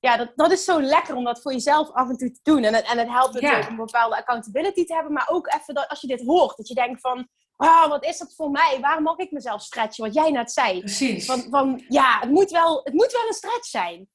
ja, 0.00 0.16
dat, 0.16 0.32
dat 0.34 0.50
is 0.52 0.64
zo 0.64 0.80
lekker 0.80 1.14
om 1.14 1.24
dat 1.24 1.42
voor 1.42 1.52
jezelf 1.52 1.90
af 1.90 2.08
en 2.08 2.16
toe 2.16 2.30
te 2.32 2.40
doen. 2.42 2.62
En 2.64 2.74
het, 2.74 2.84
en 2.86 2.98
het 2.98 3.08
helpt 3.08 3.32
natuurlijk 3.34 3.62
Ja. 3.62 3.68
om 3.68 3.78
een 3.78 3.84
bepaalde 3.86 4.16
accountability 4.16 4.84
te 4.84 4.94
hebben. 4.94 5.12
Maar 5.12 5.28
ook 5.30 5.54
even 5.54 5.74
dat 5.74 5.88
als 5.88 6.00
je 6.00 6.06
dit 6.06 6.22
hoort, 6.26 6.56
dat 6.56 6.68
je 6.68 6.74
denkt 6.74 7.00
van... 7.00 7.28
Ah, 7.56 7.88
wat 7.88 8.04
is 8.04 8.18
dat 8.18 8.34
voor 8.34 8.50
mij? 8.50 8.78
Waar 8.80 9.02
mag 9.02 9.16
ik 9.16 9.30
mezelf 9.30 9.62
stretchen? 9.62 10.04
Wat 10.04 10.14
jij 10.14 10.30
net 10.30 10.52
zei. 10.52 10.78
Precies. 10.78 11.26
Van, 11.26 11.46
van 11.50 11.84
ja, 11.88 12.18
het 12.20 12.30
moet, 12.30 12.50
wel, 12.50 12.80
het 12.84 12.92
moet 12.94 13.12
wel 13.12 13.26
een 13.26 13.32
stretch 13.34 13.66
zijn. 13.66 14.08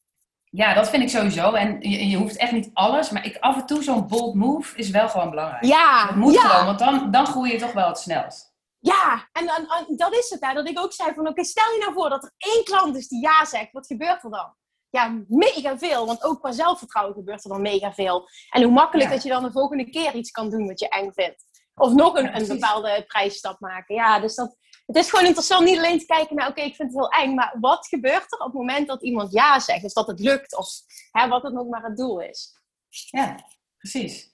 Ja, 0.58 0.74
dat 0.74 0.89
vind 0.89 1.03
ik 1.03 1.10
sowieso. 1.10 1.51
En 1.53 1.82
je, 1.82 2.10
je 2.10 2.18
hoeft 2.18 2.38
echt 2.38 2.51
niet 2.51 2.70
alles, 2.74 3.10
maar 3.10 3.26
ik, 3.26 3.38
af 3.39 3.55
en 3.55 3.66
toe 3.66 3.84
zo'n 3.84 4.08
bold 4.08 4.36
move 4.36 4.78
is 4.78 4.89
wel 4.89 5.10
gewoon 5.10 5.30
belangrijk. 5.30 5.64
Ja, 5.66 6.05
Dat 6.05 6.16
moet 6.16 6.34
ja. 6.34 6.41
gewoon, 6.41 6.66
want 6.66 6.80
dan, 6.80 7.12
dan 7.12 7.26
groei 7.26 7.51
je 7.51 7.58
toch 7.58 7.74
wel 7.74 7.88
het 7.88 7.97
snelst. 7.99 8.55
Ja, 8.80 9.28
en, 9.32 9.47
en, 9.47 9.68
en 9.68 9.97
dat 9.97 10.14
is 10.14 10.30
het. 10.30 10.45
Hè, 10.45 10.53
dat 10.53 10.68
ik 10.70 10.80
ook 10.80 10.93
zei 10.93 11.14
van, 11.14 11.28
oké, 11.28 11.43
stel 11.43 11.72
je 11.74 11.80
nou 11.80 11.93
voor 11.93 12.10
dat 12.10 12.24
er 12.24 12.32
één 12.38 12.64
klant 12.64 12.95
is 12.95 13.08
die 13.08 13.22
ja 13.22 13.45
zegt. 13.45 13.72
Wat 13.72 13.88
gebeurt 13.88 14.24
er 14.24 14.30
dan? 14.30 14.55
Ja, 14.89 15.24
mega 15.28 15.78
veel. 15.78 16.05
Want 16.05 16.24
ook 16.24 16.39
qua 16.39 16.51
zelfvertrouwen 16.51 17.16
gebeurt 17.16 17.43
er 17.43 17.49
dan 17.49 17.62
mega 17.62 17.93
veel. 17.93 18.30
En 18.49 18.64
hoe 18.64 18.72
makkelijk 18.72 19.10
Ja. 19.10 19.16
dat 19.16 19.24
je 19.24 19.30
dan 19.30 19.43
de 19.43 19.51
volgende 19.51 19.89
keer 19.89 20.14
iets 20.14 20.32
kan 20.32 20.49
doen 20.49 20.68
wat 20.68 20.80
je 20.80 20.89
eng 20.89 21.12
vindt. 21.14 21.43
Of 21.76 21.93
nog 21.93 22.16
een, 22.16 22.24
Ja, 22.26 22.36
een 22.36 22.47
bepaalde 22.47 23.03
prijsstap 23.08 23.60
maken. 23.60 23.95
Ja, 23.95 24.20
dus 24.20 24.36
dat, 24.36 24.55
het 24.88 24.95
is 24.95 25.09
gewoon 25.09 25.25
interessant 25.25 25.65
niet 25.65 25.77
alleen 25.77 25.99
te 25.99 26.05
kijken 26.05 26.35
naar, 26.35 26.47
oké, 26.47 26.61
ik 26.61 26.75
vind 26.75 26.93
het 26.93 26.97
heel 26.99 27.09
eng. 27.23 27.33
Maar 27.35 27.55
wat 27.59 27.88
gebeurt 27.88 28.31
er 28.31 28.39
op 28.39 28.45
het 28.45 28.53
moment 28.53 28.88
dat 28.88 29.03
iemand 29.03 29.31
ja 29.31 29.59
zegt? 29.59 29.81
Dus 29.81 29.93
dat 29.93 30.07
het 30.07 30.19
lukt. 30.19 30.55
Of 30.57 30.67
hè, 31.11 31.27
wat 31.27 31.43
het 31.43 31.57
ook 31.57 31.69
maar 31.69 31.83
het 31.83 31.97
doel 31.97 32.19
is. 32.21 32.59
Ja, 32.89 33.35
precies. 33.77 34.31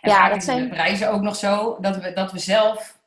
En 0.00 0.10
Ja, 0.10 0.28
dat 0.28 0.42
zijn- 0.44 0.62
de 0.62 0.68
prijzen 0.68 1.10
ook 1.10 1.20
nog 1.22 1.36
zo 1.36 1.76
dat 1.80 1.96
we, 1.96 2.12
dat 2.12 2.32
we 2.32 2.38
zelf... 2.38 3.00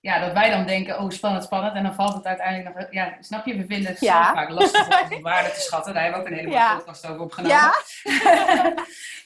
Ja, 0.00 0.18
dat 0.18 0.32
wij 0.32 0.50
dan 0.50 0.66
denken, 0.66 0.98
oh 1.00 1.10
spannend, 1.10 1.44
spannend. 1.44 1.74
En 1.74 1.82
dan 1.82 1.94
valt 1.94 2.14
het 2.14 2.24
uiteindelijk 2.24 2.76
nog... 2.76 2.86
Ja, 2.92 3.16
snap 3.20 3.46
je? 3.46 3.56
We 3.56 3.66
vinden 3.66 3.90
het 3.90 4.00
Ja. 4.00 4.32
vaak 4.32 4.50
lastig 4.50 5.10
om 5.12 5.22
waarde 5.32 5.50
te 5.52 5.60
schatten. 5.60 5.94
Daar 5.94 6.02
hebben 6.02 6.20
we 6.22 6.26
ook 6.26 6.32
een 6.32 6.38
hele 6.38 6.48
mooie 6.50 6.60
Ja. 6.60 6.76
podcast 6.76 7.06
over 7.06 7.20
opgenomen. 7.20 7.56
Ja, 7.56 7.72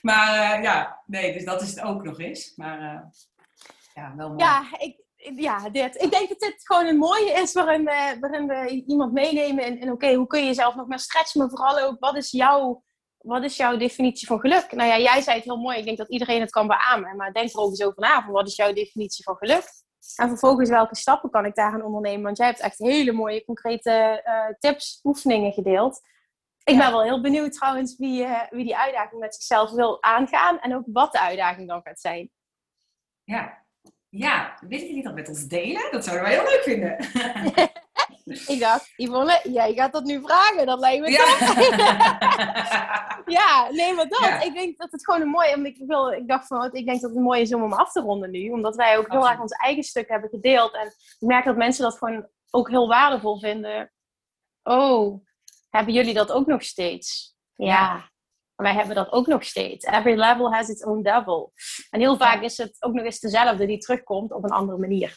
maar 0.01 0.53
eh, 0.57 0.63
ja, 0.63 1.03
nee, 1.07 1.33
dus 1.33 1.45
dat 1.45 1.63
is 1.63 1.71
het 1.71 1.81
ook 1.81 2.03
nog 2.05 2.19
eens. 2.21 2.53
Maar 2.57 2.79
eh, 2.81 3.01
ja, 3.95 4.13
wel 4.17 4.29
mooi. 4.29 4.41
Ja, 4.41 4.63
ik, 4.79 4.97
ja, 5.37 5.69
dit. 5.69 6.03
Ik 6.03 6.11
denk 6.11 6.29
dat 6.29 6.39
dit 6.39 6.55
gewoon 6.67 6.87
een 6.87 6.97
mooie 6.99 7.31
is 7.33 7.53
waarin 7.53 7.85
we, 7.85 8.17
waarin 8.21 8.47
we 8.47 8.83
iemand 8.87 9.13
meenemen 9.13 9.65
in, 9.65 9.81
in 9.81 9.91
oké, 9.93 10.15
hoe 10.15 10.27
kun 10.27 10.41
je 10.41 10.47
jezelf 10.47 10.75
nog 10.75 10.87
meer 10.87 10.99
stretchen, 10.99 11.41
maar 11.41 11.51
vooral 11.51 11.79
ook, 11.79 11.97
wat 12.01 12.17
is, 12.17 12.31
jouw, 12.31 12.83
wat 13.19 13.45
is 13.45 13.57
jouw 13.57 13.77
definitie 13.77 14.27
van 14.27 14.41
geluk? 14.41 14.73
Nou 14.73 14.89
ja, 14.89 14.99
jij 14.99 15.21
zei 15.21 15.37
het 15.37 15.45
heel 15.45 15.57
mooi, 15.61 15.79
ik 15.79 15.85
denk 15.85 15.99
dat 15.99 16.09
iedereen 16.11 16.41
het 16.41 16.51
kan 16.51 16.67
beamen, 16.67 17.17
maar 17.17 17.33
denk 17.33 17.53
er 17.53 17.61
ook 17.61 17.71
eens 17.71 17.83
over 17.83 18.01
na, 18.01 18.23
van 18.23 18.33
wat 18.33 18.47
is 18.47 18.57
jouw 18.57 18.73
definitie 18.73 19.25
van 19.25 19.37
geluk? 19.37 19.65
En 20.17 20.29
vervolgens, 20.29 20.69
welke 20.69 20.97
stappen 20.97 21.31
kan 21.31 21.45
ik 21.45 21.55
daarin 21.55 21.85
ondernemen? 21.85 22.23
Want 22.23 22.37
jij 22.37 22.47
hebt 22.47 22.61
echt 22.61 22.79
hele 22.79 23.13
mooie, 23.13 23.45
concrete 23.45 23.91
eh, 24.25 24.47
tips, 24.59 25.01
oefeningen 25.03 25.53
gedeeld. 25.53 26.01
Ik 26.65 26.75
Ja. 26.75 26.79
ben 26.81 26.91
wel 26.91 27.03
heel 27.03 27.21
benieuwd 27.21 27.53
trouwens 27.53 27.97
wie, 27.99 28.25
eh, 28.25 28.51
wie 28.51 28.65
die 28.65 28.77
uitdaging 28.77 29.21
met 29.21 29.35
zichzelf 29.35 29.71
wil 29.71 30.03
aangaan 30.03 30.61
en 30.61 30.75
ook 30.75 30.85
wat 30.87 31.13
de 31.13 31.21
uitdaging 31.21 31.69
dan 31.69 31.81
gaat 31.83 32.01
zijn. 32.01 32.31
Ja. 33.25 33.62
Ja, 34.15 34.59
wil 34.69 34.79
je 34.79 35.03
dat 35.03 35.15
met 35.15 35.29
ons 35.29 35.47
delen? 35.47 35.89
Dat 35.91 36.05
zouden 36.05 36.25
wij 36.25 36.35
heel 36.35 36.45
leuk 36.45 36.63
vinden. 36.63 36.97
Ik 38.55 38.61
dacht, 38.61 38.93
Yvonne, 38.97 39.41
jij 39.43 39.75
gaat 39.75 39.93
dat 39.93 40.05
nu 40.05 40.21
vragen. 40.23 40.67
Dat 40.67 40.79
lijkt 40.79 41.03
me 41.03 41.11
Ja. 41.11 41.25
Ja, 43.27 43.69
nee, 43.71 43.95
maar 43.95 44.09
dat. 44.09 44.19
Ja. 44.19 44.41
Ik 44.41 44.55
denk 44.55 44.79
dat 44.79 44.93
het 44.93 45.05
gewoon 45.05 45.21
een 45.21 45.29
mooie... 45.29 45.55
omdat 45.57 45.73
Ik, 45.73 45.83
wil, 45.87 46.13
ik 46.13 46.29
dacht 46.29 46.47
van, 46.47 46.73
ik 46.73 46.87
denk 46.87 47.01
dat 47.01 47.11
het 47.11 47.21
mooi 47.21 47.41
is 47.41 47.55
om 47.55 47.63
hem 47.63 47.73
af 47.73 47.93
te 47.93 48.01
ronden 48.01 48.31
nu. 48.31 48.51
Omdat 48.51 48.77
wij 48.77 48.99
ook 48.99 49.07
heel 49.07 49.17
Absoluut. 49.17 49.31
erg 49.31 49.41
ons 49.41 49.53
eigen 49.53 49.83
stuk 49.83 50.09
hebben 50.09 50.31
gedeeld. 50.31 50.75
En 50.75 50.87
ik 50.87 51.17
merk 51.19 51.45
dat 51.45 51.57
mensen 51.57 51.85
dat 51.85 51.99
gewoon 51.99 52.29
ook 52.51 52.71
heel 52.71 52.89
waardevol 52.89 53.39
vinden. 53.39 53.93
Oh, 54.63 55.25
hebben 55.71 55.95
jullie 55.95 56.15
dat 56.15 56.33
ook 56.33 56.47
nog 56.47 56.63
steeds? 56.63 57.37
Ja. 57.55 58.11
Wij 58.57 58.75
hebben 58.75 58.95
dat 58.95 59.13
ook 59.13 59.27
nog 59.27 59.45
steeds. 59.45 59.85
Every 59.85 60.19
level 60.19 60.53
has 60.53 60.69
its 60.69 60.85
own 60.85 61.03
devil. 61.03 61.53
En 61.91 62.01
heel 62.01 62.17
vaak 62.17 62.43
is 62.43 62.57
het 62.57 62.77
ook 62.81 62.93
nog 62.93 63.05
eens 63.05 63.21
dezelfde 63.21 63.67
die 63.67 63.79
terugkomt 63.79 64.33
op 64.33 64.45
een 64.45 64.51
andere 64.51 64.79
manier. 64.79 65.17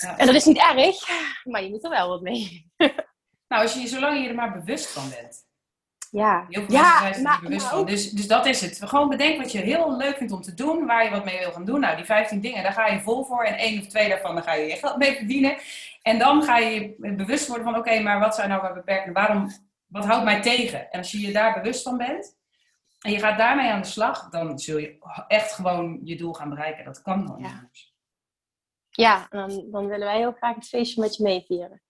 Ja. 0.00 0.16
En 0.18 0.26
dat 0.26 0.34
is 0.34 0.44
niet 0.44 0.58
erg, 0.58 1.08
maar 1.44 1.62
je 1.62 1.70
moet 1.70 1.84
er 1.84 1.90
wel 1.90 2.08
wat 2.08 2.20
mee. 2.20 2.66
Nou, 3.48 3.62
als 3.62 3.74
je, 3.74 3.86
zolang 3.86 4.22
je 4.22 4.28
er 4.28 4.34
maar 4.34 4.52
bewust 4.52 4.86
van 4.86 5.10
bent. 5.10 5.46
Ja, 6.10 6.46
Heel 6.48 6.64
veel 6.64 6.78
mensen 6.78 6.98
zijn 6.98 7.12
ja 7.12 7.16
er 7.16 7.22
maar, 7.22 7.32
niet 7.32 7.42
bewust 7.42 7.64
maar 7.64 7.70
van. 7.70 7.80
ook 7.80 7.88
Dus, 7.88 8.10
dus 8.10 8.26
dat 8.26 8.46
is 8.46 8.60
het. 8.60 8.80
Gewoon 8.84 9.08
bedenk 9.08 9.40
wat 9.40 9.52
je 9.52 9.58
heel 9.58 9.96
leuk 9.96 10.16
vindt 10.16 10.32
om 10.32 10.42
te 10.42 10.54
doen, 10.54 10.86
waar 10.86 11.04
je 11.04 11.10
wat 11.10 11.24
mee 11.24 11.38
wil 11.38 11.52
gaan 11.52 11.64
doen. 11.64 11.80
Nou, 11.80 11.96
die 11.96 12.04
15 12.04 12.40
dingen, 12.40 12.62
daar 12.62 12.72
ga 12.72 12.86
je 12.86 13.00
vol 13.00 13.24
voor. 13.24 13.44
En 13.44 13.54
één 13.54 13.80
of 13.80 13.86
twee 13.86 14.08
daarvan, 14.08 14.34
daar 14.34 14.44
ga 14.44 14.52
je 14.52 14.66
je 14.66 14.76
geld 14.76 14.96
mee 14.96 15.16
verdienen. 15.16 15.56
En 16.02 16.18
dan 16.18 16.42
ga 16.42 16.58
je 16.58 16.70
je 16.70 17.14
bewust 17.14 17.46
worden 17.46 17.64
van, 17.64 17.76
oké, 17.76 18.00
maar 18.00 18.18
wat 18.20 18.34
zijn 18.34 18.48
nou 18.48 18.62
mijn 18.62 18.74
beperkingen? 18.74 19.14
Waarom, 19.14 19.50
wat 19.88 20.04
houdt 20.04 20.24
mij 20.24 20.42
tegen? 20.42 20.90
En 20.90 20.98
als 20.98 21.10
je 21.10 21.20
je 21.20 21.32
daar 21.32 21.60
bewust 21.60 21.82
van 21.82 21.96
bent, 21.96 22.36
en 22.98 23.12
je 23.12 23.18
gaat 23.18 23.38
daarmee 23.38 23.70
aan 23.70 23.80
de 23.80 23.86
slag, 23.86 24.28
dan 24.28 24.58
zul 24.58 24.78
je 24.78 24.98
echt 25.28 25.52
gewoon 25.52 26.00
je 26.04 26.16
doel 26.16 26.32
gaan 26.32 26.48
bereiken. 26.48 26.84
Dat 26.84 27.02
kan 27.02 27.24
niet 27.24 27.46
Ja. 27.46 27.68
Ja, 28.90 29.26
dan, 29.30 29.66
dan 29.70 29.86
willen 29.86 30.06
wij 30.06 30.16
heel 30.16 30.32
graag 30.32 30.54
het 30.54 30.68
feestje 30.68 31.00
met 31.00 31.16
je 31.16 31.22
meevieren. 31.22 31.82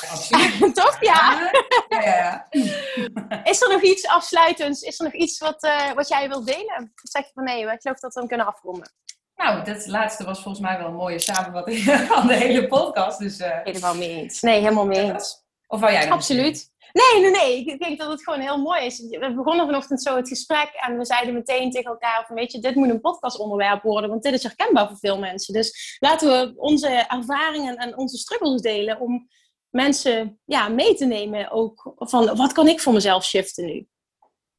Ja, 0.00 0.08
absoluut. 0.10 0.74
Toch? 0.82 1.00
Ja. 1.00 1.50
Ja, 1.88 2.02
ja, 2.02 2.16
ja. 2.16 3.42
Is 3.44 3.62
er 3.62 3.68
nog 3.72 3.82
iets 3.82 4.06
afsluitends? 4.06 4.82
Is 4.82 4.98
er 4.98 5.04
nog 5.04 5.14
iets 5.14 5.38
wat, 5.38 5.62
eh, 5.62 5.92
wat 5.92 6.08
jij 6.08 6.28
wilt 6.28 6.46
delen? 6.46 6.92
Of 7.02 7.10
zeg 7.10 7.24
je 7.24 7.30
van 7.34 7.44
nee, 7.44 7.66
ik 7.66 7.80
geloof 7.80 7.98
dat 7.98 8.14
we 8.14 8.20
hem 8.20 8.28
kunnen 8.28 8.46
afronden. 8.46 8.92
Nou, 9.34 9.64
dat 9.64 9.86
laatste 9.86 10.24
was 10.24 10.42
volgens 10.42 10.64
mij 10.64 10.78
wel 10.78 10.86
een 10.86 10.94
mooie 10.94 11.18
samenvatting 11.18 11.78
van 12.12 12.26
de 12.26 12.34
hele 12.34 12.66
podcast. 12.66 13.18
Dus, 13.18 13.38
eh, 13.38 13.58
Helemaal 13.62 13.94
mee 13.94 14.08
eens. 14.08 14.40
Nee, 14.40 14.60
helemaal 14.60 14.86
mee 14.86 15.12
eens. 15.12 15.44
Of 15.70 15.80
wou 15.80 15.92
jij 15.92 16.10
Absoluut. 16.10 16.70
Nee, 16.92 17.22
nee, 17.22 17.30
nee. 17.30 17.64
Ik 17.64 17.80
denk 17.80 17.98
dat 17.98 18.10
het 18.10 18.22
gewoon 18.22 18.40
heel 18.40 18.58
mooi 18.58 18.84
is. 18.84 18.98
We 18.98 19.34
begonnen 19.34 19.66
vanochtend 19.66 20.02
zo 20.02 20.16
het 20.16 20.28
gesprek 20.28 20.70
en 20.72 20.98
we 20.98 21.04
zeiden 21.04 21.34
meteen 21.34 21.70
tegen 21.70 21.90
elkaar 21.90 22.24
van 22.26 22.36
weet 22.36 22.52
je, 22.52 22.60
dit 22.60 22.74
moet 22.74 22.90
een 22.90 23.00
podcastonderwerp 23.00 23.82
worden, 23.82 24.10
want 24.10 24.22
dit 24.22 24.32
is 24.32 24.42
herkenbaar 24.42 24.88
voor 24.88 24.98
veel 24.98 25.18
mensen. 25.18 25.54
Dus 25.54 25.96
laten 25.98 26.28
we 26.28 26.52
onze 26.56 26.88
ervaringen 26.88 27.76
en 27.76 27.96
onze 27.96 28.16
struggles 28.16 28.60
delen 28.60 29.00
om 29.00 29.28
mensen 29.68 30.40
ja, 30.44 30.68
mee 30.68 30.94
te 30.94 31.04
nemen 31.04 31.50
ook 31.50 31.94
van 31.96 32.36
wat 32.36 32.52
kan 32.52 32.68
ik 32.68 32.80
voor 32.80 32.92
mezelf 32.92 33.24
shiften 33.24 33.64
nu? 33.64 33.86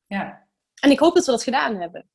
Ja. 0.07 0.47
En 0.81 0.91
ik 0.91 0.99
hoop 0.99 1.15
dat 1.15 1.25
we 1.25 1.31
dat 1.31 1.43
gedaan 1.43 1.79
hebben. 1.79 2.09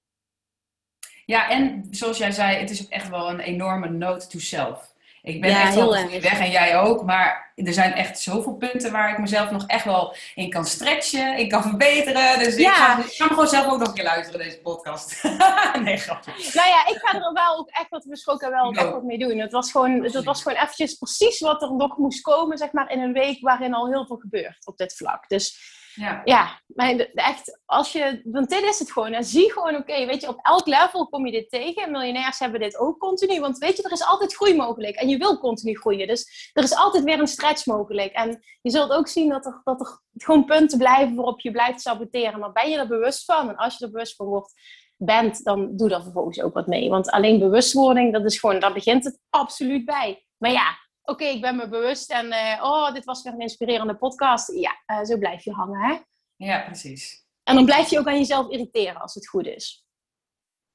Ja, 1.24 1.51
en 1.51 1.86
zoals 1.90 2.18
jij 2.18 2.30
zei, 2.30 2.57
het 2.57 2.70
is 2.70 2.82
ook 2.82 2.90
echt 2.90 3.09
wel 3.09 3.30
een 3.30 3.40
enorme 3.40 3.88
note 3.88 4.26
to 4.26 4.38
self. 4.38 4.94
Ik 5.27 5.41
ben 5.41 5.51
Ja, 5.51 5.62
echt 5.62 5.74
heel 5.74 5.89
op 5.89 6.20
weg 6.20 6.39
en 6.39 6.51
jij 6.51 6.79
ook. 6.79 7.05
Maar 7.05 7.53
er 7.55 7.72
zijn 7.72 7.93
echt 7.93 8.18
zoveel 8.18 8.55
punten 8.55 8.93
waar 8.93 9.11
ik 9.11 9.18
mezelf 9.18 9.51
nog 9.51 9.66
echt 9.66 9.85
wel 9.85 10.16
in 10.35 10.51
kan 10.51 10.64
stretchen. 10.64 11.39
Ik 11.39 11.49
kan 11.51 11.62
verbeteren. 11.62 12.39
Dus 12.39 12.57
ik, 12.57 12.66
ga, 12.66 12.99
ik 12.99 13.12
ga 13.12 13.24
me 13.24 13.31
gewoon 13.31 13.47
zelf 13.49 13.72
ook 13.72 13.79
nog 13.79 13.89
een 13.89 13.95
keer 13.95 14.05
luisteren, 14.05 14.41
deze 14.41 14.61
podcast. 14.61 15.22
nee, 15.85 15.97
grapje. 15.97 16.31
Nou 16.31 16.68
ja, 16.68 16.87
ik 16.87 16.99
ga 17.03 17.14
er 17.14 17.33
wel 17.33 17.59
ook 17.59 17.68
echt 17.68 17.89
wat 17.89 18.05
we 18.05 18.11
besproken 18.11 18.51
wel 18.51 18.72
echt 18.72 18.85
ook. 18.85 18.93
wat 18.93 19.03
mee 19.03 19.18
doen. 19.18 19.39
Het 19.39 19.53
was 19.53 19.70
gewoon, 19.70 20.03
het 20.03 20.24
was 20.24 20.43
gewoon 20.43 20.59
eventjes 20.59 20.95
precies 20.95 21.41
wat 21.41 21.62
er 21.62 21.74
nog 21.74 21.97
moest 21.97 22.20
komen, 22.20 22.59
zeg 22.59 22.72
maar, 22.72 22.91
in 22.91 23.01
een 23.01 23.12
week 23.12 23.41
waarin 23.41 23.74
al 23.74 23.89
heel 23.89 24.07
veel 24.07 24.16
gebeurt 24.16 24.66
op 24.66 24.77
dit 24.77 24.97
vlak. 24.97 25.29
Dus 25.29 25.59
Ja. 25.97 26.20
Ja, 26.24 26.61
maar 26.66 26.97
echt, 27.14 27.61
als 27.64 27.92
je, 27.92 28.20
want 28.24 28.49
dit 28.49 28.62
is 28.62 28.78
het 28.78 28.92
gewoon. 28.92 29.12
En 29.12 29.24
zie 29.24 29.53
gewoon, 29.53 29.76
oké, 29.76 30.07
weet 30.07 30.20
je, 30.20 30.28
op 30.28 30.38
elk 30.42 30.66
level 30.66 31.09
kom 31.09 31.26
je 31.26 31.32
dit 31.32 31.51
tegen. 31.51 31.90
Miljonairs 31.90 32.38
hebben 32.38 32.61
dit 32.61 32.78
ook 32.78 32.99
continu. 32.99 33.40
Want 33.40 33.59
weet 33.59 33.76
je, 33.76 33.82
er 33.82 33.92
is 33.92 34.05
altijd 34.05 34.34
groei 34.34 34.57
mogelijk. 34.57 34.97
En 34.97 35.09
je 35.09 35.16
wil 35.16 35.38
continu 35.38 35.76
groeien. 35.78 36.07
Dus 36.07 36.51
er 36.53 36.62
is 36.62 36.74
altijd 36.74 37.05
weer 37.05 37.18
een 37.18 37.26
stretch 37.26 37.66
mogelijk. 37.66 38.12
En 38.12 38.42
je 38.62 38.70
zult 38.70 38.90
ook 38.90 39.09
zien 39.09 39.28
dat 39.28 39.47
er, 39.47 39.61
dat 39.64 39.80
er 39.80 40.01
gewoon 40.14 40.44
punten 40.44 40.78
blijven 40.78 41.14
waarop 41.14 41.40
je 41.40 41.51
blijft 41.51 41.80
saboteren. 41.80 42.38
Maar 42.38 42.53
ben 42.53 42.70
je 42.70 42.78
er 42.78 42.88
bewust 42.88 43.24
van? 43.24 43.49
En 43.49 43.57
als 43.57 43.78
je 43.78 43.84
er 43.84 43.90
bewust 43.90 44.16
van 44.16 44.26
wordt, 44.26 44.53
bent, 44.97 45.44
dan 45.44 45.76
doe 45.76 45.88
daar 45.88 46.03
vervolgens 46.03 46.40
ook 46.40 46.55
wat 46.55 46.66
mee. 46.66 46.88
Want 46.88 47.11
alleen 47.11 47.38
bewustwording, 47.38 48.12
dat 48.12 48.24
is 48.24 48.38
gewoon, 48.38 48.61
daar 48.61 48.72
begint 48.72 49.05
het 49.05 49.20
absoluut 49.30 49.84
bij. 49.84 50.24
Maar 50.36 50.53
ja, 50.53 50.78
oké, 51.07 51.24
ik 51.24 51.40
ben 51.40 51.57
me 51.57 51.68
bewust 51.68 52.11
en 52.11 52.30
eh, 52.32 52.62
oh, 52.62 52.92
dit 52.92 53.04
was 53.04 53.22
weer 53.22 53.32
een 53.32 53.40
inspirerende 53.40 53.96
podcast. 53.96 54.52
Ja, 54.52 54.82
eh, 54.86 55.02
zo 55.04 55.18
blijf 55.18 55.44
je 55.44 55.52
hangen, 55.52 55.80
hè? 55.80 55.96
ja, 56.36 56.61
precies. 56.64 57.24
En 57.42 57.54
dan 57.54 57.64
blijf 57.64 57.90
je 57.90 57.98
ook 57.98 58.07
aan 58.07 58.18
jezelf 58.18 58.48
irriteren 58.50 59.00
als 59.00 59.14
het 59.14 59.28
goed 59.28 59.46
is. 59.46 59.86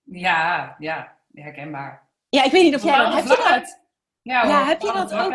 Ja, 0.03 0.75
ja, 0.79 1.17
herkenbaar. 1.33 2.09
Ja, 2.29 2.43
ik 2.43 2.51
weet 2.51 2.63
niet 2.63 2.75
of 2.75 2.83
jij 2.83 2.97
dat... 2.97 3.13
Heb 3.13 3.23
je 3.23 3.43
dat? 3.49 3.79
Ja, 4.21 4.65
heb 4.65 4.81
je 4.81 4.91
dat 4.93 5.13
ook? 5.13 5.31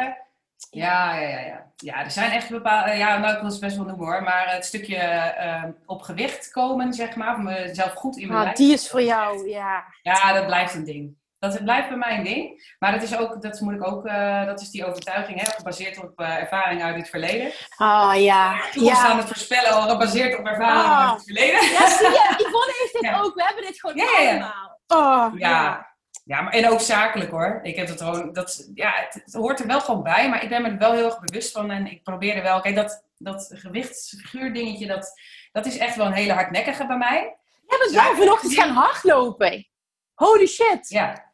Ja, 0.71 1.15
ja, 1.15 1.29
ja, 1.29 1.39
ja. 1.41 1.73
Ja, 1.77 2.05
er 2.05 2.11
zijn 2.11 2.31
echt 2.31 2.51
bepaalde... 2.51 2.93
Ja, 2.93 3.19
nou, 3.19 3.35
ik 3.35 3.41
wil 3.41 3.51
het 3.51 3.61
best 3.61 3.77
wel 3.77 3.87
noemen 3.87 4.07
hoor. 4.07 4.23
Maar 4.23 4.55
het 4.55 4.65
stukje 4.65 4.97
eh, 4.97 5.65
op 5.87 6.03
gewicht 6.03 6.51
komen, 6.51 6.93
zeg 6.93 7.17
maar. 7.17 7.35
Of 7.37 7.43
mezelf 7.43 7.93
goed 7.93 8.17
in 8.17 8.27
mijn 8.27 8.39
Ah, 8.39 8.45
lijf. 8.45 8.57
die 8.57 8.73
is 8.73 8.91
voor 8.91 9.03
jou, 9.03 9.49
ja. 9.49 9.85
Ja, 10.03 10.33
dat 10.33 10.47
blijft 10.47 10.75
een 10.75 10.85
ding. 10.85 11.17
Dat 11.39 11.65
blijft 11.65 11.89
bij 11.89 11.97
mij 11.97 12.17
een 12.19 12.25
ding. 12.25 12.75
Maar 12.79 12.93
dat 12.93 13.03
is 13.03 13.17
ook, 13.19 13.43
dat 13.43 13.61
moet 13.61 13.75
ik 13.75 13.87
ook, 13.87 14.07
eh, 14.07 14.45
dat 14.47 14.61
is 14.61 14.71
die 14.71 14.85
overtuiging, 14.87 15.41
hè, 15.41 15.51
gebaseerd 15.51 15.99
op 16.03 16.21
eh, 16.21 16.37
ervaring 16.37 16.83
uit 16.83 16.97
het 16.97 17.09
verleden. 17.09 17.53
Ah, 17.77 18.13
ja. 18.23 18.61
Toekomst 18.73 19.01
aan 19.03 19.11
Ja. 19.11 19.17
het 19.17 19.27
voorspellen, 19.27 19.71
al 19.73 19.89
gebaseerd 19.89 20.39
op 20.39 20.47
ervaring 20.47 20.85
Ah. 20.87 21.01
uit 21.01 21.13
het 21.15 21.25
verleden. 21.25 21.63
ja, 21.71 21.89
zie 21.89 22.07
je, 22.07 22.35
Yvonne 22.39 22.75
heeft 22.79 22.93
dit 22.93 23.03
Ja. 23.03 23.21
ook. 23.21 23.35
We 23.35 23.43
hebben 23.45 23.65
dit 23.65 23.81
gewoon 23.81 23.97
Ja, 23.97 24.21
ja, 24.21 24.21
ja. 24.21 24.31
allemaal. 24.31 24.81
Oh, 25.33 25.39
Ja, 25.39 25.87
ja 26.25 26.41
maar, 26.41 26.53
en 26.53 26.69
ook 26.71 26.81
zakelijk 26.81 27.31
hoor. 27.31 27.61
Ik 27.63 27.77
heb 27.77 27.89
het 27.89 28.01
gewoon, 28.01 28.33
dat, 28.33 28.71
ja, 28.75 28.93
het, 28.95 29.23
het 29.25 29.35
hoort 29.35 29.61
er 29.61 29.67
wel 29.67 29.81
gewoon 29.81 30.03
bij, 30.03 30.29
maar 30.29 30.43
ik 30.43 30.49
ben 30.49 30.63
me 30.63 30.69
er 30.69 30.79
wel 30.79 30.93
heel 30.93 31.05
erg 31.05 31.21
bewust 31.21 31.53
van. 31.53 31.71
En 31.71 31.87
ik 31.87 32.03
probeer 32.03 32.37
er 32.37 32.43
wel, 32.43 32.61
kijk, 32.61 32.75
dat, 32.75 33.05
dat 33.19 33.51
gewichtsfiguur 33.55 34.53
dingetje, 34.55 34.87
dat, 34.87 35.13
dat 35.53 35.67
is 35.67 35.79
echt 35.79 35.97
wel 35.97 36.07
een 36.07 36.13
hele 36.13 36.33
hardnekkige 36.33 36.87
bij 36.87 36.97
mij. 36.97 37.37
Jij 37.67 37.79
bent 37.79 37.91
wel 37.91 38.15
vanochtend 38.15 38.55
gaan 38.55 38.71
hardlopen. 38.71 39.69
Holy 40.15 40.47
shit. 40.47 40.89
Ja, 40.89 41.26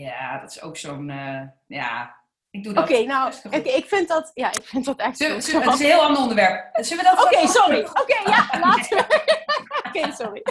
ja 0.00 0.38
dat 0.40 0.50
is 0.50 0.62
ook 0.62 0.76
zo'n, 0.76 1.10
eh, 1.10 1.40
ja, 1.66 2.16
ik 2.50 2.64
doe 2.64 2.78
Oké, 2.78 2.92
dat. 2.96 3.06
nou, 3.06 3.26
best 3.28 3.40
goed. 3.40 3.54
oké, 3.56 3.68
ik 3.68 3.84
vind 3.86 4.08
dat, 4.08 4.30
ja, 4.34 4.48
ik 4.52 4.64
vind 4.64 4.84
dat 4.84 4.98
echt 4.98 5.16
Zullen, 5.16 5.34
goed. 5.34 5.44
zullen- 5.44 5.62
het 5.62 5.72
is 5.74 5.80
een 5.80 5.86
heel 5.86 6.00
ander 6.02 6.22
onderwerp. 6.22 6.84
Zullen 6.84 7.04
we 7.04 7.10
dat 7.10 7.24
Oké, 7.24 7.46
sorry. 7.46 7.80
Oké, 7.84 8.30
ja, 8.30 8.48
laten 8.66 8.96
we. 8.96 9.32
Oké, 9.88 10.12
sorry. 10.12 10.42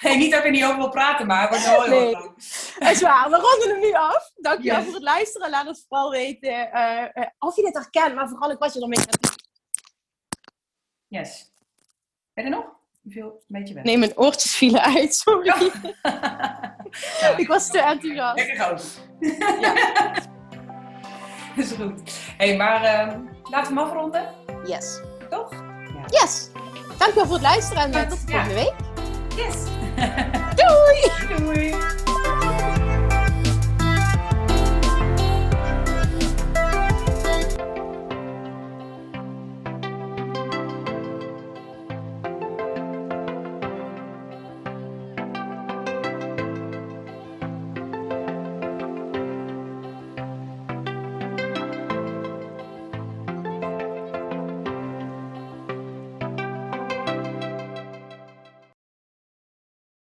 Nee, 0.00 0.16
niet 0.16 0.30
dat 0.30 0.38
ik 0.40 0.44
er 0.46 0.50
niet 0.50 0.64
over 0.64 0.76
wil 0.76 0.88
praten, 0.88 1.26
maar 1.26 1.40
het 1.40 1.48
wordt 1.50 1.64
wel 1.64 1.82
heel 1.82 2.00
Nee. 2.00 2.10
lang. 2.12 2.34
Dat 2.78 2.90
is 2.90 3.00
waar. 3.02 3.30
We 3.30 3.36
ronden 3.36 3.68
hem 3.70 3.80
nu 3.80 3.92
af. 3.92 4.30
Dankjewel 4.34 4.76
Yes. 4.76 4.84
voor 4.84 4.94
het 4.94 5.02
luisteren. 5.02 5.50
Laat 5.50 5.66
het 5.66 5.84
vooral 5.88 6.10
weten 6.10 6.72
eh, 6.72 7.26
of 7.38 7.56
je 7.56 7.62
dit 7.62 7.74
herkent, 7.74 8.14
maar 8.14 8.28
vooral 8.28 8.50
ook 8.50 8.58
wat 8.58 8.74
je 8.74 8.80
ermee 8.80 8.98
hebt. 8.98 9.36
Yes. 11.08 11.52
Ben 12.32 12.44
je 12.44 12.50
er 12.50 12.56
nog? 12.56 12.66
Je 13.10 13.16
viel 13.20 13.26
een 13.26 13.40
beetje 13.60 13.74
weg. 13.74 13.82
Nee, 13.82 13.98
mijn 13.98 14.16
oortjes 14.18 14.56
vielen 14.56 14.82
uit. 14.82 15.14
Sorry. 15.14 15.52
Ja. 17.20 17.36
Ik 17.36 17.48
was 17.48 17.70
te 17.70 17.80
enthousiast. 17.80 18.36
Lekker 18.36 18.56
groot. 18.64 18.84
Ja. 19.60 19.74
Dat 21.56 21.64
is 21.64 21.72
goed. 21.72 22.00
Hé, 22.36 22.46
hey, 22.46 22.56
maar 22.56 22.82
ehm, 22.82 23.20
laten 23.50 23.74
we 23.74 23.78
hem 23.80 23.88
afronden, 23.88 24.34
Yes. 24.64 25.00
toch? 25.28 25.52
Yes. 26.06 26.50
Dankjewel 26.98 27.24
voor 27.26 27.34
het 27.34 27.42
luisteren 27.42 27.82
en 27.92 28.08
tot 28.08 28.26
de 28.26 28.32
ja. 28.32 28.44
volgende 28.44 28.54
week. 28.54 28.74
Yes. 29.36 29.56
Doei! 30.60 31.38
Doei. 31.38 31.74